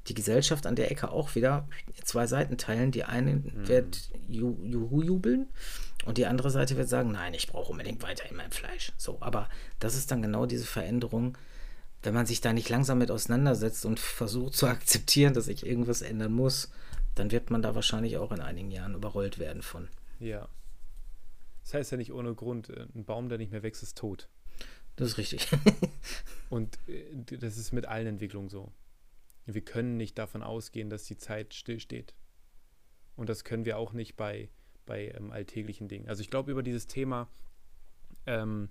die 0.08 0.14
Gesellschaft 0.14 0.66
an 0.66 0.76
der 0.76 0.90
Ecke 0.90 1.10
auch 1.10 1.34
wieder 1.34 1.68
zwei 2.04 2.26
Seiten 2.26 2.58
teilen. 2.58 2.90
Die 2.90 3.04
eine 3.04 3.36
mhm. 3.36 3.68
wird 3.68 4.10
Juhu 4.28 5.02
jubeln 5.02 5.46
und 6.04 6.18
die 6.18 6.26
andere 6.26 6.50
Seite 6.50 6.76
wird 6.76 6.88
sagen, 6.88 7.12
nein, 7.12 7.34
ich 7.34 7.48
brauche 7.48 7.72
unbedingt 7.72 8.02
weiterhin 8.02 8.36
mein 8.36 8.52
Fleisch. 8.52 8.92
So, 8.96 9.18
aber 9.20 9.48
das 9.80 9.96
ist 9.96 10.10
dann 10.10 10.22
genau 10.22 10.46
diese 10.46 10.66
Veränderung, 10.66 11.36
wenn 12.02 12.14
man 12.14 12.26
sich 12.26 12.40
da 12.40 12.52
nicht 12.52 12.68
langsam 12.68 12.98
mit 12.98 13.10
auseinandersetzt 13.10 13.84
und 13.84 13.98
versucht 13.98 14.54
zu 14.54 14.66
akzeptieren, 14.66 15.34
dass 15.34 15.46
sich 15.46 15.66
irgendwas 15.66 16.02
ändern 16.02 16.32
muss, 16.32 16.70
dann 17.16 17.32
wird 17.32 17.50
man 17.50 17.62
da 17.62 17.74
wahrscheinlich 17.74 18.18
auch 18.18 18.30
in 18.30 18.40
einigen 18.40 18.70
Jahren 18.70 18.94
überrollt 18.94 19.38
werden 19.38 19.62
von. 19.62 19.88
Ja. 20.20 20.48
Das 21.64 21.74
heißt 21.74 21.90
ja 21.90 21.96
nicht 21.96 22.12
ohne 22.12 22.34
Grund, 22.34 22.70
äh, 22.70 22.86
ein 22.94 23.04
Baum, 23.04 23.28
der 23.28 23.38
nicht 23.38 23.50
mehr 23.50 23.64
wächst, 23.64 23.82
ist 23.82 23.98
tot. 23.98 24.28
Das 24.94 25.08
ist 25.08 25.18
richtig. 25.18 25.48
und 26.50 26.78
äh, 26.86 27.36
das 27.38 27.56
ist 27.56 27.72
mit 27.72 27.86
allen 27.86 28.06
Entwicklungen 28.06 28.48
so. 28.48 28.70
Wir 29.46 29.62
können 29.62 29.96
nicht 29.96 30.18
davon 30.18 30.42
ausgehen, 30.42 30.90
dass 30.90 31.04
die 31.04 31.16
Zeit 31.16 31.54
stillsteht. 31.54 32.14
Und 33.14 33.28
das 33.28 33.44
können 33.44 33.64
wir 33.64 33.78
auch 33.78 33.92
nicht 33.92 34.16
bei, 34.16 34.50
bei 34.84 35.12
ähm, 35.16 35.30
alltäglichen 35.30 35.88
Dingen. 35.88 36.08
Also 36.08 36.20
ich 36.20 36.30
glaube, 36.30 36.50
über 36.50 36.62
dieses 36.62 36.86
Thema 36.86 37.28
ähm, 38.26 38.68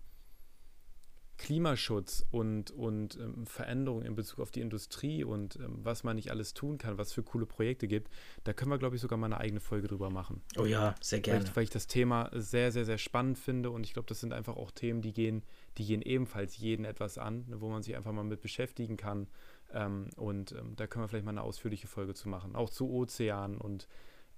Klimaschutz 1.38 2.26
und, 2.32 2.72
und 2.72 3.18
ähm, 3.18 3.46
Veränderung 3.46 4.04
in 4.04 4.16
Bezug 4.16 4.40
auf 4.40 4.52
die 4.52 4.62
Industrie 4.62 5.24
und 5.24 5.58
ähm, 5.58 5.80
was 5.84 6.04
man 6.04 6.16
nicht 6.16 6.32
alles 6.32 6.54
tun 6.54 6.78
kann, 6.78 6.98
was 6.98 7.12
für 7.12 7.24
coole 7.24 7.46
Projekte 7.46 7.88
gibt, 7.88 8.10
da 8.44 8.54
können 8.54 8.72
wir, 8.72 8.78
glaube 8.78 8.96
ich, 8.96 9.02
sogar 9.02 9.18
mal 9.18 9.26
eine 9.26 9.40
eigene 9.40 9.60
Folge 9.60 9.88
drüber 9.88 10.10
machen. 10.10 10.42
Oh 10.58 10.66
ja, 10.66 10.96
sehr 11.02 11.20
gerne. 11.20 11.40
Weil 11.40 11.46
ich, 11.46 11.56
weil 11.56 11.64
ich 11.64 11.70
das 11.70 11.88
Thema 11.88 12.30
sehr, 12.34 12.72
sehr, 12.72 12.86
sehr 12.86 12.98
spannend 12.98 13.38
finde 13.38 13.72
und 13.72 13.86
ich 13.86 13.94
glaube, 13.94 14.08
das 14.08 14.22
sind 14.22 14.34
einfach 14.34 14.56
auch 14.56 14.72
Themen, 14.72 15.02
die 15.02 15.14
gehen, 15.14 15.44
die 15.78 15.86
gehen 15.86 16.02
ebenfalls 16.02 16.58
jeden 16.58 16.86
etwas 16.86 17.18
an, 17.18 17.46
ne, 17.48 17.60
wo 17.60 17.70
man 17.70 17.84
sich 17.84 17.96
einfach 17.96 18.14
mal 18.14 18.24
mit 18.24 18.42
beschäftigen 18.42 18.96
kann 18.96 19.28
ähm, 19.74 20.10
und 20.16 20.52
ähm, 20.54 20.76
da 20.76 20.88
können 20.88 21.04
wir 21.04 21.08
vielleicht 21.08 21.26
mal 21.26 21.32
eine 21.32 21.42
ausführliche 21.42 21.88
Folge 21.88 22.14
zu 22.14 22.30
machen. 22.30 22.56
Auch 22.56 22.70
zu 22.70 22.90
Ozeanen 22.90 23.58
und 23.58 23.88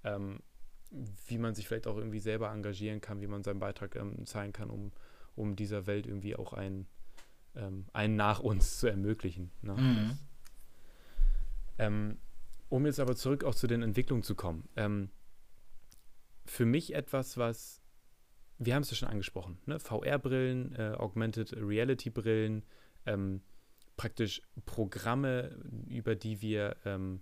ähm, 0.04 0.40
wie 1.28 1.38
man 1.38 1.54
sich 1.54 1.68
vielleicht 1.68 1.88
auch 1.88 1.98
irgendwie 1.98 2.20
selber 2.20 2.52
engagieren 2.52 3.02
kann, 3.02 3.22
wie 3.22 3.28
man 3.28 3.44
seinen 3.44 3.60
Beitrag 3.60 3.96
ähm, 3.96 4.26
zahlen 4.26 4.54
kann, 4.54 4.70
um, 4.70 4.92
um 5.36 5.56
dieser 5.56 5.86
Welt 5.86 6.08
irgendwie 6.08 6.36
auch 6.36 6.54
ein, 6.54 6.88
ähm, 7.56 7.86
einen 7.94 8.16
nach 8.16 8.40
uns 8.40 8.80
zu 8.80 8.88
ermöglichen. 8.88 9.52
Ne? 9.62 9.74
Mhm. 9.74 10.18
Ähm, 11.78 12.18
um 12.70 12.86
jetzt 12.86 13.00
aber 13.00 13.16
zurück 13.16 13.44
auch 13.44 13.56
zu 13.56 13.68
den 13.68 13.82
Entwicklungen 13.82 14.24
zu 14.24 14.36
kommen. 14.36 14.68
für 16.46 16.66
mich 16.66 16.94
etwas, 16.94 17.38
was 17.38 17.82
wir 18.60 18.74
haben 18.74 18.84
es 18.84 18.90
ja 18.90 18.98
schon 18.98 19.10
angesprochen, 19.10 19.60
ne? 19.66 19.80
VR-Brillen, 19.80 20.74
äh, 20.76 20.96
Augmented 20.98 21.54
Reality-Brillen, 21.56 22.64
ähm, 23.06 23.42
praktisch 23.98 24.42
Programme, 24.66 25.60
über 25.88 26.16
die 26.16 26.42
wir 26.42 26.78
ähm, 26.86 27.22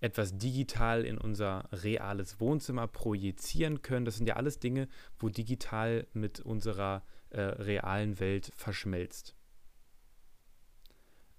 etwas 0.00 0.36
digital 0.36 1.04
in 1.04 1.16
unser 1.16 1.68
reales 1.72 2.40
Wohnzimmer 2.40 2.86
projizieren 2.86 3.80
können. 3.80 4.04
Das 4.04 4.16
sind 4.16 4.26
ja 4.26 4.36
alles 4.36 4.58
Dinge, 4.58 4.88
wo 5.18 5.30
digital 5.30 6.06
mit 6.12 6.40
unserer 6.40 7.06
äh, 7.30 7.40
realen 7.40 8.20
Welt 8.20 8.52
verschmelzt. 8.54 9.34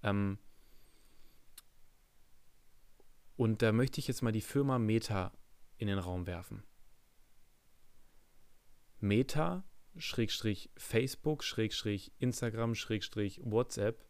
Ähm 0.02 0.40
und 3.36 3.62
da 3.62 3.72
möchte 3.72 4.00
ich 4.00 4.08
jetzt 4.08 4.24
mal 4.24 4.32
die 4.32 4.42
Firma 4.42 4.80
Meta 4.80 5.32
in 5.78 5.88
den 5.88 6.00
Raum 6.00 6.26
werfen. 6.26 6.64
Meta 9.00 9.64
Schrägstrich 9.98 10.70
Facebook, 10.78 11.44
Schrägstrich 11.44 12.12
Instagram, 12.20 12.76
Schrägstrich 12.76 13.42
WhatsApp 13.44 14.04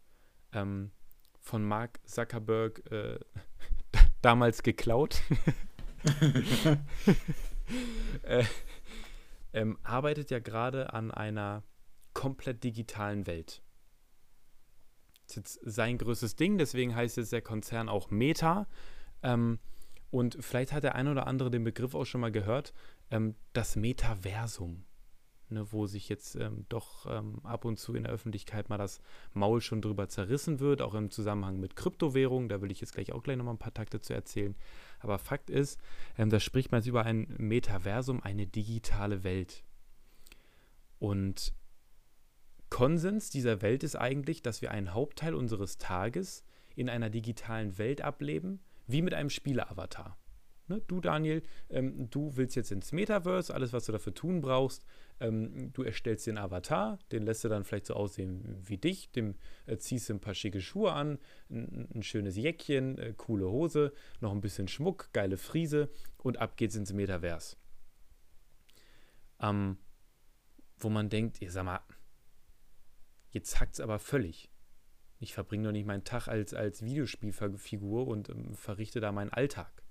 ähm, 0.52 0.92
von 1.40 1.64
Mark 1.64 2.00
Zuckerberg 2.06 2.92
äh, 2.92 3.20
damals 4.22 4.64
geklaut. 4.64 5.22
äh, 8.24 8.44
ähm, 9.54 9.78
arbeitet 9.84 10.32
ja 10.32 10.40
gerade 10.40 10.94
an 10.94 11.12
einer 11.12 11.64
komplett 12.14 12.64
digitalen 12.64 13.28
Welt. 13.28 13.62
Das 15.28 15.32
ist 15.32 15.36
jetzt 15.38 15.60
sein 15.64 15.98
größtes 15.98 16.36
Ding, 16.36 16.58
deswegen 16.58 16.96
heißt 16.96 17.18
jetzt 17.18 17.32
der 17.32 17.42
Konzern 17.42 17.90
auch 17.90 18.12
Meta. 18.12 18.68
Ähm, 19.24 19.60
und 20.12 20.38
vielleicht 20.40 20.72
hat 20.72 20.84
der 20.84 20.96
ein 20.96 21.08
oder 21.08 21.28
andere 21.28 21.50
den 21.52 21.64
Begriff 21.64 21.96
auch 21.96 22.06
schon 22.06 22.22
mal 22.22 22.32
gehört, 22.32 22.74
ähm, 23.12 23.36
das 23.54 23.76
Metaversum 23.76 24.86
ne, 25.50 25.72
wo 25.72 25.88
sich 25.88 26.10
jetzt 26.10 26.36
ähm, 26.36 26.66
doch 26.70 27.06
ähm, 27.10 27.40
ab 27.44 27.66
und 27.66 27.78
zu 27.78 27.94
in 27.96 28.04
der 28.04 28.12
Öffentlichkeit 28.12 28.70
mal 28.70 28.78
das 28.78 29.02
Maul 29.34 29.62
schon 29.62 29.82
drüber 29.82 30.08
zerrissen 30.10 30.60
wird, 30.60 30.82
auch 30.82 30.94
im 30.94 31.12
Zusammenhang 31.12 31.60
mit 31.60 31.76
Kryptowährungen. 31.76 32.50
Da 32.50 32.62
will 32.62 32.72
ich 32.72 32.82
jetzt 32.82 32.94
gleich 32.94 33.12
auch 33.12 33.24
gleich 33.24 33.38
nochmal 33.38 33.56
ein 33.56 33.60
paar 33.60 33.74
Takte 33.74 34.02
zu 34.02 34.14
erzählen. 34.14 34.56
Aber 35.00 35.18
Fakt 35.20 35.50
ist, 35.50 35.80
ähm, 36.18 36.30
da 36.30 36.40
spricht 36.40 36.72
man 36.72 36.82
jetzt 36.82 36.88
über 36.88 37.04
ein 37.04 37.34
Metaversum, 37.38 38.22
eine 38.24 38.48
digitale 38.48 39.24
Welt. 39.24 39.64
Und 41.00 41.54
Konsens 42.70 43.30
dieser 43.30 43.62
Welt 43.62 43.84
ist 43.84 43.96
eigentlich, 43.96 44.42
dass 44.42 44.62
wir 44.62 44.72
einen 44.72 44.94
Hauptteil 44.94 45.36
unseres 45.36 45.78
Tages 45.78 46.44
in 46.76 46.90
einer 46.90 47.10
digitalen 47.10 47.78
Welt 47.78 48.02
ableben, 48.02 48.60
wie 48.88 49.02
mit 49.02 49.14
einem 49.14 49.30
Spieleavatar. 49.30 50.18
Ne? 50.68 50.82
Du, 50.88 51.00
Daniel, 51.00 51.44
ähm, 51.70 52.10
du 52.10 52.36
willst 52.36 52.56
jetzt 52.56 52.72
ins 52.72 52.92
Metaverse, 52.92 53.54
alles, 53.54 53.74
was 53.74 53.86
du 53.86 53.92
dafür 53.92 54.14
tun 54.14 54.42
brauchst. 54.42 54.86
Ähm, 55.20 55.72
du 55.72 55.84
erstellst 55.84 56.28
den 56.28 56.38
Avatar, 56.38 57.00
den 57.12 57.24
lässt 57.24 57.44
du 57.44 57.50
dann 57.50 57.64
vielleicht 57.64 57.86
so 57.86 57.94
aussehen 57.94 58.44
wie 58.62 58.78
dich, 58.78 59.12
dem 59.12 59.36
äh, 59.66 59.78
ziehst 59.78 60.10
du 60.10 60.14
ein 60.14 60.20
paar 60.20 60.34
schicke 60.34 60.60
Schuhe 60.60 60.92
an, 60.92 61.20
ein, 61.50 61.88
ein 61.96 62.04
schönes 62.04 62.36
Jäckchen, 62.36 62.98
äh, 62.98 63.14
coole 63.16 63.50
Hose, 63.50 63.94
noch 64.20 64.34
ein 64.34 64.42
bisschen 64.42 64.68
Schmuck, 64.68 65.10
geile 65.14 65.38
Friese 65.38 65.90
und 66.18 66.38
ab 66.38 66.58
geht's 66.58 66.76
ins 66.76 66.92
Metaverse. 66.92 67.56
Ähm, 69.40 69.78
wo 70.78 70.90
man 70.90 71.10
denkt, 71.10 71.42
ihr 71.42 71.52
sag 71.52 71.64
mal, 71.64 71.80
jetzt 73.30 73.60
hackt's 73.60 73.80
aber 73.80 74.00
völlig. 74.00 74.52
Ich 75.20 75.34
verbringe 75.34 75.64
doch 75.64 75.72
nicht 75.72 75.86
meinen 75.86 76.04
Tag 76.04 76.28
als, 76.28 76.54
als 76.54 76.84
Videospielfigur 76.84 78.08
und 78.08 78.30
ähm, 78.30 78.54
verrichte 78.54 79.00
da 79.00 79.14
meinen 79.14 79.32
Alltag. 79.32 79.82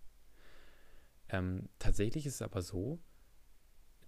Ähm, 1.30 1.70
tatsächlich 1.78 2.26
ist 2.26 2.34
es 2.34 2.42
aber 2.42 2.60
so, 2.60 3.00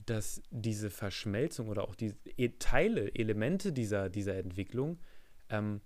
dass 0.07 0.43
diese 0.51 0.91
Verschmelzung 0.91 1.69
oder 1.69 1.85
auch 1.85 1.95
die 1.95 2.15
e 2.37 2.51
Teile, 2.59 3.15
Elemente 3.15 3.73
dieser, 3.73 4.09
dieser 4.09 4.37
Entwicklung 4.37 4.99
ähm, 5.49 5.81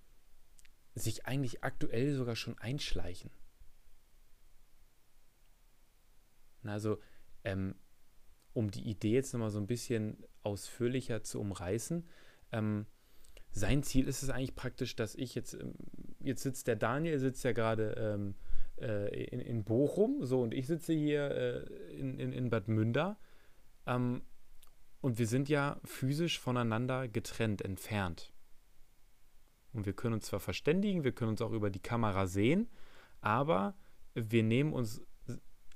sich 0.94 1.26
eigentlich 1.26 1.64
aktuell 1.64 2.14
sogar 2.14 2.36
schon 2.36 2.58
einschleichen. 2.58 3.30
Also, 6.64 6.98
ähm, 7.44 7.74
um 8.52 8.70
die 8.70 8.88
Idee 8.88 9.14
jetzt 9.14 9.32
nochmal 9.32 9.50
so 9.50 9.58
ein 9.58 9.66
bisschen 9.66 10.22
ausführlicher 10.42 11.22
zu 11.22 11.40
umreißen, 11.40 12.06
ähm, 12.52 12.86
sein 13.52 13.82
Ziel 13.82 14.06
ist 14.06 14.22
es 14.22 14.30
eigentlich 14.30 14.54
praktisch, 14.54 14.94
dass 14.96 15.14
ich 15.14 15.34
jetzt, 15.34 15.54
ähm, 15.54 15.74
jetzt 16.20 16.42
sitzt 16.42 16.66
der 16.66 16.76
Daniel, 16.76 17.18
sitzt 17.18 17.44
ja 17.44 17.52
gerade 17.52 17.94
ähm, 17.96 18.34
äh, 18.80 19.24
in, 19.24 19.40
in 19.40 19.64
Bochum, 19.64 20.24
so 20.24 20.42
und 20.42 20.54
ich 20.54 20.66
sitze 20.66 20.92
hier 20.92 21.30
äh, 21.30 21.94
in, 21.94 22.18
in, 22.18 22.32
in 22.32 22.50
Bad 22.50 22.68
Münder. 22.68 23.18
Ähm, 23.90 24.22
und 25.00 25.18
wir 25.18 25.26
sind 25.26 25.48
ja 25.48 25.80
physisch 25.84 26.38
voneinander 26.38 27.08
getrennt, 27.08 27.62
entfernt. 27.62 28.32
Und 29.72 29.86
wir 29.86 29.92
können 29.92 30.14
uns 30.14 30.26
zwar 30.26 30.40
verständigen, 30.40 31.04
wir 31.04 31.12
können 31.12 31.32
uns 31.32 31.42
auch 31.42 31.52
über 31.52 31.70
die 31.70 31.80
Kamera 31.80 32.26
sehen, 32.26 32.68
aber 33.20 33.74
wir 34.14 34.42
nehmen 34.42 34.72
uns 34.72 35.02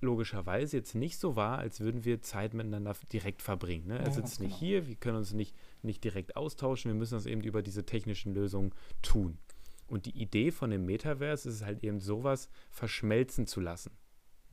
logischerweise 0.00 0.76
jetzt 0.76 0.94
nicht 0.94 1.18
so 1.18 1.36
wahr, 1.36 1.58
als 1.58 1.80
würden 1.80 2.04
wir 2.04 2.20
Zeit 2.20 2.52
miteinander 2.52 2.94
direkt 3.12 3.40
verbringen. 3.40 3.86
Ne? 3.86 3.98
Er 3.98 4.06
ja, 4.06 4.10
sitzt 4.10 4.40
nicht 4.40 4.50
genau. 4.50 4.60
hier, 4.60 4.86
wir 4.88 4.96
können 4.96 5.16
uns 5.16 5.32
nicht, 5.32 5.56
nicht 5.82 6.04
direkt 6.04 6.36
austauschen, 6.36 6.90
wir 6.90 6.98
müssen 6.98 7.14
das 7.14 7.26
eben 7.26 7.40
über 7.40 7.62
diese 7.62 7.86
technischen 7.86 8.34
Lösungen 8.34 8.74
tun. 9.00 9.38
Und 9.86 10.06
die 10.06 10.20
Idee 10.20 10.50
von 10.50 10.70
dem 10.70 10.84
Metaverse 10.84 11.48
ist 11.48 11.64
halt 11.64 11.82
eben 11.82 12.00
sowas 12.00 12.48
verschmelzen 12.70 13.46
zu 13.46 13.60
lassen. 13.60 13.92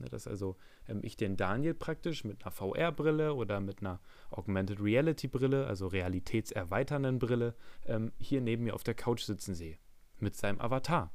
Ne, 0.02 0.10
dass 0.10 0.28
also 0.28 0.58
ähm, 0.88 1.00
ich 1.04 1.16
den 1.16 1.38
Daniel 1.38 1.74
praktisch 1.74 2.24
mit 2.24 2.44
einer 2.44 2.52
VR-Brille 2.52 3.36
oder 3.36 3.60
mit 3.60 3.82
einer 3.82 4.00
Augmented 4.32 4.82
Reality-Brille, 4.82 5.68
also 5.68 5.88
realitätserweiternden 5.88 7.20
Brille, 7.20 7.56
ähm, 7.86 8.12
hier 8.18 8.42
neben 8.42 8.64
mir 8.64 8.74
auf 8.74 8.84
der 8.84 8.96
Couch 8.96 9.22
sitzen 9.22 9.54
sehe. 9.54 9.78
Mit 10.20 10.36
seinem 10.36 10.60
Avatar. 10.60 11.12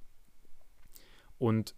Und 1.39 1.74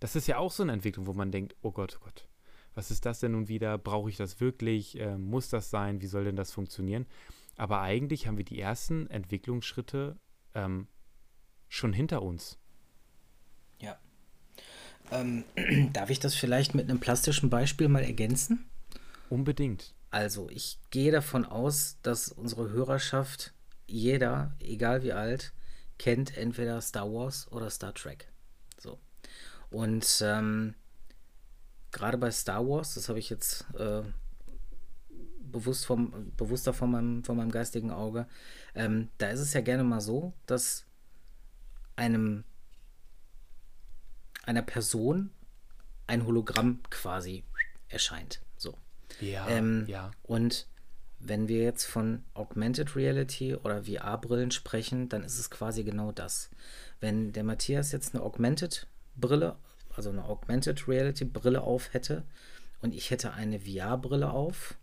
das 0.00 0.16
ist 0.16 0.26
ja 0.26 0.38
auch 0.38 0.50
so 0.50 0.62
eine 0.62 0.72
Entwicklung, 0.72 1.06
wo 1.06 1.12
man 1.12 1.30
denkt, 1.30 1.54
oh 1.62 1.70
Gott, 1.70 1.98
oh 2.00 2.04
Gott, 2.04 2.28
was 2.74 2.90
ist 2.90 3.06
das 3.06 3.20
denn 3.20 3.32
nun 3.32 3.48
wieder? 3.48 3.78
Brauche 3.78 4.08
ich 4.08 4.16
das 4.16 4.40
wirklich? 4.40 4.98
Äh, 4.98 5.16
muss 5.16 5.48
das 5.48 5.70
sein? 5.70 6.00
Wie 6.00 6.06
soll 6.06 6.24
denn 6.24 6.36
das 6.36 6.52
funktionieren? 6.52 7.06
Aber 7.56 7.80
eigentlich 7.80 8.26
haben 8.26 8.38
wir 8.38 8.44
die 8.44 8.60
ersten 8.60 9.08
Entwicklungsschritte 9.08 10.18
ähm, 10.54 10.88
schon 11.68 11.92
hinter 11.92 12.22
uns. 12.22 12.58
Ähm, 15.12 15.44
darf 15.92 16.10
ich 16.10 16.18
das 16.18 16.34
vielleicht 16.34 16.74
mit 16.74 16.88
einem 16.88 16.98
plastischen 16.98 17.50
Beispiel 17.50 17.88
mal 17.88 18.02
ergänzen? 18.02 18.64
Unbedingt. 19.28 19.94
Also, 20.10 20.48
ich 20.50 20.78
gehe 20.90 21.12
davon 21.12 21.44
aus, 21.44 21.98
dass 22.02 22.28
unsere 22.28 22.70
Hörerschaft, 22.70 23.52
jeder, 23.86 24.54
egal 24.60 25.02
wie 25.02 25.12
alt, 25.12 25.52
kennt 25.98 26.36
entweder 26.36 26.80
Star 26.80 27.12
Wars 27.12 27.50
oder 27.52 27.70
Star 27.70 27.94
Trek. 27.94 28.28
So. 28.78 28.98
Und 29.70 30.22
ähm, 30.24 30.74
gerade 31.92 32.18
bei 32.18 32.30
Star 32.30 32.66
Wars, 32.66 32.94
das 32.94 33.08
habe 33.08 33.18
ich 33.18 33.30
jetzt 33.30 33.64
äh, 33.78 34.02
bewusst 35.40 35.86
vom, 35.86 36.32
bewusster 36.36 36.74
von 36.74 36.90
meinem, 36.90 37.24
von 37.24 37.36
meinem 37.36 37.50
geistigen 37.50 37.90
Auge, 37.90 38.26
ähm, 38.74 39.08
da 39.18 39.28
ist 39.28 39.40
es 39.40 39.52
ja 39.52 39.60
gerne 39.60 39.84
mal 39.84 40.00
so, 40.00 40.32
dass 40.46 40.84
einem 41.94 42.44
einer 44.44 44.62
Person 44.62 45.30
ein 46.06 46.26
Hologramm 46.26 46.80
quasi 46.90 47.44
erscheint. 47.88 48.40
So. 48.56 48.76
Ja, 49.20 49.48
ähm, 49.48 49.84
ja. 49.86 50.10
Und 50.22 50.66
wenn 51.18 51.46
wir 51.48 51.62
jetzt 51.62 51.84
von 51.84 52.24
Augmented 52.34 52.96
Reality 52.96 53.54
oder 53.54 53.84
VR-Brillen 53.84 54.50
sprechen, 54.50 55.08
dann 55.08 55.22
ist 55.22 55.38
es 55.38 55.50
quasi 55.50 55.84
genau 55.84 56.10
das. 56.10 56.50
Wenn 57.00 57.32
der 57.32 57.44
Matthias 57.44 57.92
jetzt 57.92 58.14
eine 58.14 58.24
Augmented 58.24 58.86
Brille, 59.14 59.56
also 59.94 60.10
eine 60.10 60.24
Augmented 60.24 60.88
Reality 60.88 61.24
Brille 61.24 61.62
auf 61.62 61.92
hätte 61.94 62.24
und 62.80 62.94
ich 62.94 63.10
hätte 63.10 63.34
eine 63.34 63.60
VR-Brille 63.60 64.30
auf, 64.30 64.74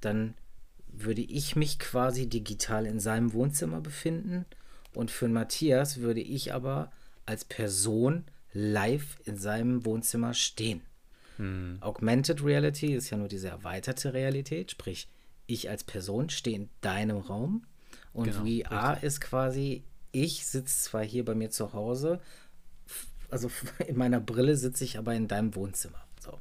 dann 0.00 0.34
würde 0.88 1.22
ich 1.22 1.56
mich 1.56 1.78
quasi 1.78 2.28
digital 2.28 2.84
in 2.84 3.00
seinem 3.00 3.32
Wohnzimmer 3.32 3.80
befinden 3.80 4.44
und 4.94 5.10
für 5.10 5.28
Matthias 5.28 5.98
würde 5.98 6.20
ich 6.20 6.52
aber 6.52 6.92
als 7.26 7.44
Person 7.44 8.24
live 8.52 9.18
in 9.24 9.36
seinem 9.36 9.84
Wohnzimmer 9.84 10.34
stehen. 10.34 10.82
Hm. 11.36 11.78
Augmented 11.80 12.44
Reality 12.44 12.94
ist 12.94 13.10
ja 13.10 13.16
nur 13.16 13.28
diese 13.28 13.48
erweiterte 13.48 14.12
Realität, 14.12 14.72
sprich, 14.72 15.08
ich 15.46 15.68
als 15.68 15.84
Person 15.84 16.30
stehe 16.30 16.56
in 16.56 16.68
deinem 16.80 17.18
Raum 17.18 17.64
und 18.12 18.24
genau, 18.24 18.40
VR 18.40 18.92
richtig. 18.92 19.06
ist 19.06 19.20
quasi, 19.20 19.84
ich 20.12 20.46
sitze 20.46 20.84
zwar 20.84 21.02
hier 21.02 21.24
bei 21.24 21.34
mir 21.34 21.50
zu 21.50 21.72
Hause, 21.72 22.20
also 23.30 23.50
in 23.86 23.96
meiner 23.96 24.20
Brille 24.20 24.56
sitze 24.56 24.84
ich 24.84 24.98
aber 24.98 25.14
in 25.14 25.28
deinem 25.28 25.54
Wohnzimmer. 25.54 26.04
So. 26.20 26.32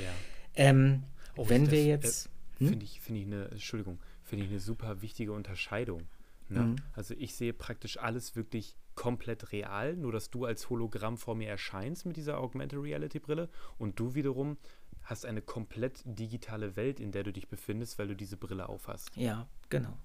Ja. 0.00 0.12
Ähm, 0.54 1.04
oh, 1.36 1.48
wenn 1.48 1.70
wir 1.70 1.84
jetzt. 1.84 2.26
Äh, 2.26 2.60
hm? 2.60 2.68
Finde 2.68 2.84
ich, 2.84 3.00
find 3.00 3.18
ich 3.18 3.26
eine, 3.26 3.48
Entschuldigung, 3.48 3.98
finde 4.22 4.44
ich 4.44 4.50
eine 4.50 4.60
super 4.60 5.02
wichtige 5.02 5.32
Unterscheidung. 5.32 6.02
Ne? 6.48 6.60
Mhm. 6.60 6.76
Also 6.92 7.14
ich 7.18 7.34
sehe 7.34 7.52
praktisch 7.52 7.98
alles 7.98 8.36
wirklich 8.36 8.76
komplett 8.94 9.52
real, 9.52 9.94
nur 9.96 10.12
dass 10.12 10.30
du 10.30 10.44
als 10.44 10.70
Hologramm 10.70 11.18
vor 11.18 11.34
mir 11.34 11.48
erscheinst 11.48 12.06
mit 12.06 12.16
dieser 12.16 12.38
Augmented 12.38 12.80
Reality 12.80 13.18
Brille 13.18 13.48
und 13.78 13.98
du 13.98 14.14
wiederum 14.14 14.56
hast 15.02 15.24
eine 15.24 15.42
komplett 15.42 16.02
digitale 16.04 16.76
Welt, 16.76 16.98
in 16.98 17.12
der 17.12 17.22
du 17.22 17.32
dich 17.32 17.48
befindest, 17.48 17.98
weil 17.98 18.08
du 18.08 18.16
diese 18.16 18.36
Brille 18.36 18.68
aufhast. 18.68 19.10
Ja, 19.14 19.48
genau. 19.68 19.96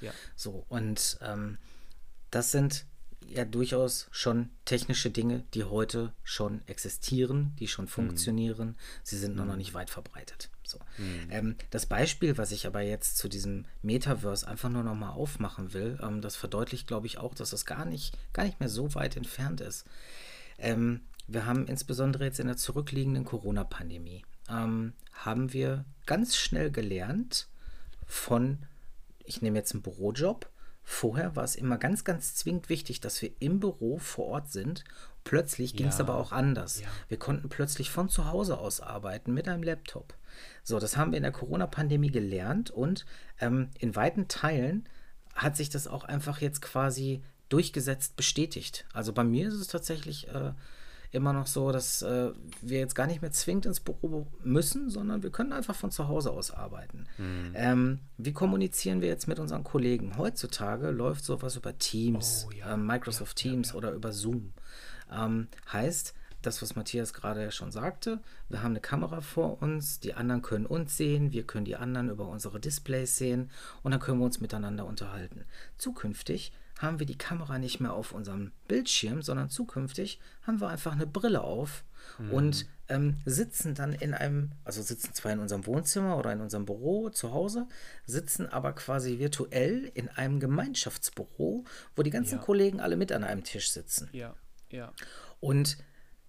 Ja. 0.00 0.12
So, 0.34 0.64
und 0.68 1.18
ähm, 1.20 1.58
das 2.30 2.52
sind 2.52 2.86
ja 3.28 3.44
durchaus 3.44 4.08
schon 4.10 4.50
technische 4.64 5.10
Dinge, 5.10 5.44
die 5.54 5.64
heute 5.64 6.14
schon 6.22 6.66
existieren, 6.66 7.54
die 7.58 7.68
schon 7.68 7.86
mhm. 7.86 7.90
funktionieren. 7.90 8.68
Mhm. 8.68 8.76
Sie 9.02 9.18
sind 9.18 9.32
mhm. 9.32 9.36
nur 9.38 9.46
noch 9.46 9.56
nicht 9.56 9.74
weit 9.74 9.90
verbreitet. 9.90 10.50
So. 10.68 10.78
Mhm. 10.98 11.28
Ähm, 11.30 11.56
das 11.70 11.86
Beispiel, 11.86 12.38
was 12.38 12.52
ich 12.52 12.66
aber 12.66 12.80
jetzt 12.80 13.16
zu 13.16 13.28
diesem 13.28 13.64
Metaverse 13.82 14.46
einfach 14.46 14.68
nur 14.68 14.82
noch 14.82 14.94
mal 14.94 15.10
aufmachen 15.10 15.72
will, 15.72 15.98
ähm, 16.02 16.20
das 16.20 16.36
verdeutlicht, 16.36 16.86
glaube 16.86 17.06
ich, 17.06 17.18
auch, 17.18 17.34
dass 17.34 17.50
das 17.50 17.66
gar 17.66 17.84
nicht, 17.84 18.16
gar 18.32 18.44
nicht 18.44 18.60
mehr 18.60 18.68
so 18.68 18.94
weit 18.94 19.16
entfernt 19.16 19.60
ist. 19.60 19.84
Ähm, 20.58 21.02
wir 21.26 21.46
haben 21.46 21.66
insbesondere 21.66 22.24
jetzt 22.24 22.40
in 22.40 22.46
der 22.46 22.56
zurückliegenden 22.56 23.24
Corona-Pandemie, 23.24 24.24
ähm, 24.48 24.92
haben 25.12 25.52
wir 25.52 25.84
ganz 26.06 26.36
schnell 26.36 26.70
gelernt 26.70 27.48
von, 28.06 28.58
ich 29.24 29.42
nehme 29.42 29.58
jetzt 29.58 29.72
einen 29.72 29.82
Bürojob, 29.82 30.48
Vorher 30.88 31.34
war 31.34 31.42
es 31.42 31.56
immer 31.56 31.78
ganz, 31.78 32.04
ganz 32.04 32.36
zwingend 32.36 32.68
wichtig, 32.68 33.00
dass 33.00 33.20
wir 33.20 33.32
im 33.40 33.58
Büro 33.58 33.98
vor 33.98 34.26
Ort 34.26 34.52
sind. 34.52 34.84
Plötzlich 35.24 35.74
ging 35.74 35.88
es 35.88 35.98
ja, 35.98 36.04
aber 36.04 36.14
auch 36.14 36.30
anders. 36.30 36.80
Ja. 36.80 36.86
Wir 37.08 37.18
konnten 37.18 37.48
plötzlich 37.48 37.90
von 37.90 38.08
zu 38.08 38.26
Hause 38.26 38.56
aus 38.58 38.80
arbeiten 38.80 39.34
mit 39.34 39.48
einem 39.48 39.64
Laptop. 39.64 40.14
So, 40.62 40.78
das 40.78 40.96
haben 40.96 41.12
wir 41.12 41.16
in 41.16 41.22
der 41.22 41.32
Corona-Pandemie 41.32 42.10
gelernt 42.10 42.70
und 42.70 43.06
ähm, 43.40 43.70
in 43.78 43.94
weiten 43.96 44.28
Teilen 44.28 44.88
hat 45.34 45.56
sich 45.56 45.68
das 45.68 45.86
auch 45.86 46.04
einfach 46.04 46.40
jetzt 46.40 46.62
quasi 46.62 47.22
durchgesetzt, 47.48 48.16
bestätigt. 48.16 48.86
Also 48.92 49.12
bei 49.12 49.24
mir 49.24 49.48
ist 49.48 49.54
es 49.54 49.68
tatsächlich 49.68 50.28
äh, 50.28 50.52
immer 51.12 51.32
noch 51.32 51.46
so, 51.46 51.72
dass 51.72 52.02
äh, 52.02 52.30
wir 52.60 52.78
jetzt 52.78 52.94
gar 52.94 53.06
nicht 53.06 53.22
mehr 53.22 53.30
zwingend 53.30 53.66
ins 53.66 53.80
Büro 53.80 54.26
müssen, 54.42 54.90
sondern 54.90 55.22
wir 55.22 55.30
können 55.30 55.52
einfach 55.52 55.74
von 55.74 55.90
zu 55.90 56.08
Hause 56.08 56.30
aus 56.30 56.50
arbeiten. 56.50 57.06
Mhm. 57.18 57.52
Ähm, 57.54 58.00
wie 58.18 58.32
kommunizieren 58.32 59.00
wir 59.00 59.08
jetzt 59.08 59.28
mit 59.28 59.38
unseren 59.38 59.64
Kollegen? 59.64 60.16
Heutzutage 60.16 60.90
läuft 60.90 61.24
sowas 61.24 61.56
über 61.56 61.78
Teams, 61.78 62.46
oh, 62.48 62.52
ja. 62.52 62.74
äh, 62.74 62.76
Microsoft 62.76 63.42
ja, 63.44 63.50
Teams 63.50 63.70
ja, 63.70 63.74
oder 63.76 63.92
über 63.92 64.12
Zoom. 64.12 64.52
Ähm, 65.12 65.48
heißt, 65.72 66.14
das, 66.46 66.62
was 66.62 66.76
Matthias 66.76 67.12
gerade 67.12 67.50
schon 67.50 67.72
sagte. 67.72 68.20
Wir 68.48 68.62
haben 68.62 68.72
eine 68.72 68.80
Kamera 68.80 69.20
vor 69.20 69.60
uns, 69.62 70.00
die 70.00 70.14
anderen 70.14 70.42
können 70.42 70.66
uns 70.66 70.96
sehen, 70.96 71.32
wir 71.32 71.44
können 71.44 71.64
die 71.64 71.76
anderen 71.76 72.10
über 72.10 72.28
unsere 72.28 72.60
Displays 72.60 73.16
sehen 73.16 73.50
und 73.82 73.90
dann 73.90 74.00
können 74.00 74.18
wir 74.18 74.26
uns 74.26 74.40
miteinander 74.40 74.86
unterhalten. 74.86 75.44
Zukünftig 75.78 76.52
haben 76.78 76.98
wir 76.98 77.06
die 77.06 77.18
Kamera 77.18 77.58
nicht 77.58 77.80
mehr 77.80 77.94
auf 77.94 78.12
unserem 78.12 78.52
Bildschirm, 78.68 79.22
sondern 79.22 79.48
zukünftig 79.48 80.20
haben 80.42 80.60
wir 80.60 80.68
einfach 80.68 80.92
eine 80.92 81.06
Brille 81.06 81.40
auf 81.40 81.84
mhm. 82.18 82.30
und 82.32 82.66
ähm, 82.88 83.16
sitzen 83.24 83.74
dann 83.74 83.92
in 83.92 84.14
einem, 84.14 84.52
also 84.64 84.82
sitzen 84.82 85.12
zwar 85.14 85.32
in 85.32 85.40
unserem 85.40 85.66
Wohnzimmer 85.66 86.16
oder 86.16 86.32
in 86.32 86.40
unserem 86.40 86.66
Büro 86.66 87.08
zu 87.10 87.32
Hause, 87.32 87.66
sitzen 88.04 88.46
aber 88.46 88.72
quasi 88.74 89.18
virtuell 89.18 89.90
in 89.94 90.08
einem 90.08 90.38
Gemeinschaftsbüro, 90.38 91.64
wo 91.96 92.02
die 92.02 92.10
ganzen 92.10 92.38
ja. 92.38 92.44
Kollegen 92.44 92.80
alle 92.80 92.96
mit 92.96 93.10
an 93.10 93.24
einem 93.24 93.42
Tisch 93.42 93.70
sitzen. 93.70 94.08
Ja, 94.12 94.34
ja. 94.70 94.92
Und 95.40 95.78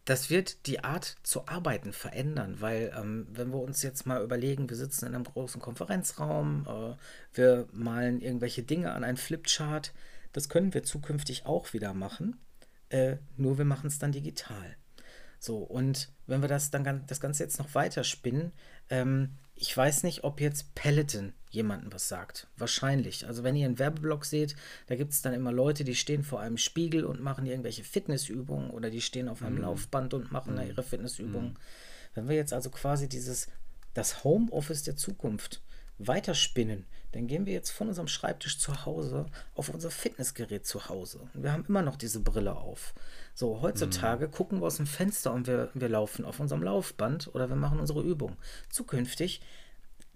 das 0.08 0.30
wird 0.30 0.68
die 0.68 0.86
Art 0.86 1.18
zu 1.24 1.50
arbeiten 1.50 1.92
verändern, 1.92 2.62
weil 2.62 2.94
ähm, 2.98 3.28
wenn 3.30 3.52
wir 3.52 3.60
uns 3.60 3.84
jetzt 3.84 4.06
mal 4.06 4.24
überlegen, 4.24 4.70
wir 4.70 4.78
sitzen 4.78 5.06
in 5.06 5.14
einem 5.14 5.26
großen 5.26 5.62
Konferenzraum, 5.62 6.66
äh, 6.66 7.38
wir 7.38 7.68
malen 7.74 8.22
irgendwelche 8.22 8.64
Dinge 8.64 8.94
an 8.94 9.04
einen 9.04 9.18
Flipchart, 9.18 9.94
das 10.32 10.48
können 10.48 10.74
wir 10.74 10.84
zukünftig 10.84 11.46
auch 11.46 11.74
wieder 11.74 11.94
machen, 11.94 12.40
äh, 12.88 13.18
nur 13.36 13.58
wir 13.58 13.66
machen 13.66 13.88
es 13.88 14.00
dann 14.00 14.14
digital. 14.14 14.78
So, 15.40 15.58
und 15.58 16.10
wenn 16.26 16.42
wir 16.42 16.48
das 16.48 16.72
dann 16.72 17.04
das 17.08 17.20
Ganze 17.20 17.44
jetzt 17.44 17.60
noch 17.60 17.76
weiter 17.76 18.04
spinnen, 18.04 18.52
ähm, 18.90 19.32
ich 19.56 19.76
weiß 19.76 20.04
nicht, 20.04 20.24
ob 20.24 20.40
jetzt 20.40 20.76
Peloton 20.76 21.34
jemandem 21.50 21.92
was 21.92 22.08
sagt. 22.08 22.48
Wahrscheinlich. 22.58 23.26
Also 23.26 23.44
wenn 23.44 23.56
ihr 23.56 23.66
einen 23.66 23.80
Werbeblock 23.80 24.26
seht, 24.26 24.56
da 24.86 24.96
gibt 24.96 25.14
es 25.14 25.22
dann 25.22 25.34
immer 25.34 25.52
Leute, 25.52 25.84
die 25.84 25.96
stehen 25.96 26.24
vor 26.24 26.40
einem 26.40 26.58
Spiegel 26.58 27.06
und 27.06 27.22
machen 27.22 27.46
irgendwelche 27.46 27.84
Fitnessübungen 27.84 28.70
oder 28.70 28.90
die 28.90 29.02
stehen 29.02 29.28
auf 29.28 29.42
einem 29.42 29.56
mhm. 29.56 29.62
Laufband 29.62 30.14
und 30.14 30.32
machen 30.32 30.54
mhm. 30.54 30.58
da 30.58 30.64
ihre 30.64 30.84
Fitnessübungen. 30.84 31.52
Mhm. 31.52 31.58
Wenn 32.14 32.30
wir 32.30 32.36
jetzt 32.36 32.54
also 32.54 32.70
quasi 32.70 33.10
dieses, 33.10 33.48
das 33.94 34.24
Homeoffice 34.24 34.84
der 34.84 34.96
Zukunft 34.96 35.62
weiterspinnen, 35.98 36.86
dann 37.12 37.28
gehen 37.28 37.46
wir 37.46 37.54
jetzt 37.54 37.72
von 37.72 37.88
unserem 37.88 38.08
Schreibtisch 38.08 38.60
zu 38.60 38.86
Hause 38.86 39.28
auf 39.56 39.70
unser 39.70 39.90
Fitnessgerät 39.90 40.66
zu 40.66 40.90
Hause. 40.90 41.20
Und 41.34 41.44
wir 41.44 41.52
haben 41.52 41.66
immer 41.68 41.82
noch 41.82 41.96
diese 41.96 42.20
Brille 42.20 42.56
auf. 42.56 42.94
So, 43.34 43.62
heutzutage 43.62 44.28
mhm. 44.28 44.32
gucken 44.32 44.60
wir 44.60 44.68
aus 44.68 44.78
dem 44.78 44.88
Fenster 44.88 45.34
und 45.34 45.48
wir, 45.48 45.70
wir 45.74 45.90
laufen 45.90 46.26
auf 46.26 46.40
unserem 46.40 46.64
Laufband 46.64 47.34
oder 47.34 47.50
wir 47.50 47.56
machen 47.56 47.80
unsere 47.80 48.02
Übung. 48.02 48.36
Zukünftig 48.70 49.42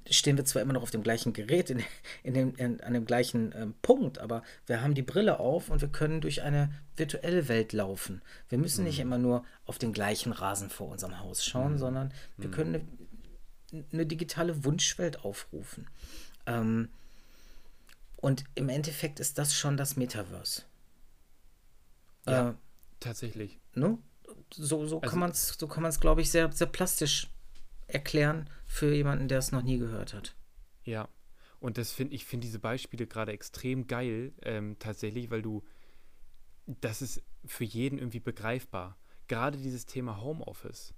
stehen 0.10 0.38
wir 0.38 0.46
zwar 0.46 0.62
immer 0.62 0.74
noch 0.74 0.82
auf 0.82 0.92
dem 0.92 1.04
gleichen 1.04 1.34
Gerät, 1.34 1.70
in, 1.70 1.84
in 2.24 2.34
dem, 2.34 2.56
in, 2.56 2.82
an 2.82 2.94
dem 2.94 3.06
gleichen 3.06 3.54
ähm, 3.56 3.76
Punkt, 3.82 4.20
aber 4.20 4.44
wir 4.66 4.82
haben 4.82 4.96
die 4.96 5.04
Brille 5.04 5.40
auf 5.40 5.70
und 5.70 5.82
wir 5.82 5.90
können 5.90 6.22
durch 6.22 6.42
eine 6.42 6.72
virtuelle 6.96 7.48
Welt 7.48 7.74
laufen. 7.74 8.22
Wir 8.50 8.58
müssen 8.58 8.82
mhm. 8.82 8.88
nicht 8.88 9.00
immer 9.00 9.18
nur 9.18 9.46
auf 9.66 9.78
den 9.78 9.94
gleichen 9.94 10.32
Rasen 10.32 10.70
vor 10.70 10.90
unserem 10.90 11.20
Haus 11.20 11.46
schauen, 11.46 11.74
mhm. 11.74 11.78
sondern 11.78 12.14
wir 12.38 12.50
mhm. 12.50 12.54
können 12.54 12.76
eine, 13.72 13.86
eine 13.94 14.06
digitale 14.06 14.66
Wunschwelt 14.66 15.24
aufrufen. 15.24 15.88
Ähm, 16.46 16.90
und 18.18 18.44
im 18.56 18.70
Endeffekt 18.70 19.20
ist 19.20 19.38
das 19.38 19.54
schon 19.54 19.78
das 19.78 19.96
Metaverse. 19.96 20.64
Ja, 22.28 22.50
äh, 22.50 22.54
tatsächlich. 23.00 23.60
Ne? 23.74 23.98
So, 24.54 24.86
so 24.86 25.00
also, 25.00 25.00
kann 25.00 25.20
man 25.20 25.32
es, 25.32 25.56
so 25.60 25.68
kann 25.68 25.82
man 25.84 25.90
es, 25.90 26.00
glaube 26.00 26.22
ich, 26.22 26.30
sehr, 26.30 26.52
sehr 26.52 26.68
plastisch 26.68 27.30
erklären 27.88 28.50
für 28.66 28.94
jemanden, 28.94 29.28
der 29.28 29.40
es 29.40 29.52
noch 29.52 29.64
nie 29.64 29.78
gehört 29.78 30.14
hat. 30.14 30.36
Ja, 30.84 31.10
und 31.60 31.78
das 31.78 31.92
finde 31.92 32.16
ich 32.16 32.26
finde 32.26 32.48
diese 32.48 32.60
Beispiele 32.60 33.08
gerade 33.08 33.32
extrem 33.32 33.88
geil, 33.88 34.34
ähm, 34.44 34.78
tatsächlich, 34.80 35.30
weil 35.30 35.42
du, 35.42 35.64
das 36.66 37.02
ist 37.02 37.24
für 37.46 37.64
jeden 37.64 37.98
irgendwie 37.98 38.20
begreifbar. 38.20 38.98
Gerade 39.28 39.58
dieses 39.58 39.86
Thema 39.86 40.22
Homeoffice. 40.22 40.94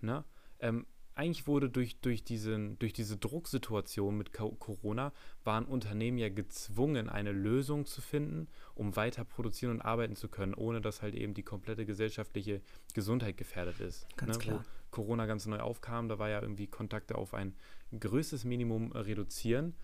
Ne? 0.00 0.24
Ähm, 0.58 0.86
eigentlich 1.14 1.46
wurde 1.46 1.68
durch, 1.68 1.96
durch, 2.00 2.24
diesen, 2.24 2.78
durch 2.78 2.92
diese 2.92 3.16
Drucksituation 3.16 4.16
mit 4.16 4.32
Corona, 4.32 5.12
waren 5.44 5.64
Unternehmen 5.64 6.18
ja 6.18 6.28
gezwungen, 6.28 7.08
eine 7.08 7.32
Lösung 7.32 7.86
zu 7.86 8.00
finden, 8.00 8.48
um 8.74 8.96
weiter 8.96 9.24
produzieren 9.24 9.72
und 9.72 9.80
arbeiten 9.82 10.16
zu 10.16 10.28
können, 10.28 10.54
ohne 10.54 10.80
dass 10.80 11.02
halt 11.02 11.14
eben 11.14 11.34
die 11.34 11.42
komplette 11.42 11.84
gesellschaftliche 11.84 12.62
Gesundheit 12.94 13.36
gefährdet 13.36 13.80
ist. 13.80 14.06
Ganz 14.16 14.38
ne? 14.38 14.42
klar. 14.42 14.58
Wo 14.60 14.64
Corona 14.90 15.26
ganz 15.26 15.46
neu 15.46 15.60
aufkam, 15.60 16.08
da 16.08 16.18
war 16.18 16.28
ja 16.28 16.40
irgendwie 16.40 16.66
Kontakte 16.66 17.16
auf 17.16 17.34
ein 17.34 17.54
größtes 17.98 18.44
Minimum 18.44 18.92
reduzieren. 18.92 19.74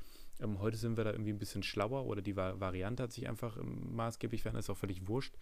Ähm, 0.41 0.61
heute 0.61 0.77
sind 0.77 0.97
wir 0.97 1.05
da 1.05 1.13
irgendwie 1.13 1.33
ein 1.33 1.39
bisschen 1.39 1.63
schlauer 1.63 2.07
oder 2.07 2.23
die 2.23 2.37
Variante 2.37 3.03
hat 3.03 3.13
sich 3.13 3.29
einfach 3.29 3.57
ähm, 3.57 3.95
maßgeblich 3.95 4.43
verändert, 4.43 4.65
ist 4.65 4.71
auch 4.71 4.77
völlig 4.77 5.09
wurscht. 5.09 5.35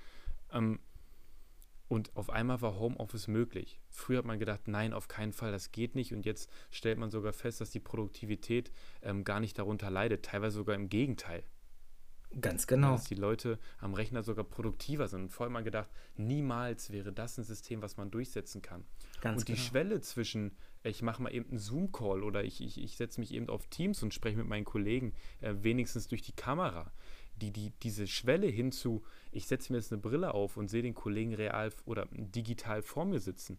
Ähm, 0.52 0.78
und 1.88 2.16
auf 2.16 2.30
einmal 2.30 2.60
war 2.62 2.78
Homeoffice 2.78 3.28
möglich. 3.28 3.80
Früher 3.90 4.18
hat 4.18 4.24
man 4.24 4.38
gedacht, 4.38 4.66
nein, 4.66 4.92
auf 4.92 5.08
keinen 5.08 5.32
Fall, 5.32 5.52
das 5.52 5.70
geht 5.70 5.94
nicht. 5.94 6.12
Und 6.12 6.26
jetzt 6.26 6.50
stellt 6.70 6.98
man 6.98 7.10
sogar 7.10 7.32
fest, 7.32 7.60
dass 7.60 7.70
die 7.70 7.80
Produktivität 7.80 8.72
ähm, 9.02 9.22
gar 9.24 9.40
nicht 9.40 9.58
darunter 9.58 9.90
leidet. 9.90 10.24
Teilweise 10.24 10.56
sogar 10.56 10.74
im 10.74 10.88
Gegenteil. 10.88 11.44
Ganz 12.40 12.66
genau. 12.66 12.92
Dass 12.92 13.04
die 13.04 13.14
Leute 13.14 13.58
am 13.78 13.94
Rechner 13.94 14.24
sogar 14.24 14.44
produktiver 14.44 15.06
sind. 15.06 15.22
Und 15.22 15.28
vorher 15.30 15.50
hat 15.50 15.54
man 15.54 15.64
gedacht, 15.64 15.88
niemals 16.16 16.90
wäre 16.90 17.12
das 17.12 17.38
ein 17.38 17.44
System, 17.44 17.82
was 17.82 17.96
man 17.96 18.10
durchsetzen 18.10 18.62
kann. 18.62 18.84
Ganz 19.20 19.42
und 19.42 19.48
die 19.48 19.54
genau. 19.54 19.64
Schwelle 19.64 20.00
zwischen, 20.00 20.56
ich 20.82 21.02
mache 21.02 21.22
mal 21.22 21.32
eben 21.32 21.48
einen 21.48 21.58
Zoom-Call 21.58 22.24
oder 22.24 22.42
ich, 22.42 22.60
ich, 22.60 22.82
ich 22.82 22.96
setze 22.96 23.20
mich 23.20 23.32
eben 23.32 23.48
auf 23.48 23.68
Teams 23.68 24.02
und 24.02 24.12
spreche 24.12 24.36
mit 24.36 24.48
meinen 24.48 24.64
Kollegen, 24.64 25.14
äh, 25.40 25.54
wenigstens 25.60 26.08
durch 26.08 26.22
die 26.22 26.34
Kamera 26.34 26.92
die, 27.36 27.50
die, 27.50 27.70
diese 27.82 28.06
Schwelle 28.06 28.46
hinzu, 28.46 29.02
ich 29.32 29.46
setze 29.46 29.72
mir 29.72 29.78
jetzt 29.78 29.92
eine 29.92 30.00
Brille 30.00 30.34
auf 30.34 30.56
und 30.56 30.68
sehe 30.68 30.82
den 30.82 30.94
Kollegen 30.94 31.34
real 31.34 31.72
oder 31.84 32.08
digital 32.10 32.82
vor 32.82 33.04
mir 33.04 33.20
sitzen, 33.20 33.58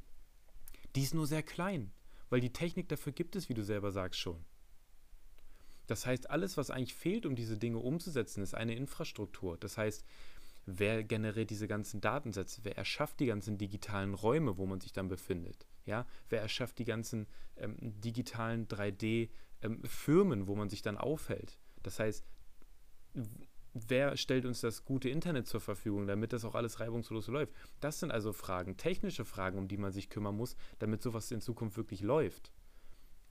die 0.95 1.03
ist 1.03 1.13
nur 1.13 1.28
sehr 1.28 1.43
klein, 1.43 1.91
weil 2.30 2.41
die 2.41 2.53
Technik 2.53 2.89
dafür 2.89 3.13
gibt 3.13 3.36
es, 3.36 3.49
wie 3.49 3.53
du 3.53 3.63
selber 3.63 3.91
sagst, 3.91 4.19
schon. 4.19 4.43
Das 5.86 6.05
heißt, 6.05 6.30
alles, 6.30 6.57
was 6.57 6.69
eigentlich 6.69 6.95
fehlt, 6.95 7.25
um 7.25 7.36
diese 7.36 7.57
Dinge 7.57 7.80
umzusetzen, 7.80 8.43
ist 8.43 8.53
eine 8.53 8.75
Infrastruktur. 8.75 9.57
Das 9.57 9.78
heißt, 9.78 10.03
wer 10.65 11.03
generiert 11.03 11.49
diese 11.49 11.67
ganzen 11.67 12.01
Datensätze? 12.01 12.61
Wer 12.63 12.78
erschafft 12.78 13.21
die 13.21 13.28
ganzen 13.28 13.57
digitalen 13.57 14.13
Räume, 14.13 14.57
wo 14.57 14.65
man 14.65 14.82
sich 14.82 14.91
dann 14.91 15.07
befindet? 15.07 15.65
Ja? 15.86 16.05
Wer 16.30 16.41
erschafft 16.41 16.78
die 16.80 16.86
ganzen 16.86 17.25
ähm, 17.55 17.78
digitalen 17.80 18.67
3D-Firmen, 18.67 20.39
ähm, 20.41 20.47
wo 20.47 20.55
man 20.55 20.69
sich 20.69 20.82
dann 20.82 20.97
aufhält? 20.97 21.57
Das 21.84 21.99
heißt, 21.99 22.25
wer 23.88 24.17
stellt 24.17 24.45
uns 24.45 24.61
das 24.61 24.86
gute 24.86 25.09
Internet 25.09 25.47
zur 25.47 25.61
Verfügung, 25.61 26.07
damit 26.07 26.34
das 26.34 26.45
auch 26.45 26.55
alles 26.55 26.80
reibungslos 26.80 27.28
läuft? 27.28 27.53
Das 27.80 27.99
sind 27.99 28.11
also 28.11 28.34
Fragen, 28.34 28.78
technische 28.78 29.25
Fragen, 29.25 29.57
um 29.57 29.67
die 29.67 29.78
man 29.78 29.91
sich 29.91 30.09
kümmern 30.09 30.36
muss, 30.36 30.55
damit 30.80 31.01
sowas 31.01 31.32
in 31.32 31.41
Zukunft 31.41 31.78
wirklich 31.78 32.01
läuft. 32.01 32.51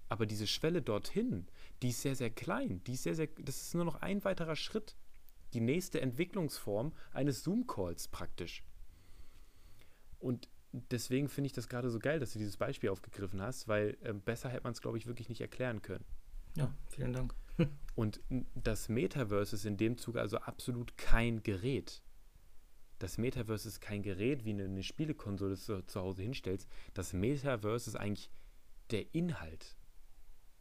Aber 0.08 0.26
diese 0.26 0.46
Schwelle 0.46 0.82
dorthin, 0.82 1.46
die 1.82 1.88
ist 1.88 2.02
sehr, 2.02 2.14
sehr 2.14 2.30
klein. 2.30 2.82
Die 2.84 2.92
ist 2.92 3.02
sehr, 3.02 3.14
sehr, 3.14 3.28
das 3.40 3.62
ist 3.62 3.74
nur 3.74 3.84
noch 3.84 3.96
ein 3.96 4.24
weiterer 4.24 4.56
Schritt. 4.56 4.96
Die 5.52 5.60
nächste 5.60 6.00
Entwicklungsform 6.00 6.92
eines 7.12 7.42
Zoom-Calls 7.42 8.08
praktisch. 8.08 8.64
Und 10.18 10.48
deswegen 10.72 11.28
finde 11.28 11.46
ich 11.46 11.52
das 11.52 11.68
gerade 11.68 11.90
so 11.90 11.98
geil, 11.98 12.20
dass 12.20 12.32
du 12.32 12.38
dieses 12.38 12.56
Beispiel 12.56 12.90
aufgegriffen 12.90 13.42
hast, 13.42 13.68
weil 13.68 13.96
äh, 14.02 14.12
besser 14.12 14.48
hätte 14.48 14.64
man 14.64 14.72
es, 14.72 14.80
glaube 14.80 14.98
ich, 14.98 15.06
wirklich 15.06 15.28
nicht 15.28 15.40
erklären 15.40 15.82
können. 15.82 16.04
Ja, 16.56 16.72
vielen 16.88 17.12
Dank. 17.12 17.34
Und 17.94 18.20
das 18.54 18.88
Metaverse 18.88 19.56
ist 19.56 19.64
in 19.64 19.76
dem 19.76 19.96
Zuge 19.96 20.20
also 20.20 20.38
absolut 20.38 20.96
kein 20.96 21.42
Gerät. 21.42 22.02
Das 22.98 23.18
Metaverse 23.18 23.68
ist 23.68 23.80
kein 23.80 24.02
Gerät, 24.02 24.44
wie 24.44 24.50
eine, 24.50 24.64
eine 24.64 24.82
Spielekonsole, 24.82 25.56
du 25.56 25.86
zu 25.86 26.00
Hause 26.00 26.22
hinstellst. 26.22 26.68
Das 26.94 27.12
Metaverse 27.12 27.90
ist 27.90 27.96
eigentlich 27.96 28.30
der 28.90 29.14
Inhalt. 29.14 29.76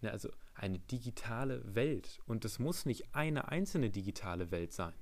Ne, 0.01 0.11
also 0.11 0.29
eine 0.53 0.79
digitale 0.79 1.75
Welt. 1.75 2.19
Und 2.25 2.45
es 2.45 2.59
muss 2.59 2.85
nicht 2.85 3.13
eine 3.13 3.49
einzelne 3.49 3.89
digitale 3.89 4.51
Welt 4.51 4.73
sein. 4.73 4.95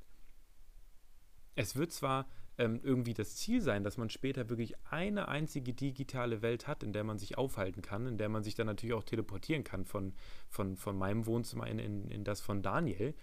Es 1.55 1.75
wird 1.75 1.91
zwar 1.91 2.27
ähm, 2.57 2.79
irgendwie 2.83 3.13
das 3.13 3.35
Ziel 3.35 3.61
sein, 3.61 3.83
dass 3.83 3.97
man 3.97 4.09
später 4.09 4.49
wirklich 4.49 4.75
eine 4.89 5.27
einzige 5.27 5.73
digitale 5.73 6.41
Welt 6.41 6.67
hat, 6.67 6.83
in 6.83 6.93
der 6.93 7.03
man 7.03 7.17
sich 7.17 7.37
aufhalten 7.37 7.81
kann, 7.81 8.05
in 8.05 8.17
der 8.17 8.29
man 8.29 8.43
sich 8.43 8.55
dann 8.55 8.67
natürlich 8.67 8.93
auch 8.93 9.03
teleportieren 9.03 9.63
kann 9.63 9.85
von, 9.85 10.13
von, 10.49 10.75
von 10.77 10.97
meinem 10.97 11.25
Wohnzimmer 11.25 11.67
in, 11.67 11.79
in, 11.79 12.09
in 12.09 12.23
das 12.23 12.41
von 12.41 12.61
Daniel 12.61 13.15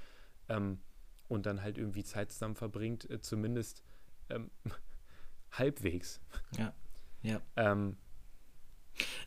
ähm, 0.49 0.81
und 1.28 1.47
dann 1.47 1.62
halt 1.62 1.78
irgendwie 1.78 2.03
Zeit 2.03 2.33
zusammen 2.33 2.57
verbringt, 2.57 3.09
äh, 3.09 3.20
zumindest 3.20 3.85
ähm, 4.31 4.51
halbwegs. 5.53 6.20
Ja, 6.59 6.74
ja. 7.22 7.41
Ähm, 7.57 7.97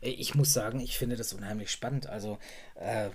ich 0.00 0.34
muss 0.34 0.52
sagen, 0.52 0.80
ich 0.80 0.98
finde 0.98 1.16
das 1.16 1.32
unheimlich 1.32 1.70
spannend. 1.70 2.06
Also 2.06 2.38
äh, 2.74 3.10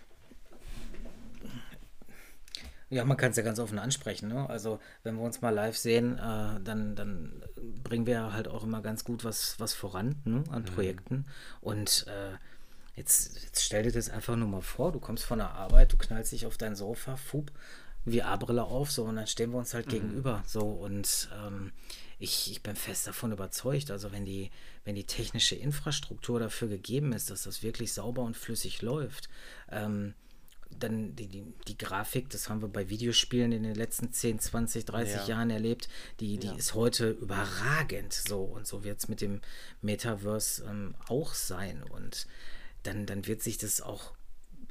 ja, 2.89 3.05
man 3.05 3.17
kann 3.17 3.31
es 3.31 3.37
ja 3.37 3.43
ganz 3.43 3.59
offen 3.59 3.79
ansprechen. 3.79 4.29
Ne? 4.29 4.49
Also, 4.49 4.79
wenn 5.03 5.15
wir 5.15 5.21
uns 5.21 5.41
mal 5.41 5.51
live 5.51 5.77
sehen, 5.77 6.17
äh, 6.17 6.59
dann, 6.63 6.95
dann 6.95 7.43
bringen 7.83 8.05
wir 8.05 8.33
halt 8.33 8.47
auch 8.47 8.63
immer 8.63 8.81
ganz 8.81 9.03
gut 9.03 9.23
was, 9.23 9.59
was 9.59 9.73
voran 9.73 10.15
ne? 10.25 10.43
an 10.49 10.63
mhm. 10.63 10.65
Projekten. 10.65 11.25
Und 11.61 12.05
äh, 12.07 12.35
jetzt, 12.95 13.43
jetzt 13.43 13.63
stell 13.63 13.83
dir 13.83 13.91
das 13.91 14.09
einfach 14.09 14.35
nur 14.35 14.47
mal 14.47 14.61
vor: 14.61 14.91
Du 14.91 14.99
kommst 14.99 15.23
von 15.23 15.39
der 15.39 15.51
Arbeit, 15.51 15.93
du 15.93 15.97
knallst 15.97 16.31
dich 16.31 16.45
auf 16.45 16.57
dein 16.57 16.75
Sofa, 16.75 17.15
fup, 17.15 17.51
VR-Brille 18.07 18.63
auf, 18.63 18.91
so, 18.91 19.03
und 19.03 19.17
dann 19.17 19.27
stehen 19.27 19.51
wir 19.51 19.59
uns 19.59 19.73
halt 19.73 19.87
Mhm. 19.87 19.91
gegenüber, 19.91 20.43
so, 20.47 20.61
und 20.61 21.29
ähm, 21.45 21.71
ich, 22.17 22.51
ich 22.51 22.63
bin 22.63 22.75
fest 22.75 23.07
davon 23.07 23.31
überzeugt, 23.31 23.91
also 23.91 24.11
wenn 24.11 24.25
die, 24.25 24.51
wenn 24.83 24.95
die 24.95 25.05
technische 25.05 25.55
Infrastruktur 25.55 26.39
dafür 26.39 26.67
gegeben 26.67 27.13
ist, 27.13 27.29
dass 27.29 27.43
das 27.43 27.63
wirklich 27.63 27.93
sauber 27.93 28.23
und 28.23 28.35
flüssig 28.35 28.81
läuft, 28.81 29.29
ähm, 29.71 30.13
dann 30.71 31.15
die, 31.15 31.27
die, 31.27 31.43
die 31.67 31.77
Grafik, 31.77 32.29
das 32.29 32.47
haben 32.49 32.61
wir 32.61 32.69
bei 32.69 32.89
Videospielen 32.89 33.51
in 33.51 33.63
den 33.63 33.75
letzten 33.75 34.11
10, 34.13 34.39
20, 34.39 34.85
30 34.85 35.15
Ja. 35.15 35.27
Jahren 35.27 35.49
erlebt, 35.49 35.89
die, 36.19 36.37
die 36.37 36.47
Ja. 36.47 36.55
ist 36.55 36.73
heute 36.73 37.09
überragend 37.09 38.13
so 38.13 38.43
und 38.43 38.67
so 38.67 38.83
wird 38.83 38.99
es 38.99 39.07
mit 39.07 39.21
dem 39.21 39.41
Metaverse 39.81 40.63
ähm, 40.69 40.95
auch 41.07 41.33
sein 41.33 41.83
und 41.83 42.27
dann, 42.83 43.05
dann 43.05 43.27
wird 43.27 43.41
sich 43.41 43.57
das 43.57 43.81
auch 43.81 44.13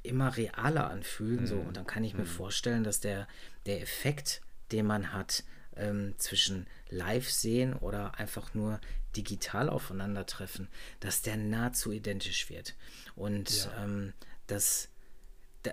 immer 0.02 0.36
realer 0.36 0.88
anfühlen 0.90 1.46
so 1.46 1.56
und 1.56 1.76
dann 1.76 1.86
kann 1.86 2.04
ich 2.04 2.14
mir 2.14 2.24
vorstellen, 2.26 2.84
dass 2.84 3.00
der, 3.00 3.26
der 3.66 3.82
Effekt, 3.82 4.40
den 4.72 4.86
man 4.86 5.12
hat 5.12 5.42
ähm, 5.76 6.14
zwischen 6.18 6.66
live 6.88 7.28
sehen 7.28 7.74
oder 7.74 8.18
einfach 8.18 8.54
nur 8.54 8.80
digital 9.16 9.68
aufeinandertreffen, 9.68 10.68
dass 11.00 11.22
der 11.22 11.36
nahezu 11.36 11.90
identisch 11.92 12.48
wird 12.48 12.74
und 13.16 13.64
Ja. 13.64 13.84
ähm, 13.84 14.12
das 14.46 14.88
da- 14.88 14.97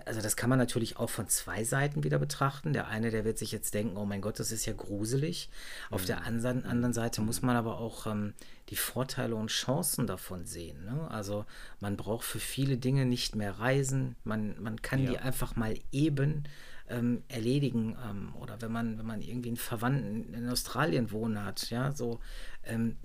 also 0.04 0.20
das 0.20 0.36
kann 0.36 0.50
man 0.50 0.58
natürlich 0.58 0.96
auch 0.96 1.10
von 1.10 1.28
zwei 1.28 1.64
Seiten 1.64 2.04
wieder 2.04 2.18
betrachten. 2.18 2.72
Der 2.72 2.88
eine, 2.88 3.10
der 3.10 3.24
wird 3.24 3.38
sich 3.38 3.52
jetzt 3.52 3.72
denken, 3.74 3.96
oh 3.96 4.04
mein 4.04 4.20
Gott, 4.20 4.38
das 4.40 4.50
ist 4.52 4.66
ja 4.66 4.72
gruselig. 4.72 5.48
Auf 5.90 6.04
der 6.04 6.24
anderen, 6.24 6.64
anderen 6.64 6.92
Seite 6.92 7.20
muss 7.20 7.42
man 7.42 7.56
aber 7.56 7.78
auch 7.78 8.06
ähm, 8.06 8.34
die 8.68 8.76
Vorteile 8.76 9.36
und 9.36 9.48
Chancen 9.48 10.06
davon 10.06 10.44
sehen. 10.44 10.84
Ne? 10.84 11.08
Also 11.10 11.44
man 11.80 11.96
braucht 11.96 12.24
für 12.24 12.40
viele 12.40 12.76
Dinge 12.76 13.06
nicht 13.06 13.36
mehr 13.36 13.58
reisen. 13.58 14.16
Man, 14.24 14.60
man 14.60 14.82
kann 14.82 15.02
Ja. 15.04 15.10
die 15.10 15.18
einfach 15.18 15.56
mal 15.56 15.74
eben 15.92 16.44
ähm, 16.88 17.22
erledigen. 17.28 17.96
Ähm, 18.08 18.34
oder 18.36 18.60
wenn 18.60 18.72
man, 18.72 18.98
wenn 18.98 19.06
man 19.06 19.22
irgendwie 19.22 19.48
einen 19.50 19.56
Verwandten 19.56 20.34
in 20.34 20.48
Australien 20.48 21.10
wohnen 21.12 21.44
hat, 21.44 21.70
ja, 21.70 21.92
so 21.92 22.20
ähm, 22.64 22.96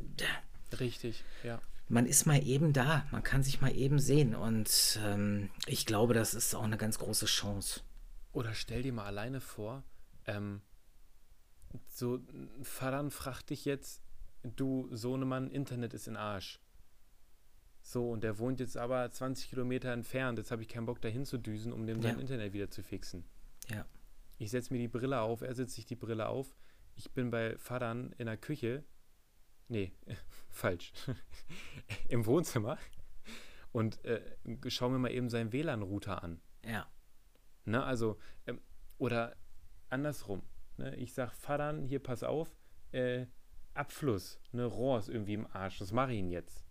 Richtig, 0.80 1.24
ja. 1.44 1.60
Man 1.92 2.06
ist 2.06 2.26
mal 2.26 2.42
eben 2.46 2.74
da, 2.74 3.06
man 3.12 3.22
kann 3.22 3.44
sich 3.44 3.62
mal 3.62 3.76
eben 3.76 4.00
sehen 4.00 4.34
und 4.34 5.00
ähm, 5.04 5.50
ich 5.68 5.86
glaube, 5.86 6.14
das 6.14 6.34
ist 6.34 6.56
auch 6.56 6.64
eine 6.64 6.78
ganz 6.78 6.98
große 6.98 7.26
Chance. 7.26 7.82
Oder 8.32 8.54
stell 8.54 8.82
dir 8.82 8.94
mal 8.94 9.06
alleine 9.06 9.42
vor, 9.42 9.84
ähm, 10.26 10.62
so 11.88 12.22
Vater 12.64 13.10
fragt 13.12 13.50
dich 13.50 13.66
jetzt, 13.66 14.02
du 14.44 14.88
Sohnemann, 14.96 15.52
Internet 15.52 15.94
ist 15.94 16.08
in 16.08 16.16
Arsch. 16.16 16.60
So, 17.82 18.10
und 18.12 18.24
der 18.24 18.38
wohnt 18.38 18.60
jetzt 18.60 18.78
aber 18.78 19.10
20 19.10 19.50
Kilometer 19.50 19.92
entfernt. 19.92 20.38
Jetzt 20.38 20.52
habe 20.52 20.62
ich 20.62 20.70
keinen 20.70 20.86
Bock 20.86 21.02
dahin 21.02 21.26
zu 21.26 21.38
düsen, 21.38 21.74
um 21.74 21.88
dem 21.88 22.02
sein 22.02 22.16
Ja. 22.16 22.22
Internet 22.22 22.54
wieder 22.54 22.70
zu 22.70 22.84
fixen. 22.84 23.26
Ja. 23.70 23.86
Ich 24.38 24.52
setze 24.52 24.72
mir 24.72 24.80
die 24.80 24.88
Brille 24.88 25.20
auf, 25.20 25.42
er 25.42 25.56
setzt 25.56 25.76
sich 25.76 25.86
die 25.86 25.96
Brille 25.96 26.28
auf. 26.28 26.56
Ich 26.96 27.12
bin 27.12 27.32
bei 27.32 27.58
Vatern 27.58 28.14
in 28.18 28.28
der 28.28 28.38
Küche. 28.38 28.84
Nee, 29.72 29.94
falsch. 30.50 30.92
Im 32.10 32.26
Wohnzimmer. 32.26 32.78
Und 33.72 34.04
äh, 34.04 34.22
schau 34.68 34.90
mir 34.90 35.00
mal 35.00 35.12
eben 35.12 35.30
seinen 35.30 35.54
WLAN-Router 35.54 36.22
an. 36.22 36.42
Ja. 36.66 36.92
Ne, 37.64 37.82
also, 37.82 38.20
ähm, 38.48 38.60
oder 38.98 39.38
andersrum. 39.90 40.44
Ne? 40.76 40.94
Ich 40.98 41.14
sag, 41.14 41.32
Vatern, 41.32 41.84
hier 41.84 42.00
pass 42.00 42.22
auf, 42.22 42.54
äh, 42.92 43.28
Abfluss, 43.74 44.42
ne, 44.52 44.66
Rohr 44.66 45.00
ist 45.00 45.08
irgendwie 45.08 45.36
im 45.36 45.48
Arsch, 45.48 45.80
das 45.80 45.94
mache 45.94 46.12
ich 46.12 46.20
ihn 46.20 46.30
jetzt. 46.30 46.66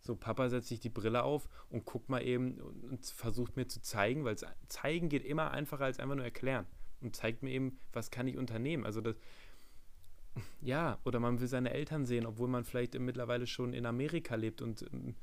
So, 0.00 0.16
Papa 0.16 0.48
setzt 0.48 0.66
sich 0.66 0.80
die 0.80 0.90
Brille 0.90 1.22
auf 1.22 1.48
und 1.70 1.84
guckt 1.84 2.08
mal 2.08 2.20
eben 2.20 2.60
und, 2.60 2.84
und 2.84 3.06
versucht 3.06 3.56
mir 3.56 3.68
zu 3.68 3.80
zeigen, 3.80 4.24
weil 4.24 4.36
zeigen 4.66 5.08
geht 5.08 5.24
immer 5.24 5.52
einfacher 5.52 5.84
als 5.84 6.00
einfach 6.00 6.16
nur 6.16 6.24
erklären. 6.24 6.66
Und 7.00 7.14
zeigt 7.14 7.44
mir 7.44 7.50
eben, 7.50 7.78
was 7.92 8.10
kann 8.10 8.26
ich 8.26 8.36
unternehmen. 8.36 8.84
Also 8.84 9.00
das, 9.00 9.14
ja, 10.60 10.98
oder 11.04 11.20
man 11.20 11.40
will 11.40 11.48
seine 11.48 11.72
Eltern 11.72 12.06
sehen, 12.06 12.26
obwohl 12.26 12.48
man 12.48 12.64
vielleicht 12.64 12.98
mittlerweile 12.98 13.46
schon 13.46 13.72
in 13.72 13.86
Amerika 13.86 14.34
lebt 14.34 14.62
und 14.62 14.82
ähm, 14.92 15.14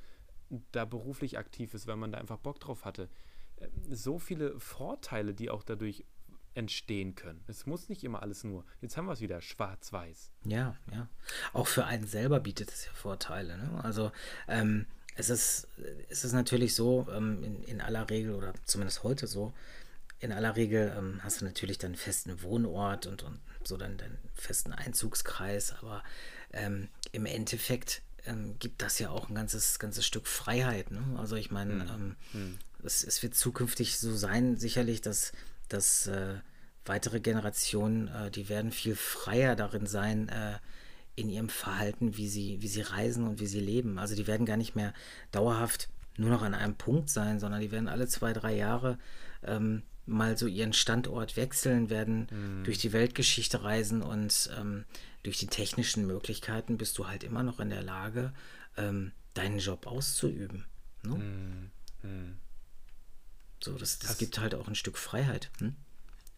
da 0.71 0.85
beruflich 0.85 1.37
aktiv 1.37 1.73
ist, 1.73 1.87
weil 1.87 1.95
man 1.97 2.11
da 2.11 2.17
einfach 2.17 2.37
Bock 2.37 2.59
drauf 2.59 2.85
hatte. 2.85 3.09
Äh, 3.57 3.67
So 3.89 4.19
viele 4.19 4.59
Vorteile, 4.59 5.33
die 5.33 5.49
auch 5.49 5.63
dadurch 5.63 6.05
entstehen 6.53 7.15
können. 7.15 7.41
Es 7.47 7.65
muss 7.65 7.87
nicht 7.87 8.03
immer 8.03 8.21
alles 8.21 8.43
nur, 8.43 8.65
jetzt 8.81 8.97
haben 8.97 9.05
wir 9.05 9.13
es 9.13 9.21
wieder, 9.21 9.39
schwarz-weiß. 9.39 10.31
Ja, 10.43 10.75
ja. 10.91 11.07
Auch 11.53 11.67
für 11.67 11.85
einen 11.85 12.05
selber 12.05 12.41
bietet 12.41 12.69
es 12.69 12.85
ja 12.85 12.91
Vorteile. 12.91 13.57
Ne? 13.57 13.79
Also 13.83 14.11
ähm, 14.49 14.85
es, 15.15 15.29
ist, 15.29 15.69
es 16.09 16.25
ist 16.25 16.33
natürlich 16.33 16.75
so, 16.75 17.07
ähm, 17.09 17.41
in, 17.43 17.63
in 17.63 17.81
aller 17.81 18.09
Regel, 18.09 18.35
oder 18.35 18.53
zumindest 18.65 19.03
heute 19.03 19.27
so, 19.27 19.53
in 20.19 20.33
aller 20.33 20.57
Regel 20.57 20.93
ähm, 20.97 21.19
hast 21.23 21.39
du 21.39 21.45
natürlich 21.45 21.77
deinen 21.77 21.95
festen 21.95 22.41
Wohnort 22.43 23.07
und, 23.07 23.23
und 23.23 23.39
so 23.67 23.77
deinen, 23.77 23.97
deinen 23.97 24.17
festen 24.33 24.73
Einzugskreis, 24.73 25.73
aber 25.81 26.03
ähm, 26.53 26.89
im 27.11 27.25
Endeffekt 27.25 28.01
ähm, 28.25 28.55
gibt 28.59 28.81
das 28.81 28.99
ja 28.99 29.09
auch 29.09 29.29
ein 29.29 29.35
ganzes, 29.35 29.79
ganzes 29.79 30.05
Stück 30.05 30.27
Freiheit. 30.27 30.91
Ne? 30.91 31.03
Also 31.17 31.35
ich 31.35 31.51
meine, 31.51 32.15
ähm, 32.33 32.57
es, 32.83 33.03
es 33.03 33.23
wird 33.23 33.35
zukünftig 33.35 33.97
so 33.97 34.15
sein, 34.15 34.57
sicherlich, 34.57 35.01
dass, 35.01 35.31
dass 35.69 36.07
äh, 36.07 36.35
weitere 36.85 37.19
Generationen, 37.19 38.07
äh, 38.07 38.31
die 38.31 38.49
werden 38.49 38.71
viel 38.71 38.95
freier 38.95 39.55
darin 39.55 39.85
sein, 39.85 40.29
äh, 40.29 40.57
in 41.15 41.29
ihrem 41.29 41.49
Verhalten, 41.49 42.17
wie 42.17 42.27
sie, 42.27 42.61
wie 42.61 42.67
sie 42.67 42.81
reisen 42.81 43.27
und 43.27 43.39
wie 43.39 43.47
sie 43.47 43.59
leben. 43.59 43.99
Also 43.99 44.15
die 44.15 44.27
werden 44.27 44.45
gar 44.45 44.57
nicht 44.57 44.75
mehr 44.75 44.93
dauerhaft 45.31 45.89
nur 46.17 46.29
noch 46.29 46.41
an 46.41 46.53
einem 46.53 46.75
Punkt 46.75 47.09
sein, 47.09 47.39
sondern 47.39 47.61
die 47.61 47.71
werden 47.71 47.89
alle 47.89 48.07
zwei, 48.07 48.33
drei 48.33 48.55
Jahre 48.55 48.97
ähm, 49.43 49.83
mal 50.05 50.37
so 50.37 50.47
ihren 50.47 50.73
Standort 50.73 51.37
wechseln, 51.37 51.89
werden 51.89 52.63
durch 52.63 52.79
die 52.79 52.91
Weltgeschichte 52.91 53.63
reisen 53.63 54.01
und 54.01 54.49
ähm, 54.59 54.85
durch 55.23 55.37
die 55.37 55.47
technischen 55.47 56.07
Möglichkeiten 56.07 56.77
bist 56.77 56.97
du 56.97 57.07
halt 57.07 57.23
immer 57.23 57.43
noch 57.43 57.59
in 57.59 57.69
der 57.69 57.83
Lage, 57.83 58.33
ähm, 58.77 59.11
deinen 59.33 59.59
Job 59.59 59.87
auszuüben. 59.87 60.65
Ne? 61.03 61.69
So, 63.63 63.77
das, 63.77 63.99
das 63.99 64.17
gibt 64.17 64.39
halt 64.39 64.55
auch 64.55 64.67
ein 64.67 64.75
Stück 64.75 64.97
Freiheit. 64.97 65.51
Hm? 65.59 65.75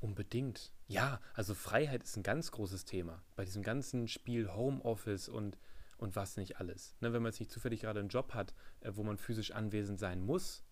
Unbedingt. 0.02 0.72
Ja, 0.88 1.22
also 1.34 1.56
Freiheit 1.56 2.04
ist 2.04 2.18
ein 2.18 2.24
ganz 2.24 2.52
großes 2.52 2.84
Thema. 2.84 3.24
Bei 3.38 3.46
diesem 3.46 3.64
ganzen 3.64 4.10
Spiel 4.10 4.52
Homeoffice 4.52 5.30
und, 5.30 5.58
und 5.98 6.18
was 6.18 6.36
nicht 6.36 6.58
alles. 6.58 6.96
Ne, 7.00 7.14
wenn 7.14 7.22
man 7.22 7.32
jetzt 7.32 7.40
nicht 7.40 7.52
zufällig 7.52 7.82
gerade 7.82 8.02
einen 8.02 8.10
Job 8.10 8.34
hat, 8.34 8.54
äh, 8.82 8.92
wo 8.94 9.04
man 9.04 9.18
physisch 9.18 9.52
anwesend 9.52 10.00
sein 10.00 10.22
muss, 10.22 10.63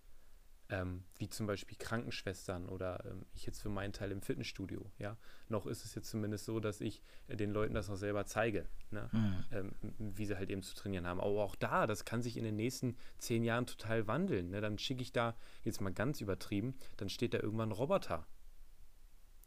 ähm, 0.72 1.04
wie 1.18 1.30
zum 1.30 1.48
Beispiel 1.48 1.78
Krankenschwestern 1.78 2.70
oder 2.70 3.04
ähm, 3.06 3.26
ich 3.34 3.46
jetzt 3.46 3.62
für 3.62 3.70
meinen 3.70 3.92
Teil 3.92 4.12
im 4.12 4.22
Fitnessstudio, 4.22 4.90
ja. 4.98 5.18
Noch 5.50 5.68
ist 5.68 5.84
es 5.84 5.94
jetzt 5.96 6.10
zumindest 6.10 6.46
so, 6.46 6.62
dass 6.62 6.80
ich 6.80 7.04
äh, 7.28 7.36
den 7.36 7.52
Leuten 7.52 7.74
das 7.74 7.90
noch 7.90 7.98
selber 7.98 8.26
zeige, 8.26 8.68
ne? 8.90 9.10
ähm, 9.52 9.76
wie 10.00 10.26
sie 10.26 10.38
halt 10.38 10.50
eben 10.50 10.64
zu 10.64 10.74
trainieren 10.74 11.06
haben. 11.06 11.20
Aber 11.20 11.44
auch 11.44 11.56
da, 11.56 11.88
das 11.88 12.06
kann 12.06 12.22
sich 12.22 12.38
in 12.38 12.46
den 12.46 12.56
nächsten 12.56 12.96
zehn 13.18 13.44
Jahren 13.44 13.66
total 13.68 14.08
wandeln. 14.08 14.50
Ne? 14.50 14.62
Dann 14.62 14.78
schicke 14.78 15.02
ich 15.02 15.12
da, 15.12 15.36
jetzt 15.64 15.82
mal 15.82 15.94
ganz 15.94 16.22
übertrieben, 16.22 16.76
dann 16.96 17.10
steht 17.10 17.34
da 17.34 17.40
irgendwann 17.40 17.70
ein 17.70 17.74
Roboter. 17.74 18.26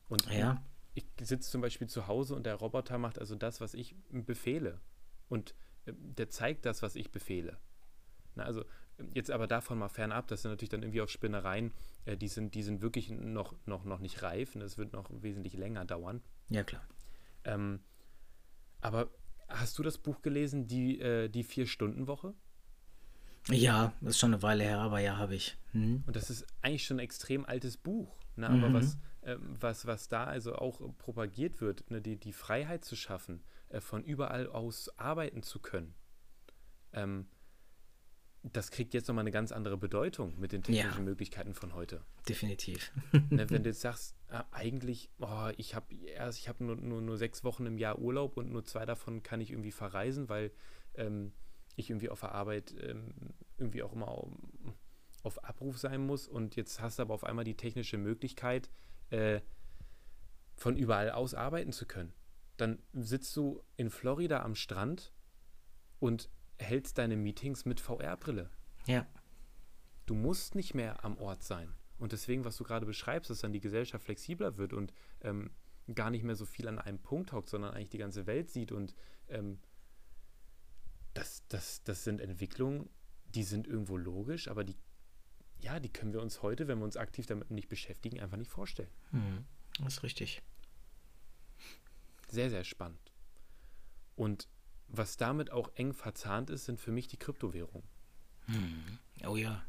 Und 0.08 0.26
Ja. 0.30 0.62
ich 0.92 1.06
sitze 1.22 1.50
zum 1.50 1.62
Beispiel 1.62 1.88
zu 1.88 2.06
Hause 2.06 2.34
und 2.34 2.44
der 2.44 2.56
Roboter 2.56 2.98
macht 2.98 3.18
also 3.18 3.34
das, 3.34 3.62
was 3.62 3.72
ich 3.72 3.96
befehle. 4.10 4.78
Und 5.30 5.54
äh, 5.86 5.94
der 5.96 6.28
zeigt 6.28 6.66
das, 6.66 6.82
was 6.82 6.96
ich 6.96 7.10
befehle. 7.10 7.58
Na, 8.34 8.44
also 8.44 8.64
jetzt 9.12 9.30
aber 9.30 9.46
davon 9.46 9.78
mal 9.78 9.88
fernab, 9.88 10.28
das 10.28 10.42
sind 10.42 10.50
natürlich 10.50 10.70
dann 10.70 10.82
irgendwie 10.82 11.00
auch 11.00 11.08
Spinnereien, 11.08 11.72
äh, 12.04 12.16
die, 12.16 12.28
sind, 12.28 12.54
die 12.54 12.62
sind 12.62 12.80
wirklich 12.80 13.10
noch, 13.10 13.54
noch, 13.66 13.84
noch 13.84 13.98
nicht 13.98 14.22
reif 14.22 14.54
und 14.54 14.62
es 14.62 14.78
wird 14.78 14.92
noch 14.92 15.10
wesentlich 15.10 15.54
länger 15.54 15.84
dauern. 15.84 16.22
Ja, 16.48 16.62
klar. 16.62 16.86
Ähm, 17.44 17.80
aber 18.80 19.10
hast 19.48 19.78
du 19.78 19.82
das 19.82 19.98
Buch 19.98 20.22
gelesen, 20.22 20.66
die, 20.66 21.00
äh, 21.00 21.28
die 21.28 21.44
Vier-Stunden-Woche? 21.44 22.34
Ja, 23.48 23.92
das 24.00 24.10
ist 24.10 24.18
schon 24.20 24.32
eine 24.32 24.42
Weile 24.42 24.64
her, 24.64 24.78
aber 24.78 25.00
ja, 25.00 25.18
habe 25.18 25.34
ich. 25.34 25.56
Hm? 25.72 26.02
Und 26.06 26.16
das 26.16 26.30
ist 26.30 26.46
eigentlich 26.62 26.84
schon 26.86 26.96
ein 26.96 27.04
extrem 27.04 27.44
altes 27.44 27.76
Buch. 27.76 28.16
Ne? 28.36 28.48
Aber 28.48 28.72
was, 28.72 28.98
ähm, 29.22 29.54
was, 29.60 29.86
was 29.86 30.08
da 30.08 30.24
also 30.24 30.56
auch 30.56 30.80
äh, 30.80 30.92
propagiert 30.98 31.60
wird, 31.60 31.90
ne? 31.90 32.00
die, 32.00 32.16
die 32.16 32.32
Freiheit 32.32 32.84
zu 32.84 32.96
schaffen, 32.96 33.42
äh, 33.68 33.80
von 33.80 34.02
überall 34.02 34.48
aus 34.48 34.90
arbeiten 34.98 35.42
zu 35.42 35.60
können, 35.60 35.94
ähm, 36.92 37.26
das 38.52 38.70
kriegt 38.70 38.92
jetzt 38.92 39.08
nochmal 39.08 39.22
eine 39.22 39.30
ganz 39.30 39.52
andere 39.52 39.78
Bedeutung 39.78 40.38
mit 40.38 40.52
den 40.52 40.62
technischen 40.62 40.98
Ja. 40.98 41.04
Möglichkeiten 41.04 41.54
von 41.54 41.74
heute. 41.74 42.04
Definitiv. 42.28 42.92
Ne? 43.30 43.48
Wenn 43.48 43.62
du 43.62 43.70
jetzt 43.70 43.80
sagst, 43.80 44.14
äh, 44.28 44.42
eigentlich, 44.50 45.10
oh, 45.18 45.48
ich 45.56 45.74
habe 45.74 45.94
erst, 45.94 46.38
ich 46.38 46.48
habe 46.48 46.62
nur, 46.62 46.76
nur, 46.76 47.00
nur 47.00 47.16
sechs 47.16 47.42
Wochen 47.42 47.64
im 47.64 47.78
Jahr 47.78 47.98
Urlaub 47.98 48.36
und 48.36 48.52
nur 48.52 48.64
zwei 48.64 48.84
davon 48.84 49.22
kann 49.22 49.40
ich 49.40 49.50
irgendwie 49.50 49.72
verreisen, 49.72 50.28
weil 50.28 50.52
ähm, 50.94 51.32
ich 51.76 51.88
irgendwie 51.88 52.10
auf 52.10 52.20
der 52.20 52.32
Arbeit 52.32 52.74
ähm, 52.80 53.14
irgendwie 53.56 53.82
auch 53.82 53.94
immer 53.94 54.08
auf, 54.08 54.30
auf 55.22 55.44
Abruf 55.44 55.78
sein 55.78 56.04
muss 56.04 56.28
und 56.28 56.54
jetzt 56.54 56.80
hast 56.82 56.98
du 56.98 57.02
aber 57.02 57.14
auf 57.14 57.24
einmal 57.24 57.44
die 57.44 57.56
technische 57.56 57.96
Möglichkeit, 57.96 58.70
äh, 59.10 59.40
von 60.54 60.76
überall 60.76 61.10
aus 61.10 61.34
arbeiten 61.34 61.72
zu 61.72 61.86
können. 61.86 62.12
Dann 62.58 62.78
sitzt 62.92 63.34
du 63.36 63.62
in 63.76 63.90
Florida 63.90 64.42
am 64.42 64.54
Strand 64.54 65.12
und 65.98 66.28
hältst 66.58 66.98
deine 66.98 67.16
Meetings 67.16 67.64
mit 67.64 67.80
VR-Brille. 67.80 68.50
ja. 68.86 69.06
Du 70.06 70.14
musst 70.14 70.54
nicht 70.54 70.74
mehr 70.74 71.02
am 71.02 71.16
Ort 71.16 71.42
sein. 71.42 71.72
Und 71.98 72.12
deswegen, 72.12 72.44
was 72.44 72.58
du 72.58 72.64
gerade 72.64 72.84
beschreibst, 72.84 73.30
dass 73.30 73.40
dann 73.40 73.54
die 73.54 73.60
Gesellschaft 73.60 74.04
flexibler 74.04 74.58
wird 74.58 74.74
und 74.74 74.92
ähm, 75.22 75.50
gar 75.94 76.10
nicht 76.10 76.24
mehr 76.24 76.36
so 76.36 76.44
viel 76.44 76.68
an 76.68 76.78
einem 76.78 76.98
Punkt 76.98 77.32
hockt, 77.32 77.48
sondern 77.48 77.72
eigentlich 77.72 77.88
die 77.88 77.98
ganze 77.98 78.26
Welt 78.26 78.50
sieht. 78.50 78.70
Und 78.70 78.94
ähm, 79.28 79.58
das, 81.14 81.42
das, 81.48 81.82
das 81.84 82.04
sind 82.04 82.20
Entwicklungen, 82.20 82.90
die 83.34 83.44
sind 83.44 83.66
irgendwo 83.66 83.96
logisch, 83.96 84.48
aber 84.48 84.64
die, 84.64 84.76
ja, 85.58 85.80
die 85.80 85.90
können 85.90 86.12
wir 86.12 86.20
uns 86.20 86.42
heute, 86.42 86.68
wenn 86.68 86.78
wir 86.78 86.84
uns 86.84 86.96
aktiv 86.96 87.26
damit 87.26 87.50
nicht 87.50 87.68
beschäftigen, 87.68 88.20
einfach 88.20 88.36
nicht 88.36 88.50
vorstellen. 88.50 88.90
Hm, 89.10 89.44
das 89.78 89.94
ist 89.94 90.02
richtig. 90.02 90.42
Sehr, 92.28 92.50
sehr 92.50 92.64
spannend. 92.64 93.12
Und 94.16 94.48
was 94.88 95.16
damit 95.16 95.50
auch 95.50 95.70
eng 95.74 95.92
verzahnt 95.92 96.50
ist, 96.50 96.66
sind 96.66 96.80
für 96.80 96.92
mich 96.92 97.08
die 97.08 97.16
Kryptowährungen. 97.16 97.88
Hm. 98.46 98.98
Oh 99.26 99.36
ja. 99.36 99.64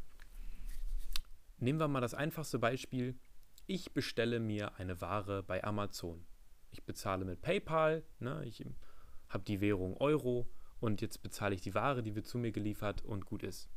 Nehmen 1.57 1.79
wir 1.79 1.87
mal 1.87 2.01
das 2.01 2.13
einfachste 2.13 2.59
Beispiel. 2.59 3.17
Ich 3.65 3.93
bestelle 3.93 4.39
mir 4.39 4.75
eine 4.77 5.01
Ware 5.01 5.41
bei 5.41 5.63
Amazon. 5.63 6.25
Ich 6.71 6.83
bezahle 6.83 7.25
mit 7.25 7.41
PayPal, 7.41 8.03
ne, 8.19 8.43
ich 8.45 8.63
habe 9.29 9.43
die 9.45 9.61
Währung 9.61 9.95
Euro 9.97 10.47
und 10.79 11.01
jetzt 11.01 11.23
bezahle 11.23 11.55
ich 11.55 11.61
die 11.61 11.73
Ware, 11.73 12.03
die 12.03 12.15
wird 12.15 12.27
zu 12.27 12.37
mir 12.37 12.51
geliefert 12.51 13.03
und 13.03 13.25
gut 13.25 13.43
ist. 13.43 13.69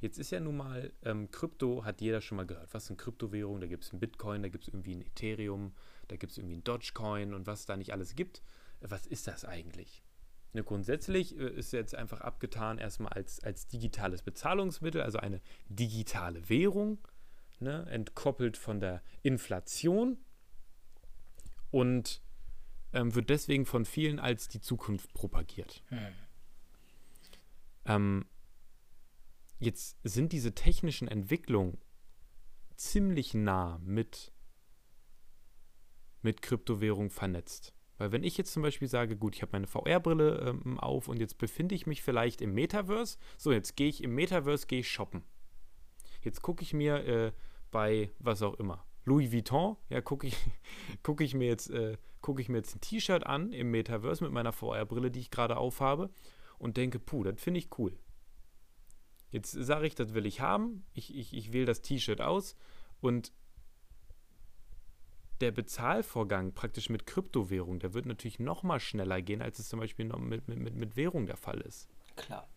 Jetzt 0.00 0.18
ist 0.18 0.30
ja 0.30 0.40
nun 0.40 0.56
mal, 0.56 0.92
ähm, 1.02 1.30
Krypto 1.30 1.84
hat 1.84 2.00
jeder 2.00 2.20
schon 2.20 2.36
mal 2.36 2.46
gehört. 2.46 2.72
Was 2.72 2.86
sind 2.86 2.98
Kryptowährungen? 2.98 3.60
Da 3.60 3.66
gibt 3.66 3.84
es 3.84 3.90
einen 3.90 4.00
Bitcoin, 4.00 4.42
da 4.42 4.48
gibt 4.48 4.64
es 4.64 4.68
irgendwie 4.68 4.94
ein 4.94 5.02
Ethereum, 5.02 5.74
da 6.06 6.16
gibt 6.16 6.32
es 6.32 6.38
irgendwie 6.38 6.56
ein 6.56 6.64
Dogecoin 6.64 7.34
und 7.34 7.46
was 7.46 7.60
es 7.60 7.66
da 7.66 7.76
nicht 7.76 7.92
alles 7.92 8.14
gibt. 8.14 8.42
Was 8.80 9.06
ist 9.06 9.26
das 9.26 9.44
eigentlich? 9.44 10.04
Ne, 10.54 10.64
grundsätzlich 10.64 11.38
äh, 11.38 11.48
ist 11.50 11.72
jetzt 11.72 11.94
einfach 11.94 12.20
abgetan 12.22 12.78
erstmal 12.78 13.12
als, 13.12 13.42
als 13.44 13.66
digitales 13.66 14.22
Bezahlungsmittel, 14.22 15.02
also 15.02 15.18
eine 15.18 15.40
digitale 15.68 16.48
Währung, 16.48 16.98
ne, 17.60 17.86
entkoppelt 17.90 18.56
von 18.56 18.80
der 18.80 19.02
Inflation 19.22 20.18
und 21.70 22.22
ähm, 22.94 23.14
wird 23.14 23.28
deswegen 23.28 23.66
von 23.66 23.84
vielen 23.84 24.18
als 24.18 24.48
die 24.48 24.60
Zukunft 24.60 25.12
propagiert. 25.12 25.82
Hm. 25.88 25.98
Ähm, 27.84 28.26
jetzt 29.58 29.98
sind 30.02 30.32
diese 30.32 30.54
technischen 30.54 31.08
Entwicklungen 31.08 31.78
ziemlich 32.76 33.34
nah 33.34 33.78
mit, 33.84 34.32
mit 36.22 36.40
Kryptowährung 36.40 37.10
vernetzt. 37.10 37.74
Weil 37.98 38.12
wenn 38.12 38.22
ich 38.22 38.38
jetzt 38.38 38.52
zum 38.52 38.62
Beispiel 38.62 38.88
sage, 38.88 39.16
gut, 39.16 39.34
ich 39.34 39.42
habe 39.42 39.52
meine 39.52 39.66
VR-Brille 39.66 40.38
ähm, 40.64 40.78
auf 40.78 41.08
und 41.08 41.18
jetzt 41.18 41.36
befinde 41.36 41.74
ich 41.74 41.86
mich 41.86 42.02
vielleicht 42.02 42.40
im 42.40 42.54
Metaverse, 42.54 43.18
so 43.36 43.52
jetzt 43.52 43.76
gehe 43.76 43.88
ich 43.88 44.02
im 44.02 44.14
Metaverse, 44.14 44.66
gehe 44.66 44.80
ich 44.80 44.90
shoppen. 44.90 45.22
Jetzt 46.22 46.42
gucke 46.42 46.62
ich 46.62 46.72
mir 46.72 47.04
äh, 47.06 47.32
bei 47.70 48.10
was 48.18 48.42
auch 48.42 48.54
immer, 48.54 48.84
Louis 49.04 49.32
Vuitton, 49.32 49.76
ja, 49.90 50.00
gucke 50.00 50.28
ich, 50.28 50.36
guck 51.02 51.20
ich 51.20 51.34
mir 51.34 51.48
jetzt, 51.48 51.70
äh, 51.70 51.96
gucke 52.20 52.40
ich 52.40 52.48
mir 52.48 52.58
jetzt 52.58 52.76
ein 52.76 52.80
T-Shirt 52.80 53.26
an 53.26 53.52
im 53.52 53.70
Metaverse 53.70 54.22
mit 54.22 54.32
meiner 54.32 54.52
VR-Brille, 54.52 55.10
die 55.10 55.20
ich 55.20 55.30
gerade 55.30 55.56
aufhabe 55.56 56.10
und 56.58 56.76
denke, 56.76 56.98
puh, 56.98 57.24
das 57.24 57.40
finde 57.40 57.58
ich 57.58 57.78
cool. 57.78 57.98
Jetzt 59.30 59.52
sage 59.52 59.86
ich, 59.86 59.94
das 59.94 60.14
will 60.14 60.24
ich 60.24 60.40
haben, 60.40 60.84
ich, 60.94 61.14
ich, 61.14 61.34
ich 61.34 61.52
wähle 61.52 61.66
das 61.66 61.82
T-Shirt 61.82 62.20
aus 62.20 62.56
und 63.00 63.32
der 65.40 65.52
Bezahlvorgang 65.52 66.52
praktisch 66.52 66.90
mit 66.90 67.06
Kryptowährung, 67.06 67.78
der 67.78 67.94
wird 67.94 68.06
natürlich 68.06 68.38
noch 68.38 68.62
mal 68.62 68.80
schneller 68.80 69.22
gehen, 69.22 69.42
als 69.42 69.58
es 69.58 69.68
zum 69.68 69.80
Beispiel 69.80 70.06
mit, 70.06 70.48
mit, 70.48 70.74
mit 70.74 70.96
Währung 70.96 71.26
der 71.26 71.36
Fall 71.36 71.60
ist. 71.60 71.88
Klar. 72.16 72.48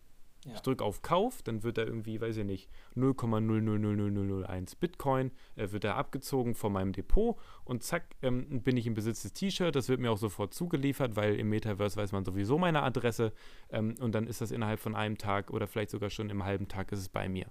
Ja. 0.44 0.54
Ich 0.54 0.60
drücke 0.60 0.84
auf 0.84 1.02
Kauf, 1.02 1.42
dann 1.42 1.62
wird 1.62 1.78
da 1.78 1.82
irgendwie, 1.82 2.20
weiß 2.20 2.38
ich 2.38 2.44
nicht, 2.44 2.68
0,000001 2.96 4.76
Bitcoin, 4.80 5.30
äh, 5.54 5.70
wird 5.70 5.84
da 5.84 5.94
abgezogen 5.94 6.56
von 6.56 6.72
meinem 6.72 6.92
Depot 6.92 7.38
und 7.64 7.84
zack, 7.84 8.16
ähm, 8.22 8.60
bin 8.62 8.76
ich 8.76 8.88
im 8.88 8.94
Besitz 8.94 9.22
des 9.22 9.34
T-Shirts. 9.34 9.74
Das 9.74 9.88
wird 9.88 10.00
mir 10.00 10.10
auch 10.10 10.18
sofort 10.18 10.52
zugeliefert, 10.52 11.14
weil 11.14 11.36
im 11.36 11.48
Metaverse 11.48 11.96
weiß 11.96 12.10
man 12.10 12.24
sowieso 12.24 12.58
meine 12.58 12.82
Adresse 12.82 13.32
ähm, 13.70 13.94
und 14.00 14.16
dann 14.16 14.26
ist 14.26 14.40
das 14.40 14.50
innerhalb 14.50 14.80
von 14.80 14.96
einem 14.96 15.16
Tag 15.16 15.52
oder 15.52 15.68
vielleicht 15.68 15.90
sogar 15.90 16.10
schon 16.10 16.28
im 16.28 16.42
halben 16.42 16.66
Tag 16.66 16.90
ist 16.90 16.98
es 16.98 17.08
bei 17.08 17.28
mir. 17.28 17.46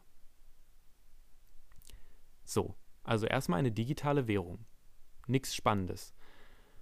So, 2.43 2.75
also 3.03 3.25
erstmal 3.25 3.59
eine 3.59 3.71
digitale 3.71 4.27
Währung 4.27 4.65
nichts 5.27 5.55
Spannendes. 5.55 6.13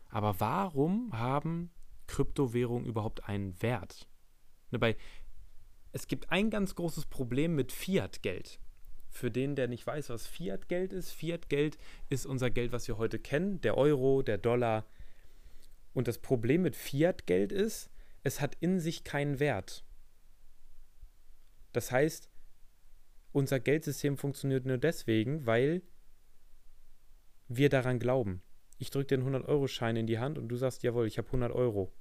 Aber 0.09 0.39
warum 0.39 1.17
haben 1.17 1.69
Kryptowährungen 2.07 2.85
überhaupt 2.85 3.27
einen 3.27 3.61
Wert? 3.61 4.07
Ne, 4.71 4.95
es 5.91 6.07
gibt 6.07 6.31
ein 6.31 6.49
ganz 6.49 6.75
großes 6.75 7.05
Problem 7.07 7.55
mit 7.55 7.71
Fiat-Geld. 7.71 8.59
Für 9.09 9.31
den, 9.31 9.55
der 9.55 9.67
nicht 9.67 9.85
weiß, 9.85 10.09
was 10.09 10.27
Fiat-Geld 10.27 10.93
ist, 10.93 11.11
Fiat-Geld 11.11 11.77
ist 12.09 12.25
unser 12.25 12.51
Geld, 12.51 12.71
was 12.71 12.87
wir 12.87 12.97
heute 12.97 13.17
kennen, 13.17 13.59
der 13.61 13.75
Euro, 13.75 14.21
der 14.21 14.37
Dollar. 14.37 14.85
Und 15.93 16.07
das 16.07 16.19
Problem 16.19 16.61
mit 16.61 16.75
Fiat-Geld 16.75 17.51
ist, 17.51 17.89
es 18.23 18.39
hat 18.39 18.55
in 18.59 18.79
sich 18.79 19.03
keinen 19.03 19.39
Wert. 19.39 19.83
Das 21.71 21.91
heißt, 21.91 22.29
unser 23.31 23.59
Geldsystem 23.59 24.17
funktioniert 24.17 24.65
nur 24.65 24.77
deswegen, 24.77 25.45
weil 25.45 25.81
wir 27.49 27.69
daran 27.69 27.99
glauben. 27.99 28.41
Ich 28.77 28.91
drücke 28.91 29.17
dir 29.17 29.23
einen 29.23 29.35
100-Euro-Schein 29.35 29.97
in 29.97 30.07
die 30.07 30.19
Hand 30.19 30.37
und 30.37 30.47
du 30.47 30.55
sagst, 30.55 30.83
jawohl, 30.83 31.07
ich 31.07 31.17
habe 31.17 31.27
100 31.27 31.51
Euro. 31.51 31.91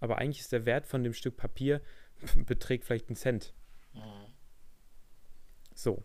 Aber 0.00 0.18
eigentlich 0.18 0.40
ist 0.40 0.52
der 0.52 0.66
Wert 0.66 0.86
von 0.86 1.02
dem 1.02 1.14
Stück 1.14 1.36
Papier 1.36 1.80
beträgt 2.46 2.84
vielleicht 2.84 3.08
einen 3.08 3.16
Cent. 3.16 3.54
Mhm. 3.94 4.00
So. 5.74 6.04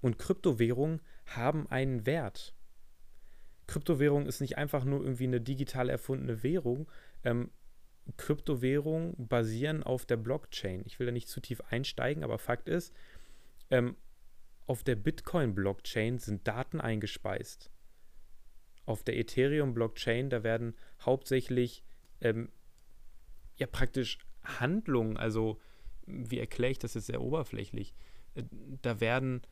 Und 0.00 0.18
Kryptowährungen 0.18 1.00
haben 1.26 1.66
einen 1.68 2.06
Wert. 2.06 2.54
Kryptowährung 3.66 4.26
ist 4.26 4.40
nicht 4.40 4.58
einfach 4.58 4.84
nur 4.84 5.02
irgendwie 5.02 5.24
eine 5.24 5.40
digital 5.40 5.88
erfundene 5.88 6.42
Währung. 6.42 6.90
Ähm, 7.24 7.50
Kryptowährungen 8.18 9.14
basieren 9.16 9.82
auf 9.82 10.04
der 10.04 10.18
Blockchain. 10.18 10.82
Ich 10.84 10.98
will 10.98 11.06
da 11.06 11.12
nicht 11.12 11.28
zu 11.28 11.40
tief 11.40 11.62
einsteigen, 11.62 12.22
aber 12.22 12.38
Fakt 12.38 12.68
ist, 12.68 12.94
ähm, 13.70 13.96
auf 14.66 14.82
der 14.82 14.96
Bitcoin-Blockchain 14.96 16.18
sind 16.18 16.46
Daten 16.46 16.80
eingespeist. 16.80 17.70
Auf 18.86 19.02
der 19.02 19.16
Ethereum-Blockchain, 19.16 20.30
da 20.30 20.42
werden 20.42 20.74
hauptsächlich 21.00 21.84
ähm, 22.20 22.50
ja 23.56 23.66
praktisch 23.66 24.18
Handlungen, 24.42 25.16
also 25.16 25.60
wie 26.06 26.38
erkläre 26.38 26.72
ich 26.72 26.78
das 26.78 26.94
jetzt 26.94 27.06
sehr 27.06 27.20
oberflächlich, 27.20 27.94
äh, 28.34 28.44
da 28.82 29.00
werden 29.00 29.42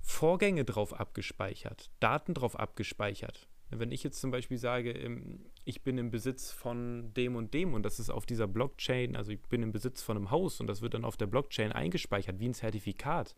Vorgänge 0.00 0.64
drauf 0.64 0.98
abgespeichert, 0.98 1.90
Daten 2.00 2.34
drauf 2.34 2.58
abgespeichert. 2.58 3.48
Wenn 3.70 3.92
ich 3.92 4.02
jetzt 4.02 4.20
zum 4.20 4.30
Beispiel 4.32 4.58
sage, 4.58 4.92
ähm, 4.92 5.46
ich 5.64 5.82
bin 5.82 5.98
im 5.98 6.10
Besitz 6.10 6.50
von 6.50 7.12
dem 7.14 7.36
und 7.36 7.54
dem 7.54 7.74
und 7.74 7.84
das 7.84 8.00
ist 8.00 8.10
auf 8.10 8.26
dieser 8.26 8.48
Blockchain, 8.48 9.14
also 9.14 9.30
ich 9.30 9.40
bin 9.42 9.62
im 9.62 9.72
Besitz 9.72 10.02
von 10.02 10.16
einem 10.16 10.30
Haus 10.30 10.60
und 10.60 10.66
das 10.66 10.82
wird 10.82 10.94
dann 10.94 11.04
auf 11.04 11.16
der 11.16 11.26
Blockchain 11.26 11.72
eingespeichert 11.72 12.40
wie 12.40 12.48
ein 12.48 12.54
Zertifikat, 12.54 13.36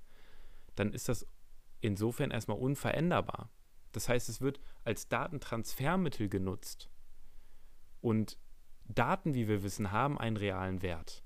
dann 0.75 0.93
ist 0.93 1.09
das 1.09 1.27
insofern 1.81 2.31
erstmal 2.31 2.59
unveränderbar. 2.59 3.51
Das 3.93 4.09
heißt, 4.09 4.29
es 4.29 4.41
wird 4.41 4.61
als 4.85 5.09
Datentransfermittel 5.09 6.29
genutzt. 6.29 6.89
Und 8.01 8.39
Daten, 8.85 9.35
wie 9.35 9.49
wir 9.49 9.63
wissen, 9.63 9.93
haben 9.93 10.19
einen 10.19 10.37
realen 10.37 10.83
Wert. 10.83 11.23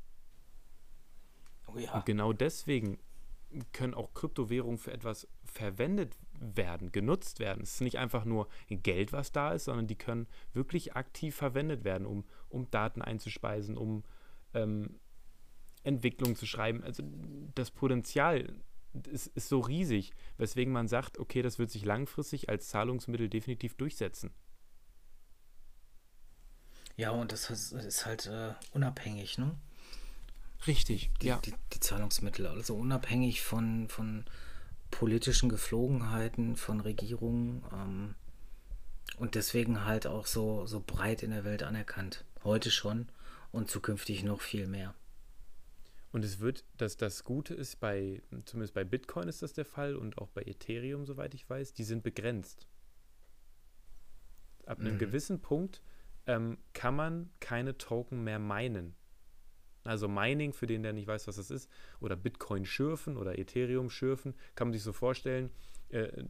Oh 1.67 1.79
ja. 1.79 1.95
Und 1.95 2.07
genau 2.07 2.33
deswegen 2.33 2.99
können 3.73 3.95
auch 3.95 4.13
Kryptowährungen 4.13 4.79
für 4.79 4.93
etwas 4.93 5.29
verwendet 5.45 6.17
werden, 6.39 6.93
genutzt 6.93 7.39
werden. 7.39 7.63
Es 7.63 7.75
ist 7.75 7.81
nicht 7.81 7.99
einfach 7.99 8.25
nur 8.25 8.49
Geld, 8.69 9.13
was 9.13 9.33
da 9.33 9.53
ist, 9.53 9.65
sondern 9.65 9.87
die 9.87 9.97
können 9.97 10.27
wirklich 10.53 10.95
aktiv 10.97 11.35
verwendet 11.35 11.85
werden, 11.85 12.07
um, 12.07 12.25
um 12.49 12.71
Daten 12.71 13.03
einzuspeisen, 13.03 13.77
um 13.77 14.05
ähm, 14.53 14.99
Entwicklung 15.85 16.35
zu 16.35 16.47
schreiben. 16.47 16.83
Also 16.83 17.05
das 17.55 17.71
Potenzial 17.71 18.61
ist, 19.07 19.29
ist 19.29 19.49
so 19.49 19.61
riesig, 19.61 20.13
weswegen 20.39 20.73
man 20.73 20.89
sagt, 20.89 21.19
okay, 21.19 21.43
das 21.43 21.59
wird 21.59 21.71
sich 21.71 21.85
langfristig 21.85 22.49
als 22.49 22.69
Zahlungsmittel 22.69 23.29
definitiv 23.29 23.75
durchsetzen. 23.75 24.33
Ja, 26.97 27.11
und 27.11 27.33
das 27.33 27.51
ist 27.51 28.07
halt 28.07 28.27
äh, 28.27 28.55
unabhängig, 28.73 29.37
ne? 29.37 29.55
Richtig, 30.67 31.11
die, 31.21 31.27
ja. 31.27 31.39
Die, 31.45 31.55
die, 31.75 31.81
Zahlungsmittel, 31.81 32.47
also 32.47 32.75
unabhängig 32.75 33.43
von, 33.43 33.89
von 33.89 34.25
politischen 34.91 35.49
Geflogenheiten, 35.49 36.57
von 36.57 36.81
Regierungen 36.81 37.63
ähm, 37.73 38.15
und 39.19 39.35
deswegen 39.35 39.85
halt 39.85 40.07
auch 40.07 40.27
so, 40.27 40.67
so 40.67 40.83
breit 40.85 41.23
in 41.23 41.31
der 41.31 41.45
Welt 41.45 41.63
anerkannt. 41.63 42.25
Heute 42.43 42.71
schon 42.71 43.09
und 43.53 43.71
zukünftig 43.71 44.25
noch 44.25 44.41
viel 44.41 44.67
mehr. 44.67 44.95
Und 46.17 46.25
es 46.25 46.41
wird, 46.41 46.65
dass 46.79 46.97
das 46.97 47.25
Gute 47.25 47.53
ist, 47.53 47.79
bei, 47.79 48.23
zumindest 48.47 48.73
bei 48.73 48.85
Bitcoin 48.85 49.29
ist 49.29 49.43
das 49.43 49.53
der 49.53 49.67
Fall 49.67 49.95
und 49.95 50.17
auch 50.17 50.31
bei 50.31 50.41
Ethereum, 50.41 51.05
soweit 51.05 51.35
ich 51.35 51.47
weiß, 51.47 51.75
die 51.75 51.85
sind 51.85 52.03
begrenzt. 52.03 52.67
Ab 54.65 54.81
einem 54.81 54.95
mhm. 54.95 54.99
gewissen 54.99 55.43
Punkt 55.43 55.83
ähm, 56.27 56.57
kann 56.73 56.97
man 56.97 57.29
keine 57.39 57.77
Token 57.77 58.25
mehr 58.25 58.39
meinen. 58.39 58.97
Also 59.85 60.09
Mining, 60.09 60.55
für 60.55 60.67
den, 60.67 60.83
der 60.83 60.95
nicht 60.95 61.07
weiß, 61.07 61.29
was 61.29 61.37
das 61.37 61.51
ist, 61.51 61.71
oder 62.01 62.17
Bitcoin 62.17 62.65
schürfen 62.65 63.19
oder 63.19 63.39
Ethereum 63.39 63.91
schürfen, 63.91 64.35
kann 64.55 64.69
man 64.69 64.73
sich 64.73 64.85
so 64.85 64.95
vorstellen. 64.95 65.51
Äh, 65.91 66.25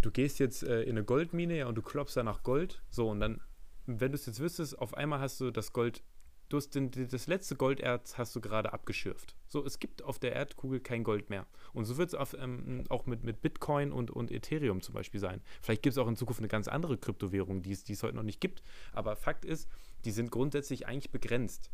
du 0.00 0.12
gehst 0.12 0.38
jetzt 0.38 0.62
äh, 0.62 0.82
in 0.82 0.90
eine 0.90 1.04
Goldmine 1.04 1.58
ja, 1.58 1.66
und 1.66 1.74
du 1.74 1.82
klopfst 1.82 2.14
da 2.14 2.22
nach 2.22 2.44
Gold. 2.44 2.84
So, 2.88 3.08
und 3.08 3.18
dann, 3.18 3.40
wenn 3.86 4.12
du 4.12 4.14
es 4.14 4.26
jetzt 4.26 4.38
wüsstest, 4.38 4.78
auf 4.78 4.94
einmal 4.94 5.18
hast 5.18 5.40
du 5.40 5.50
das 5.50 5.72
Gold, 5.72 6.04
du 6.50 6.56
hast 6.56 6.74
den, 6.74 6.90
das 6.90 7.26
letzte 7.28 7.56
Golderz 7.56 8.18
hast 8.18 8.34
du 8.36 8.40
gerade 8.40 8.72
abgeschürft. 8.72 9.34
So, 9.46 9.64
es 9.64 9.78
gibt 9.78 10.02
auf 10.02 10.18
der 10.18 10.32
Erdkugel 10.32 10.80
kein 10.80 11.04
Gold 11.04 11.30
mehr. 11.30 11.46
Und 11.72 11.84
so 11.84 11.96
wird 11.96 12.12
es 12.12 12.34
ähm, 12.34 12.84
auch 12.88 13.06
mit, 13.06 13.24
mit 13.24 13.40
Bitcoin 13.40 13.92
und, 13.92 14.10
und 14.10 14.30
Ethereum 14.30 14.82
zum 14.82 14.94
Beispiel 14.94 15.20
sein. 15.20 15.40
Vielleicht 15.62 15.82
gibt 15.82 15.92
es 15.92 15.98
auch 15.98 16.08
in 16.08 16.16
Zukunft 16.16 16.40
eine 16.40 16.48
ganz 16.48 16.68
andere 16.68 16.98
Kryptowährung, 16.98 17.62
die 17.62 17.72
es 17.72 18.02
heute 18.02 18.16
noch 18.16 18.24
nicht 18.24 18.40
gibt. 18.40 18.62
Aber 18.92 19.16
Fakt 19.16 19.44
ist, 19.44 19.68
die 20.04 20.10
sind 20.10 20.30
grundsätzlich 20.30 20.86
eigentlich 20.86 21.12
begrenzt. 21.12 21.70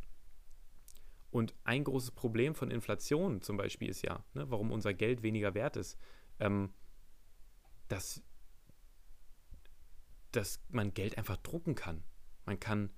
Und 1.30 1.54
ein 1.64 1.84
großes 1.84 2.12
Problem 2.12 2.54
von 2.54 2.70
Inflation 2.70 3.40
zum 3.40 3.56
Beispiel 3.56 3.88
ist 3.88 4.02
ja, 4.02 4.24
ne, 4.34 4.50
warum 4.50 4.70
unser 4.70 4.94
Geld 4.94 5.22
weniger 5.22 5.54
wert 5.54 5.76
ist. 5.76 5.98
Ähm, 6.38 6.70
dass, 7.88 8.22
dass 10.32 10.60
man 10.68 10.92
Geld 10.92 11.16
einfach 11.16 11.38
drucken 11.38 11.74
kann. 11.74 12.04
Man 12.44 12.60
kann 12.60 12.90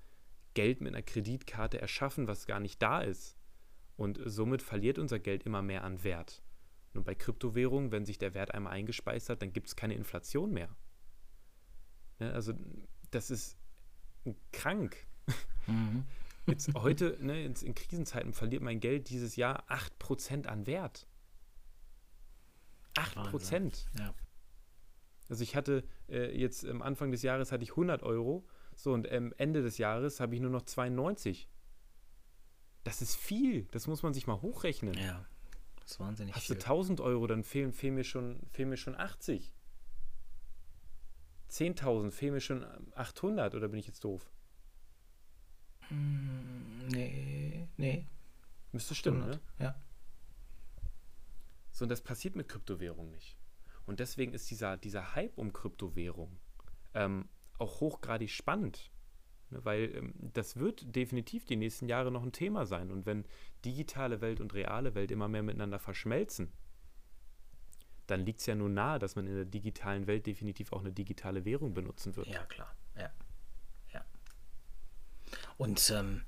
Geld 0.53 0.81
mit 0.81 0.93
einer 0.93 1.03
Kreditkarte 1.03 1.79
erschaffen, 1.79 2.27
was 2.27 2.47
gar 2.47 2.59
nicht 2.59 2.81
da 2.81 3.01
ist. 3.01 3.37
Und 3.95 4.19
somit 4.25 4.61
verliert 4.61 4.97
unser 4.97 5.19
Geld 5.19 5.43
immer 5.43 5.61
mehr 5.61 5.83
an 5.83 6.03
Wert. 6.03 6.41
Und 6.93 7.03
bei 7.03 7.15
Kryptowährungen, 7.15 7.91
wenn 7.91 8.05
sich 8.05 8.17
der 8.17 8.33
Wert 8.33 8.53
einmal 8.53 8.73
eingespeist 8.73 9.29
hat, 9.29 9.41
dann 9.41 9.53
gibt 9.53 9.67
es 9.67 9.75
keine 9.75 9.93
Inflation 9.93 10.51
mehr. 10.51 10.75
Ja, 12.19 12.31
also 12.31 12.53
das 13.11 13.29
ist 13.29 13.57
krank. 14.51 14.97
Mhm. 15.67 16.05
Jetzt 16.47 16.73
heute, 16.73 17.17
ne, 17.21 17.45
in 17.45 17.75
Krisenzeiten 17.75 18.33
verliert 18.33 18.63
mein 18.63 18.79
Geld 18.79 19.09
dieses 19.09 19.35
Jahr 19.35 19.69
8% 19.69 20.47
an 20.47 20.65
Wert. 20.65 21.07
8%. 22.95 23.85
Ja. 23.99 24.13
Also 25.29 25.43
ich 25.43 25.55
hatte 25.55 25.83
äh, 26.09 26.35
jetzt 26.35 26.65
am 26.65 26.81
Anfang 26.81 27.11
des 27.11 27.21
Jahres 27.21 27.51
hatte 27.51 27.63
ich 27.63 27.71
100 27.71 28.01
Euro, 28.01 28.47
so 28.79 28.93
und 28.93 29.11
am 29.11 29.33
Ende 29.37 29.61
des 29.61 29.77
Jahres 29.77 30.21
habe 30.21 30.35
ich 30.35 30.41
nur 30.41 30.51
noch 30.51 30.61
92. 30.61 31.49
Das 32.85 33.01
ist 33.01 33.15
viel, 33.15 33.65
das 33.71 33.87
muss 33.87 34.03
man 34.03 34.13
sich 34.13 34.25
mal 34.25 34.41
hochrechnen. 34.41 34.93
Ja, 34.93 35.25
das 35.81 35.91
ist 35.91 35.99
wahnsinnig 35.99 36.33
Hast 36.33 36.47
viel. 36.47 36.55
du 36.55 36.61
1000 36.61 37.01
Euro, 37.01 37.27
dann 37.27 37.43
fehlen, 37.43 37.73
fehlen, 37.73 37.95
mir, 37.95 38.05
schon, 38.05 38.39
fehlen 38.51 38.69
mir 38.69 38.77
schon 38.77 38.95
80. 38.95 39.53
10.000, 41.49 42.11
fehlen 42.11 42.33
mir 42.33 42.39
schon 42.39 42.65
800 42.95 43.53
oder 43.53 43.67
bin 43.67 43.79
ich 43.79 43.87
jetzt 43.87 44.05
doof? 44.05 44.31
Hm, 45.89 46.87
nee, 46.87 47.67
nee. 47.75 48.07
Müsste 48.71 48.95
stimmen, 48.95 49.23
100, 49.23 49.41
ne? 49.59 49.65
Ja. 49.65 49.75
So, 51.71 51.83
und 51.83 51.89
das 51.89 52.01
passiert 52.01 52.37
mit 52.37 52.47
Kryptowährungen 52.47 53.11
nicht. 53.11 53.35
Und 53.85 53.99
deswegen 53.99 54.33
ist 54.33 54.49
dieser, 54.49 54.77
dieser 54.77 55.15
Hype 55.15 55.37
um 55.37 55.51
Kryptowährung 55.51 56.39
ähm, 56.93 57.27
auch 57.59 57.79
hochgradig 57.79 58.31
spannend. 58.31 58.91
Ne, 59.51 59.63
weil 59.63 59.95
ähm, 59.95 60.13
das 60.17 60.57
wird 60.57 60.95
definitiv 60.95 61.45
die 61.45 61.55
nächsten 61.55 61.87
Jahre 61.87 62.11
noch 62.11 62.23
ein 62.23 62.31
Thema 62.31 62.65
sein. 62.65 62.91
Und 62.91 63.05
wenn 63.05 63.25
digitale 63.65 64.21
Welt 64.21 64.41
und 64.41 64.53
reale 64.53 64.95
Welt 64.95 65.11
immer 65.11 65.27
mehr 65.27 65.43
miteinander 65.43 65.79
verschmelzen, 65.79 66.51
dann 68.07 68.25
liegt 68.25 68.39
es 68.39 68.45
ja 68.45 68.55
nur 68.55 68.69
nahe, 68.69 68.99
dass 68.99 69.15
man 69.15 69.27
in 69.27 69.35
der 69.35 69.45
digitalen 69.45 70.07
Welt 70.07 70.25
definitiv 70.25 70.73
auch 70.73 70.79
eine 70.79 70.91
digitale 70.91 71.45
Währung 71.45 71.73
benutzen 71.73 72.15
wird. 72.15 72.27
Ja, 72.27 72.43
klar. 72.45 72.75
Ja. 72.95 73.09
ja. 73.93 74.03
Und 75.57 75.91
ähm, 75.95 76.23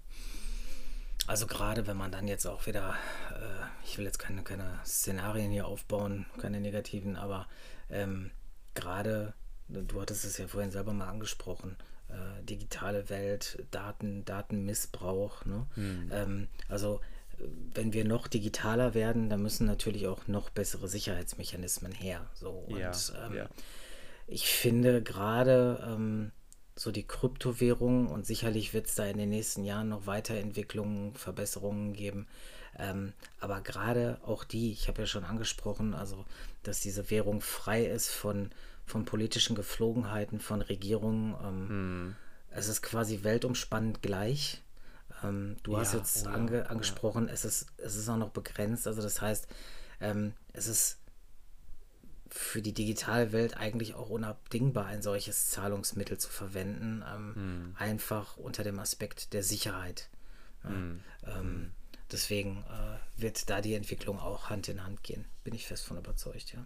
also 1.27 1.47
gerade 1.47 1.87
wenn 1.87 1.97
man 1.97 2.11
dann 2.11 2.27
jetzt 2.27 2.45
auch 2.45 2.65
wieder, 2.65 2.95
äh, 3.31 3.85
ich 3.85 3.97
will 3.97 4.05
jetzt 4.05 4.19
keine, 4.19 4.43
keine 4.43 4.79
Szenarien 4.85 5.51
hier 5.51 5.67
aufbauen, 5.67 6.25
keine 6.39 6.59
negativen, 6.59 7.15
aber 7.15 7.47
ähm, 7.89 8.31
gerade, 8.73 9.33
du 9.71 10.01
hattest 10.01 10.25
es 10.25 10.37
ja 10.37 10.47
vorhin 10.47 10.71
selber 10.71 10.93
mal 10.93 11.07
angesprochen, 11.07 11.77
äh, 12.09 12.43
digitale 12.43 13.09
Welt, 13.09 13.63
Daten, 13.71 14.25
Datenmissbrauch. 14.25 15.45
Ne? 15.45 15.65
Mhm. 15.75 16.11
Ähm, 16.11 16.47
also 16.67 16.99
wenn 17.73 17.93
wir 17.93 18.05
noch 18.05 18.27
digitaler 18.27 18.93
werden, 18.93 19.29
dann 19.29 19.41
müssen 19.41 19.65
natürlich 19.65 20.07
auch 20.07 20.27
noch 20.27 20.49
bessere 20.49 20.87
Sicherheitsmechanismen 20.87 21.91
her. 21.91 22.27
So. 22.33 22.49
Und 22.49 22.77
ja, 22.77 22.91
ähm, 23.25 23.35
ja. 23.35 23.49
ich 24.27 24.47
finde 24.47 25.01
gerade 25.01 25.83
ähm, 25.87 26.31
so 26.75 26.91
die 26.91 27.07
Kryptowährung 27.07 28.07
und 28.07 28.25
sicherlich 28.25 28.73
wird 28.73 28.87
es 28.87 28.95
da 28.95 29.05
in 29.05 29.17
den 29.17 29.29
nächsten 29.29 29.63
Jahren 29.63 29.89
noch 29.89 30.05
Weiterentwicklungen, 30.05 31.15
Verbesserungen 31.15 31.93
geben. 31.93 32.27
Ähm, 32.77 33.13
aber 33.39 33.61
gerade 33.61 34.19
auch 34.23 34.43
die, 34.43 34.71
ich 34.71 34.87
habe 34.87 35.01
ja 35.01 35.05
schon 35.05 35.25
angesprochen, 35.25 35.93
also 35.93 36.25
dass 36.63 36.79
diese 36.79 37.09
Währung 37.09 37.41
frei 37.41 37.85
ist 37.85 38.09
von, 38.09 38.51
von 38.91 39.05
politischen 39.05 39.55
Geflogenheiten, 39.55 40.39
von 40.39 40.61
Regierungen. 40.61 41.33
Ähm, 41.41 41.69
hm. 41.69 42.15
Es 42.49 42.67
ist 42.67 42.81
quasi 42.81 43.23
weltumspannend 43.23 44.01
gleich. 44.01 44.61
Ähm, 45.23 45.55
du 45.63 45.73
ja, 45.73 45.79
hast 45.79 45.93
jetzt 45.93 46.25
oh 46.25 46.29
ja, 46.29 46.35
ange, 46.35 46.69
angesprochen, 46.69 47.27
ja. 47.27 47.33
es, 47.33 47.45
ist, 47.45 47.67
es 47.77 47.95
ist 47.95 48.09
auch 48.09 48.17
noch 48.17 48.31
begrenzt. 48.31 48.87
Also 48.87 49.01
das 49.01 49.21
heißt, 49.21 49.47
ähm, 50.01 50.33
es 50.53 50.67
ist 50.67 50.97
für 52.27 52.61
die 52.61 52.73
digitale 52.73 53.31
Welt 53.31 53.57
eigentlich 53.57 53.93
auch 53.93 54.09
unabdingbar, 54.09 54.85
ein 54.85 55.01
solches 55.01 55.49
Zahlungsmittel 55.49 56.17
zu 56.17 56.29
verwenden, 56.29 56.99
mm. 56.99 57.75
einfach 57.77 58.37
unter 58.37 58.63
dem 58.63 58.79
Aspekt 58.79 59.33
der 59.33 59.43
Sicherheit. 59.43 60.09
Ähm, 60.63 61.01
deswegen 62.09 62.63
äh, 62.69 63.21
wird 63.21 63.49
da 63.49 63.59
die 63.59 63.73
Entwicklung 63.73 64.17
auch 64.17 64.49
Hand 64.49 64.69
in 64.69 64.83
Hand 64.83 65.03
gehen, 65.03 65.25
bin 65.43 65.53
ich 65.53 65.67
fest 65.67 65.83
von 65.83 65.97
überzeugt, 65.97 66.53
ja. 66.53 66.65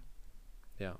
Ja. 0.77 0.99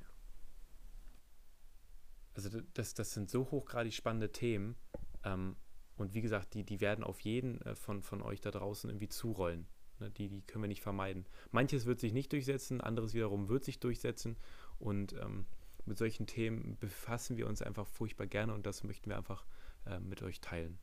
Also 2.36 2.62
das, 2.74 2.94
das 2.94 3.14
sind 3.14 3.30
so 3.30 3.50
hochgradig 3.50 3.94
spannende 3.94 4.32
Themen. 4.32 4.76
Ähm, 5.24 5.56
und 5.98 6.14
wie 6.14 6.22
gesagt, 6.22 6.54
die, 6.54 6.64
die 6.64 6.82
werden 6.82 7.04
auf 7.04 7.22
jeden 7.22 7.62
äh, 7.62 7.76
von, 7.76 8.04
von 8.04 8.22
euch 8.22 8.42
da 8.42 8.52
draußen 8.52 8.90
irgendwie 8.90 9.08
zurollen. 9.08 9.68
Ne, 10.00 10.12
die, 10.12 10.28
die 10.28 10.42
können 10.42 10.64
wir 10.64 10.68
nicht 10.68 10.82
vermeiden. 10.82 11.26
Manches 11.52 11.86
wird 11.86 12.00
sich 12.00 12.14
nicht 12.14 12.32
durchsetzen, 12.34 12.82
anderes 12.82 13.14
wiederum 13.14 13.48
wird 13.48 13.64
sich 13.64 13.80
durchsetzen. 13.80 14.38
Und 14.78 15.14
ähm, 15.14 15.46
mit 15.86 15.98
solchen 15.98 16.28
Themen 16.28 16.78
befassen 16.80 17.38
wir 17.38 17.48
uns 17.48 17.62
einfach 17.62 17.88
furchtbar 17.88 18.28
gerne 18.28 18.54
und 18.54 18.66
das 18.66 18.84
möchten 18.84 19.10
wir 19.10 19.18
einfach 19.18 19.46
äh, 19.86 20.00
mit 20.00 20.22
euch 20.22 20.42
teilen. 20.42 20.78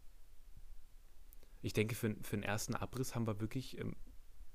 Ich 1.60 1.72
denke, 1.72 1.94
für, 1.94 2.16
für 2.22 2.36
den 2.36 2.42
ersten 2.42 2.74
Abriss 2.74 3.14
haben 3.14 3.26
wir 3.26 3.40
wirklich 3.40 3.78
ähm, 3.78 3.94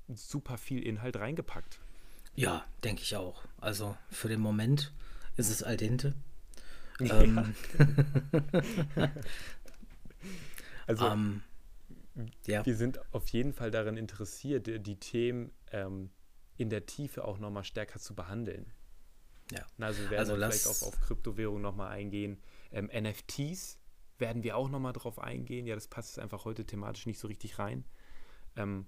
super 0.07 0.57
viel 0.57 0.81
Inhalt 0.83 1.17
reingepackt. 1.17 1.79
Ja, 2.35 2.65
denke 2.83 3.01
ich 3.01 3.15
auch. 3.15 3.43
Also 3.59 3.97
für 4.09 4.27
den 4.27 4.39
Moment 4.39 4.93
ist 5.35 5.49
es 5.49 5.63
al 5.63 5.77
dente. 5.77 6.15
Ja. 6.99 7.21
Ähm. 7.21 7.55
also 10.87 11.07
um, 11.07 11.43
ja. 12.45 12.65
wir 12.65 12.75
sind 12.75 12.99
auf 13.13 13.27
jeden 13.29 13.53
Fall 13.53 13.71
daran 13.71 13.97
interessiert, 13.97 14.67
die 14.67 14.99
Themen 14.99 15.51
ähm, 15.71 16.09
in 16.57 16.69
der 16.69 16.85
Tiefe 16.85 17.23
auch 17.25 17.37
nochmal 17.37 17.63
stärker 17.63 17.99
zu 17.99 18.15
behandeln. 18.15 18.71
Ja. 19.51 19.65
Also 19.79 20.01
wir 20.03 20.09
werden 20.11 20.19
also 20.19 20.35
vielleicht 20.35 20.67
auf, 20.67 20.83
auf 20.83 20.99
Kryptowährungen 20.99 21.61
nochmal 21.61 21.91
eingehen. 21.91 22.41
Ähm, 22.71 22.89
NFTs 22.93 23.79
werden 24.17 24.43
wir 24.43 24.57
auch 24.57 24.69
nochmal 24.69 24.93
drauf 24.93 25.19
eingehen. 25.19 25.67
Ja, 25.67 25.75
das 25.75 25.87
passt 25.87 26.19
einfach 26.19 26.45
heute 26.45 26.65
thematisch 26.65 27.05
nicht 27.05 27.19
so 27.19 27.27
richtig 27.27 27.59
rein. 27.59 27.85
Ähm, 28.55 28.87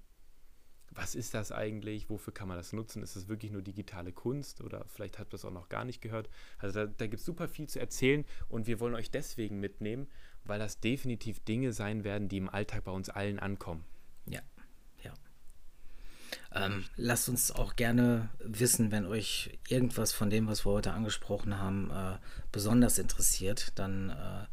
was 0.92 1.16
ist 1.16 1.34
das 1.34 1.52
eigentlich? 1.52 2.10
Wofür 2.10 2.34
kann 2.34 2.48
man 2.48 2.58
das 2.58 2.74
nutzen? 2.74 3.04
Ist 3.04 3.16
es 3.16 3.28
wirklich 3.28 3.52
nur 3.52 3.62
digitale 3.62 4.12
Kunst 4.12 4.62
oder 4.62 4.86
vielleicht 4.88 5.20
habt 5.20 5.30
ihr 5.30 5.38
das 5.38 5.46
auch 5.46 5.52
noch 5.52 5.70
gar 5.70 5.86
nicht 5.86 6.02
gehört? 6.02 6.30
Also 6.58 6.86
da, 6.86 6.86
da 6.86 7.08
gibt 7.08 7.20
es 7.20 7.26
super 7.26 7.48
viel 7.48 7.68
zu 7.68 7.80
erzählen 7.80 8.26
und 8.48 8.68
wir 8.68 8.80
wollen 8.80 8.96
euch 8.96 9.12
deswegen 9.12 9.60
mitnehmen, 9.60 10.08
weil 10.44 10.60
das 10.60 10.80
definitiv 10.80 11.40
Dinge 11.42 11.74
sein 11.74 12.04
werden, 12.04 12.28
die 12.28 12.38
im 12.38 12.50
Alltag 12.50 12.84
bei 12.84 12.92
uns 12.92 13.10
allen 13.10 13.40
ankommen. 13.40 13.84
Ja, 14.26 14.42
ja. 15.04 15.14
Ähm, 16.54 16.86
lasst 16.96 17.30
uns 17.30 17.52
auch 17.52 17.76
gerne 17.76 18.30
wissen, 18.40 18.92
wenn 18.92 19.06
euch 19.06 19.60
irgendwas 19.68 20.12
von 20.12 20.30
dem, 20.30 20.48
was 20.48 20.66
wir 20.66 20.72
heute 20.72 20.94
angesprochen 20.94 21.60
haben, 21.60 21.92
äh, 21.92 22.18
besonders 22.52 22.98
interessiert, 22.98 23.74
dann 23.76 24.10
äh, 24.10 24.46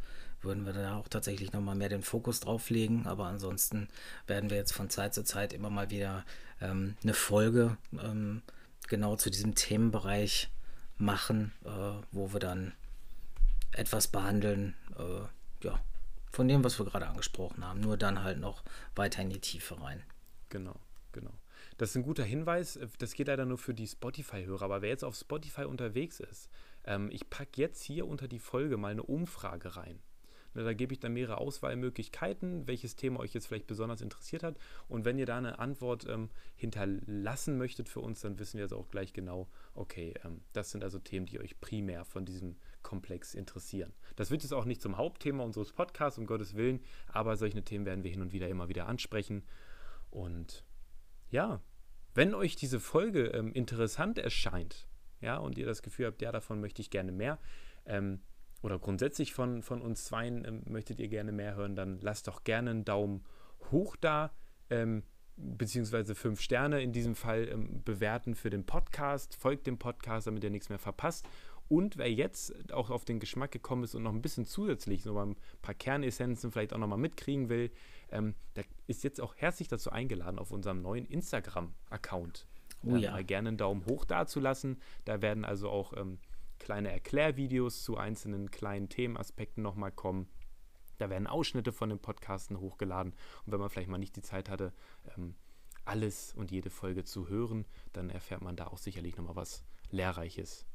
würden 0.46 0.64
wir 0.64 0.72
da 0.72 0.96
auch 0.96 1.08
tatsächlich 1.08 1.52
nochmal 1.52 1.74
mehr 1.74 1.88
den 1.88 2.02
Fokus 2.02 2.40
drauf 2.40 2.70
legen. 2.70 3.06
Aber 3.06 3.26
ansonsten 3.26 3.88
werden 4.26 4.48
wir 4.50 4.56
jetzt 4.56 4.72
von 4.72 4.88
Zeit 4.88 5.12
zu 5.12 5.24
Zeit 5.24 5.52
immer 5.52 5.70
mal 5.70 5.90
wieder 5.90 6.24
ähm, 6.60 6.96
eine 7.02 7.14
Folge 7.14 7.76
ähm, 7.92 8.42
genau 8.88 9.16
zu 9.16 9.30
diesem 9.30 9.54
Themenbereich 9.54 10.50
machen, 10.96 11.52
äh, 11.64 12.02
wo 12.12 12.32
wir 12.32 12.40
dann 12.40 12.72
etwas 13.72 14.08
behandeln, 14.08 14.74
äh, 14.98 15.66
ja, 15.66 15.80
von 16.30 16.48
dem, 16.48 16.64
was 16.64 16.78
wir 16.78 16.86
gerade 16.86 17.06
angesprochen 17.06 17.64
haben. 17.64 17.80
Nur 17.80 17.96
dann 17.96 18.22
halt 18.22 18.38
noch 18.38 18.62
weiter 18.94 19.22
in 19.22 19.30
die 19.30 19.40
Tiefe 19.40 19.80
rein. 19.80 20.02
Genau, 20.48 20.76
genau. 21.12 21.32
Das 21.78 21.90
ist 21.90 21.96
ein 21.96 22.02
guter 22.02 22.24
Hinweis. 22.24 22.78
Das 22.98 23.12
geht 23.12 23.28
leider 23.28 23.44
nur 23.44 23.58
für 23.58 23.74
die 23.74 23.86
Spotify-Hörer. 23.86 24.62
Aber 24.62 24.82
wer 24.82 24.88
jetzt 24.88 25.04
auf 25.04 25.16
Spotify 25.16 25.64
unterwegs 25.64 26.20
ist, 26.20 26.48
ähm, 26.84 27.10
ich 27.10 27.28
packe 27.28 27.60
jetzt 27.60 27.82
hier 27.82 28.06
unter 28.06 28.28
die 28.28 28.38
Folge 28.38 28.76
mal 28.76 28.92
eine 28.92 29.02
Umfrage 29.02 29.76
rein. 29.76 30.00
Da 30.64 30.72
gebe 30.72 30.92
ich 30.92 31.00
dann 31.00 31.12
mehrere 31.12 31.38
Auswahlmöglichkeiten, 31.38 32.66
welches 32.66 32.96
Thema 32.96 33.20
euch 33.20 33.34
jetzt 33.34 33.46
vielleicht 33.46 33.66
besonders 33.66 34.00
interessiert 34.00 34.42
hat. 34.42 34.58
Und 34.88 35.04
wenn 35.04 35.18
ihr 35.18 35.26
da 35.26 35.36
eine 35.36 35.58
Antwort 35.58 36.06
ähm, 36.08 36.30
hinterlassen 36.54 37.58
möchtet 37.58 37.88
für 37.88 38.00
uns, 38.00 38.20
dann 38.20 38.38
wissen 38.38 38.58
wir 38.58 38.64
also 38.64 38.78
auch 38.78 38.88
gleich 38.88 39.12
genau, 39.12 39.48
okay, 39.74 40.14
ähm, 40.24 40.42
das 40.52 40.70
sind 40.70 40.82
also 40.82 40.98
Themen, 40.98 41.26
die 41.26 41.40
euch 41.40 41.60
primär 41.60 42.04
von 42.04 42.24
diesem 42.24 42.56
Komplex 42.82 43.34
interessieren. 43.34 43.92
Das 44.14 44.30
wird 44.30 44.42
jetzt 44.42 44.52
auch 44.52 44.64
nicht 44.64 44.80
zum 44.80 44.96
Hauptthema 44.96 45.42
unseres 45.42 45.72
Podcasts, 45.72 46.18
um 46.18 46.26
Gottes 46.26 46.54
Willen, 46.54 46.80
aber 47.08 47.36
solche 47.36 47.62
Themen 47.62 47.84
werden 47.84 48.04
wir 48.04 48.10
hin 48.10 48.22
und 48.22 48.32
wieder 48.32 48.48
immer 48.48 48.68
wieder 48.68 48.86
ansprechen. 48.86 49.44
Und 50.10 50.64
ja, 51.30 51.60
wenn 52.14 52.34
euch 52.34 52.56
diese 52.56 52.80
Folge 52.80 53.26
ähm, 53.26 53.52
interessant 53.52 54.18
erscheint, 54.18 54.88
ja, 55.20 55.36
und 55.36 55.58
ihr 55.58 55.66
das 55.66 55.82
Gefühl 55.82 56.06
habt, 56.06 56.22
ja, 56.22 56.32
davon 56.32 56.60
möchte 56.60 56.80
ich 56.80 56.90
gerne 56.90 57.12
mehr, 57.12 57.38
ähm, 57.84 58.20
oder 58.62 58.78
grundsätzlich 58.78 59.34
von, 59.34 59.62
von 59.62 59.82
uns 59.82 60.04
zweien 60.04 60.44
ähm, 60.44 60.62
möchtet 60.66 61.00
ihr 61.00 61.08
gerne 61.08 61.32
mehr 61.32 61.54
hören, 61.54 61.76
dann 61.76 62.00
lasst 62.00 62.28
doch 62.28 62.44
gerne 62.44 62.70
einen 62.70 62.84
Daumen 62.84 63.24
hoch 63.70 63.96
da, 63.96 64.32
ähm, 64.70 65.02
beziehungsweise 65.36 66.14
fünf 66.14 66.40
Sterne 66.40 66.80
in 66.80 66.92
diesem 66.92 67.14
Fall 67.14 67.48
ähm, 67.48 67.82
bewerten 67.84 68.34
für 68.34 68.50
den 68.50 68.64
Podcast, 68.64 69.36
folgt 69.36 69.66
dem 69.66 69.78
Podcast, 69.78 70.26
damit 70.26 70.42
ihr 70.44 70.50
nichts 70.50 70.68
mehr 70.68 70.78
verpasst. 70.78 71.26
Und 71.68 71.96
wer 71.96 72.10
jetzt 72.10 72.72
auch 72.72 72.90
auf 72.90 73.04
den 73.04 73.18
Geschmack 73.18 73.50
gekommen 73.50 73.82
ist 73.82 73.94
und 73.94 74.04
noch 74.04 74.12
ein 74.12 74.22
bisschen 74.22 74.46
zusätzlich 74.46 75.02
so 75.02 75.18
ein 75.18 75.36
paar 75.62 75.74
Kernessenzen 75.74 76.52
vielleicht 76.52 76.72
auch 76.72 76.78
nochmal 76.78 76.98
mitkriegen 76.98 77.48
will, 77.48 77.72
ähm, 78.10 78.34
der 78.54 78.64
ist 78.86 79.02
jetzt 79.02 79.20
auch 79.20 79.34
herzlich 79.36 79.66
dazu 79.66 79.90
eingeladen, 79.90 80.38
auf 80.38 80.52
unserem 80.52 80.80
neuen 80.80 81.04
Instagram-Account 81.06 82.46
oh, 82.84 82.90
ähm, 82.90 82.98
ja. 82.98 83.10
mal 83.10 83.24
gerne 83.24 83.48
einen 83.48 83.58
Daumen 83.58 83.84
hoch 83.86 84.04
dazulassen. 84.04 84.80
Da 85.04 85.22
werden 85.22 85.44
also 85.44 85.68
auch 85.68 85.92
ähm, 85.96 86.18
kleine 86.58 86.92
Erklärvideos 86.92 87.82
zu 87.82 87.96
einzelnen 87.96 88.50
kleinen 88.50 88.88
Themenaspekten 88.88 89.62
nochmal 89.62 89.92
kommen. 89.92 90.28
Da 90.98 91.10
werden 91.10 91.26
Ausschnitte 91.26 91.72
von 91.72 91.90
den 91.90 91.98
Podcasten 91.98 92.58
hochgeladen. 92.58 93.12
Und 93.44 93.52
wenn 93.52 93.60
man 93.60 93.70
vielleicht 93.70 93.88
mal 93.88 93.98
nicht 93.98 94.16
die 94.16 94.22
Zeit 94.22 94.48
hatte, 94.48 94.72
ähm, 95.16 95.34
alles 95.84 96.32
und 96.34 96.50
jede 96.50 96.70
Folge 96.70 97.04
zu 97.04 97.28
hören, 97.28 97.66
dann 97.92 98.10
erfährt 98.10 98.42
man 98.42 98.56
da 98.56 98.66
auch 98.66 98.78
sicherlich 98.78 99.16
nochmal 99.16 99.36
was 99.36 99.64
Lehrreiches. 99.90 100.66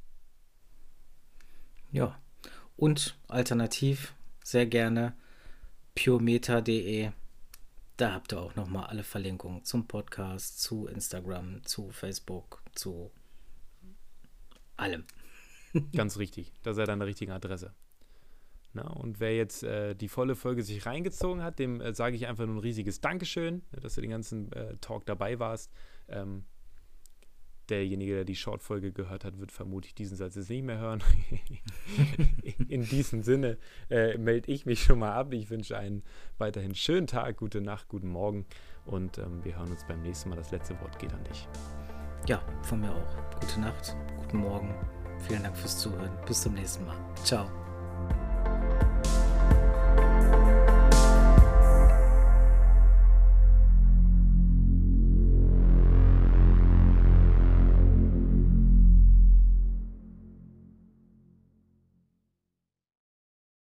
Ja, 1.90 2.18
und 2.76 3.18
alternativ 3.28 4.14
sehr 4.42 4.66
gerne 4.66 5.14
puremeter.de. 5.94 7.10
Da 7.98 8.12
habt 8.12 8.32
ihr 8.32 8.40
auch 8.40 8.54
nochmal 8.54 8.86
alle 8.86 9.04
Verlinkungen 9.04 9.64
zum 9.64 9.86
Podcast, 9.86 10.60
zu 10.60 10.86
Instagram, 10.86 11.64
zu 11.64 11.90
Facebook, 11.90 12.62
zu 12.74 13.12
allem. 14.76 15.04
Ganz 15.96 16.18
richtig. 16.18 16.52
Da 16.62 16.74
seid 16.74 16.88
ihr 16.88 16.92
an 16.92 16.98
der 16.98 17.08
richtigen 17.08 17.32
Adresse. 17.32 17.74
Na, 18.74 18.88
und 18.88 19.20
wer 19.20 19.36
jetzt 19.36 19.64
äh, 19.64 19.94
die 19.94 20.08
volle 20.08 20.34
Folge 20.34 20.62
sich 20.62 20.86
reingezogen 20.86 21.42
hat, 21.42 21.58
dem 21.58 21.80
äh, 21.80 21.94
sage 21.94 22.16
ich 22.16 22.26
einfach 22.26 22.46
nur 22.46 22.56
ein 22.56 22.60
riesiges 22.60 23.00
Dankeschön, 23.00 23.62
dass 23.70 23.94
du 23.94 24.00
den 24.00 24.10
ganzen 24.10 24.50
äh, 24.52 24.76
Talk 24.80 25.04
dabei 25.04 25.38
warst. 25.38 25.70
Ähm, 26.08 26.44
derjenige, 27.68 28.14
der 28.14 28.24
die 28.24 28.34
Short-Folge 28.34 28.92
gehört 28.92 29.24
hat, 29.24 29.38
wird 29.38 29.52
vermutlich 29.52 29.94
diesen 29.94 30.16
Satz 30.16 30.36
jetzt 30.36 30.50
nicht 30.50 30.64
mehr 30.64 30.78
hören. 30.78 31.02
In 32.68 32.82
diesem 32.82 33.22
Sinne 33.22 33.58
äh, 33.90 34.16
melde 34.18 34.50
ich 34.50 34.66
mich 34.66 34.82
schon 34.82 34.98
mal 34.98 35.12
ab. 35.12 35.32
Ich 35.32 35.50
wünsche 35.50 35.76
einen 35.76 36.02
weiterhin 36.38 36.74
schönen 36.74 37.06
Tag, 37.06 37.36
gute 37.36 37.60
Nacht, 37.60 37.88
guten 37.88 38.08
Morgen 38.08 38.46
und 38.84 39.18
ähm, 39.18 39.44
wir 39.44 39.56
hören 39.56 39.70
uns 39.70 39.86
beim 39.86 40.02
nächsten 40.02 40.30
Mal. 40.30 40.36
Das 40.36 40.50
letzte 40.50 40.80
Wort 40.80 40.98
geht 40.98 41.12
an 41.12 41.24
dich. 41.24 41.46
Ja, 42.26 42.42
von 42.62 42.80
mir 42.80 42.94
auch. 42.94 43.40
Gute 43.40 43.60
Nacht, 43.60 43.96
guten 44.16 44.38
Morgen. 44.38 44.74
Vielen 45.26 45.42
Dank 45.42 45.56
fürs 45.56 45.78
Zuhören. 45.78 46.10
Bis 46.26 46.42
zum 46.42 46.54
nächsten 46.54 46.84
Mal. 46.86 46.96
Ciao. 47.24 47.46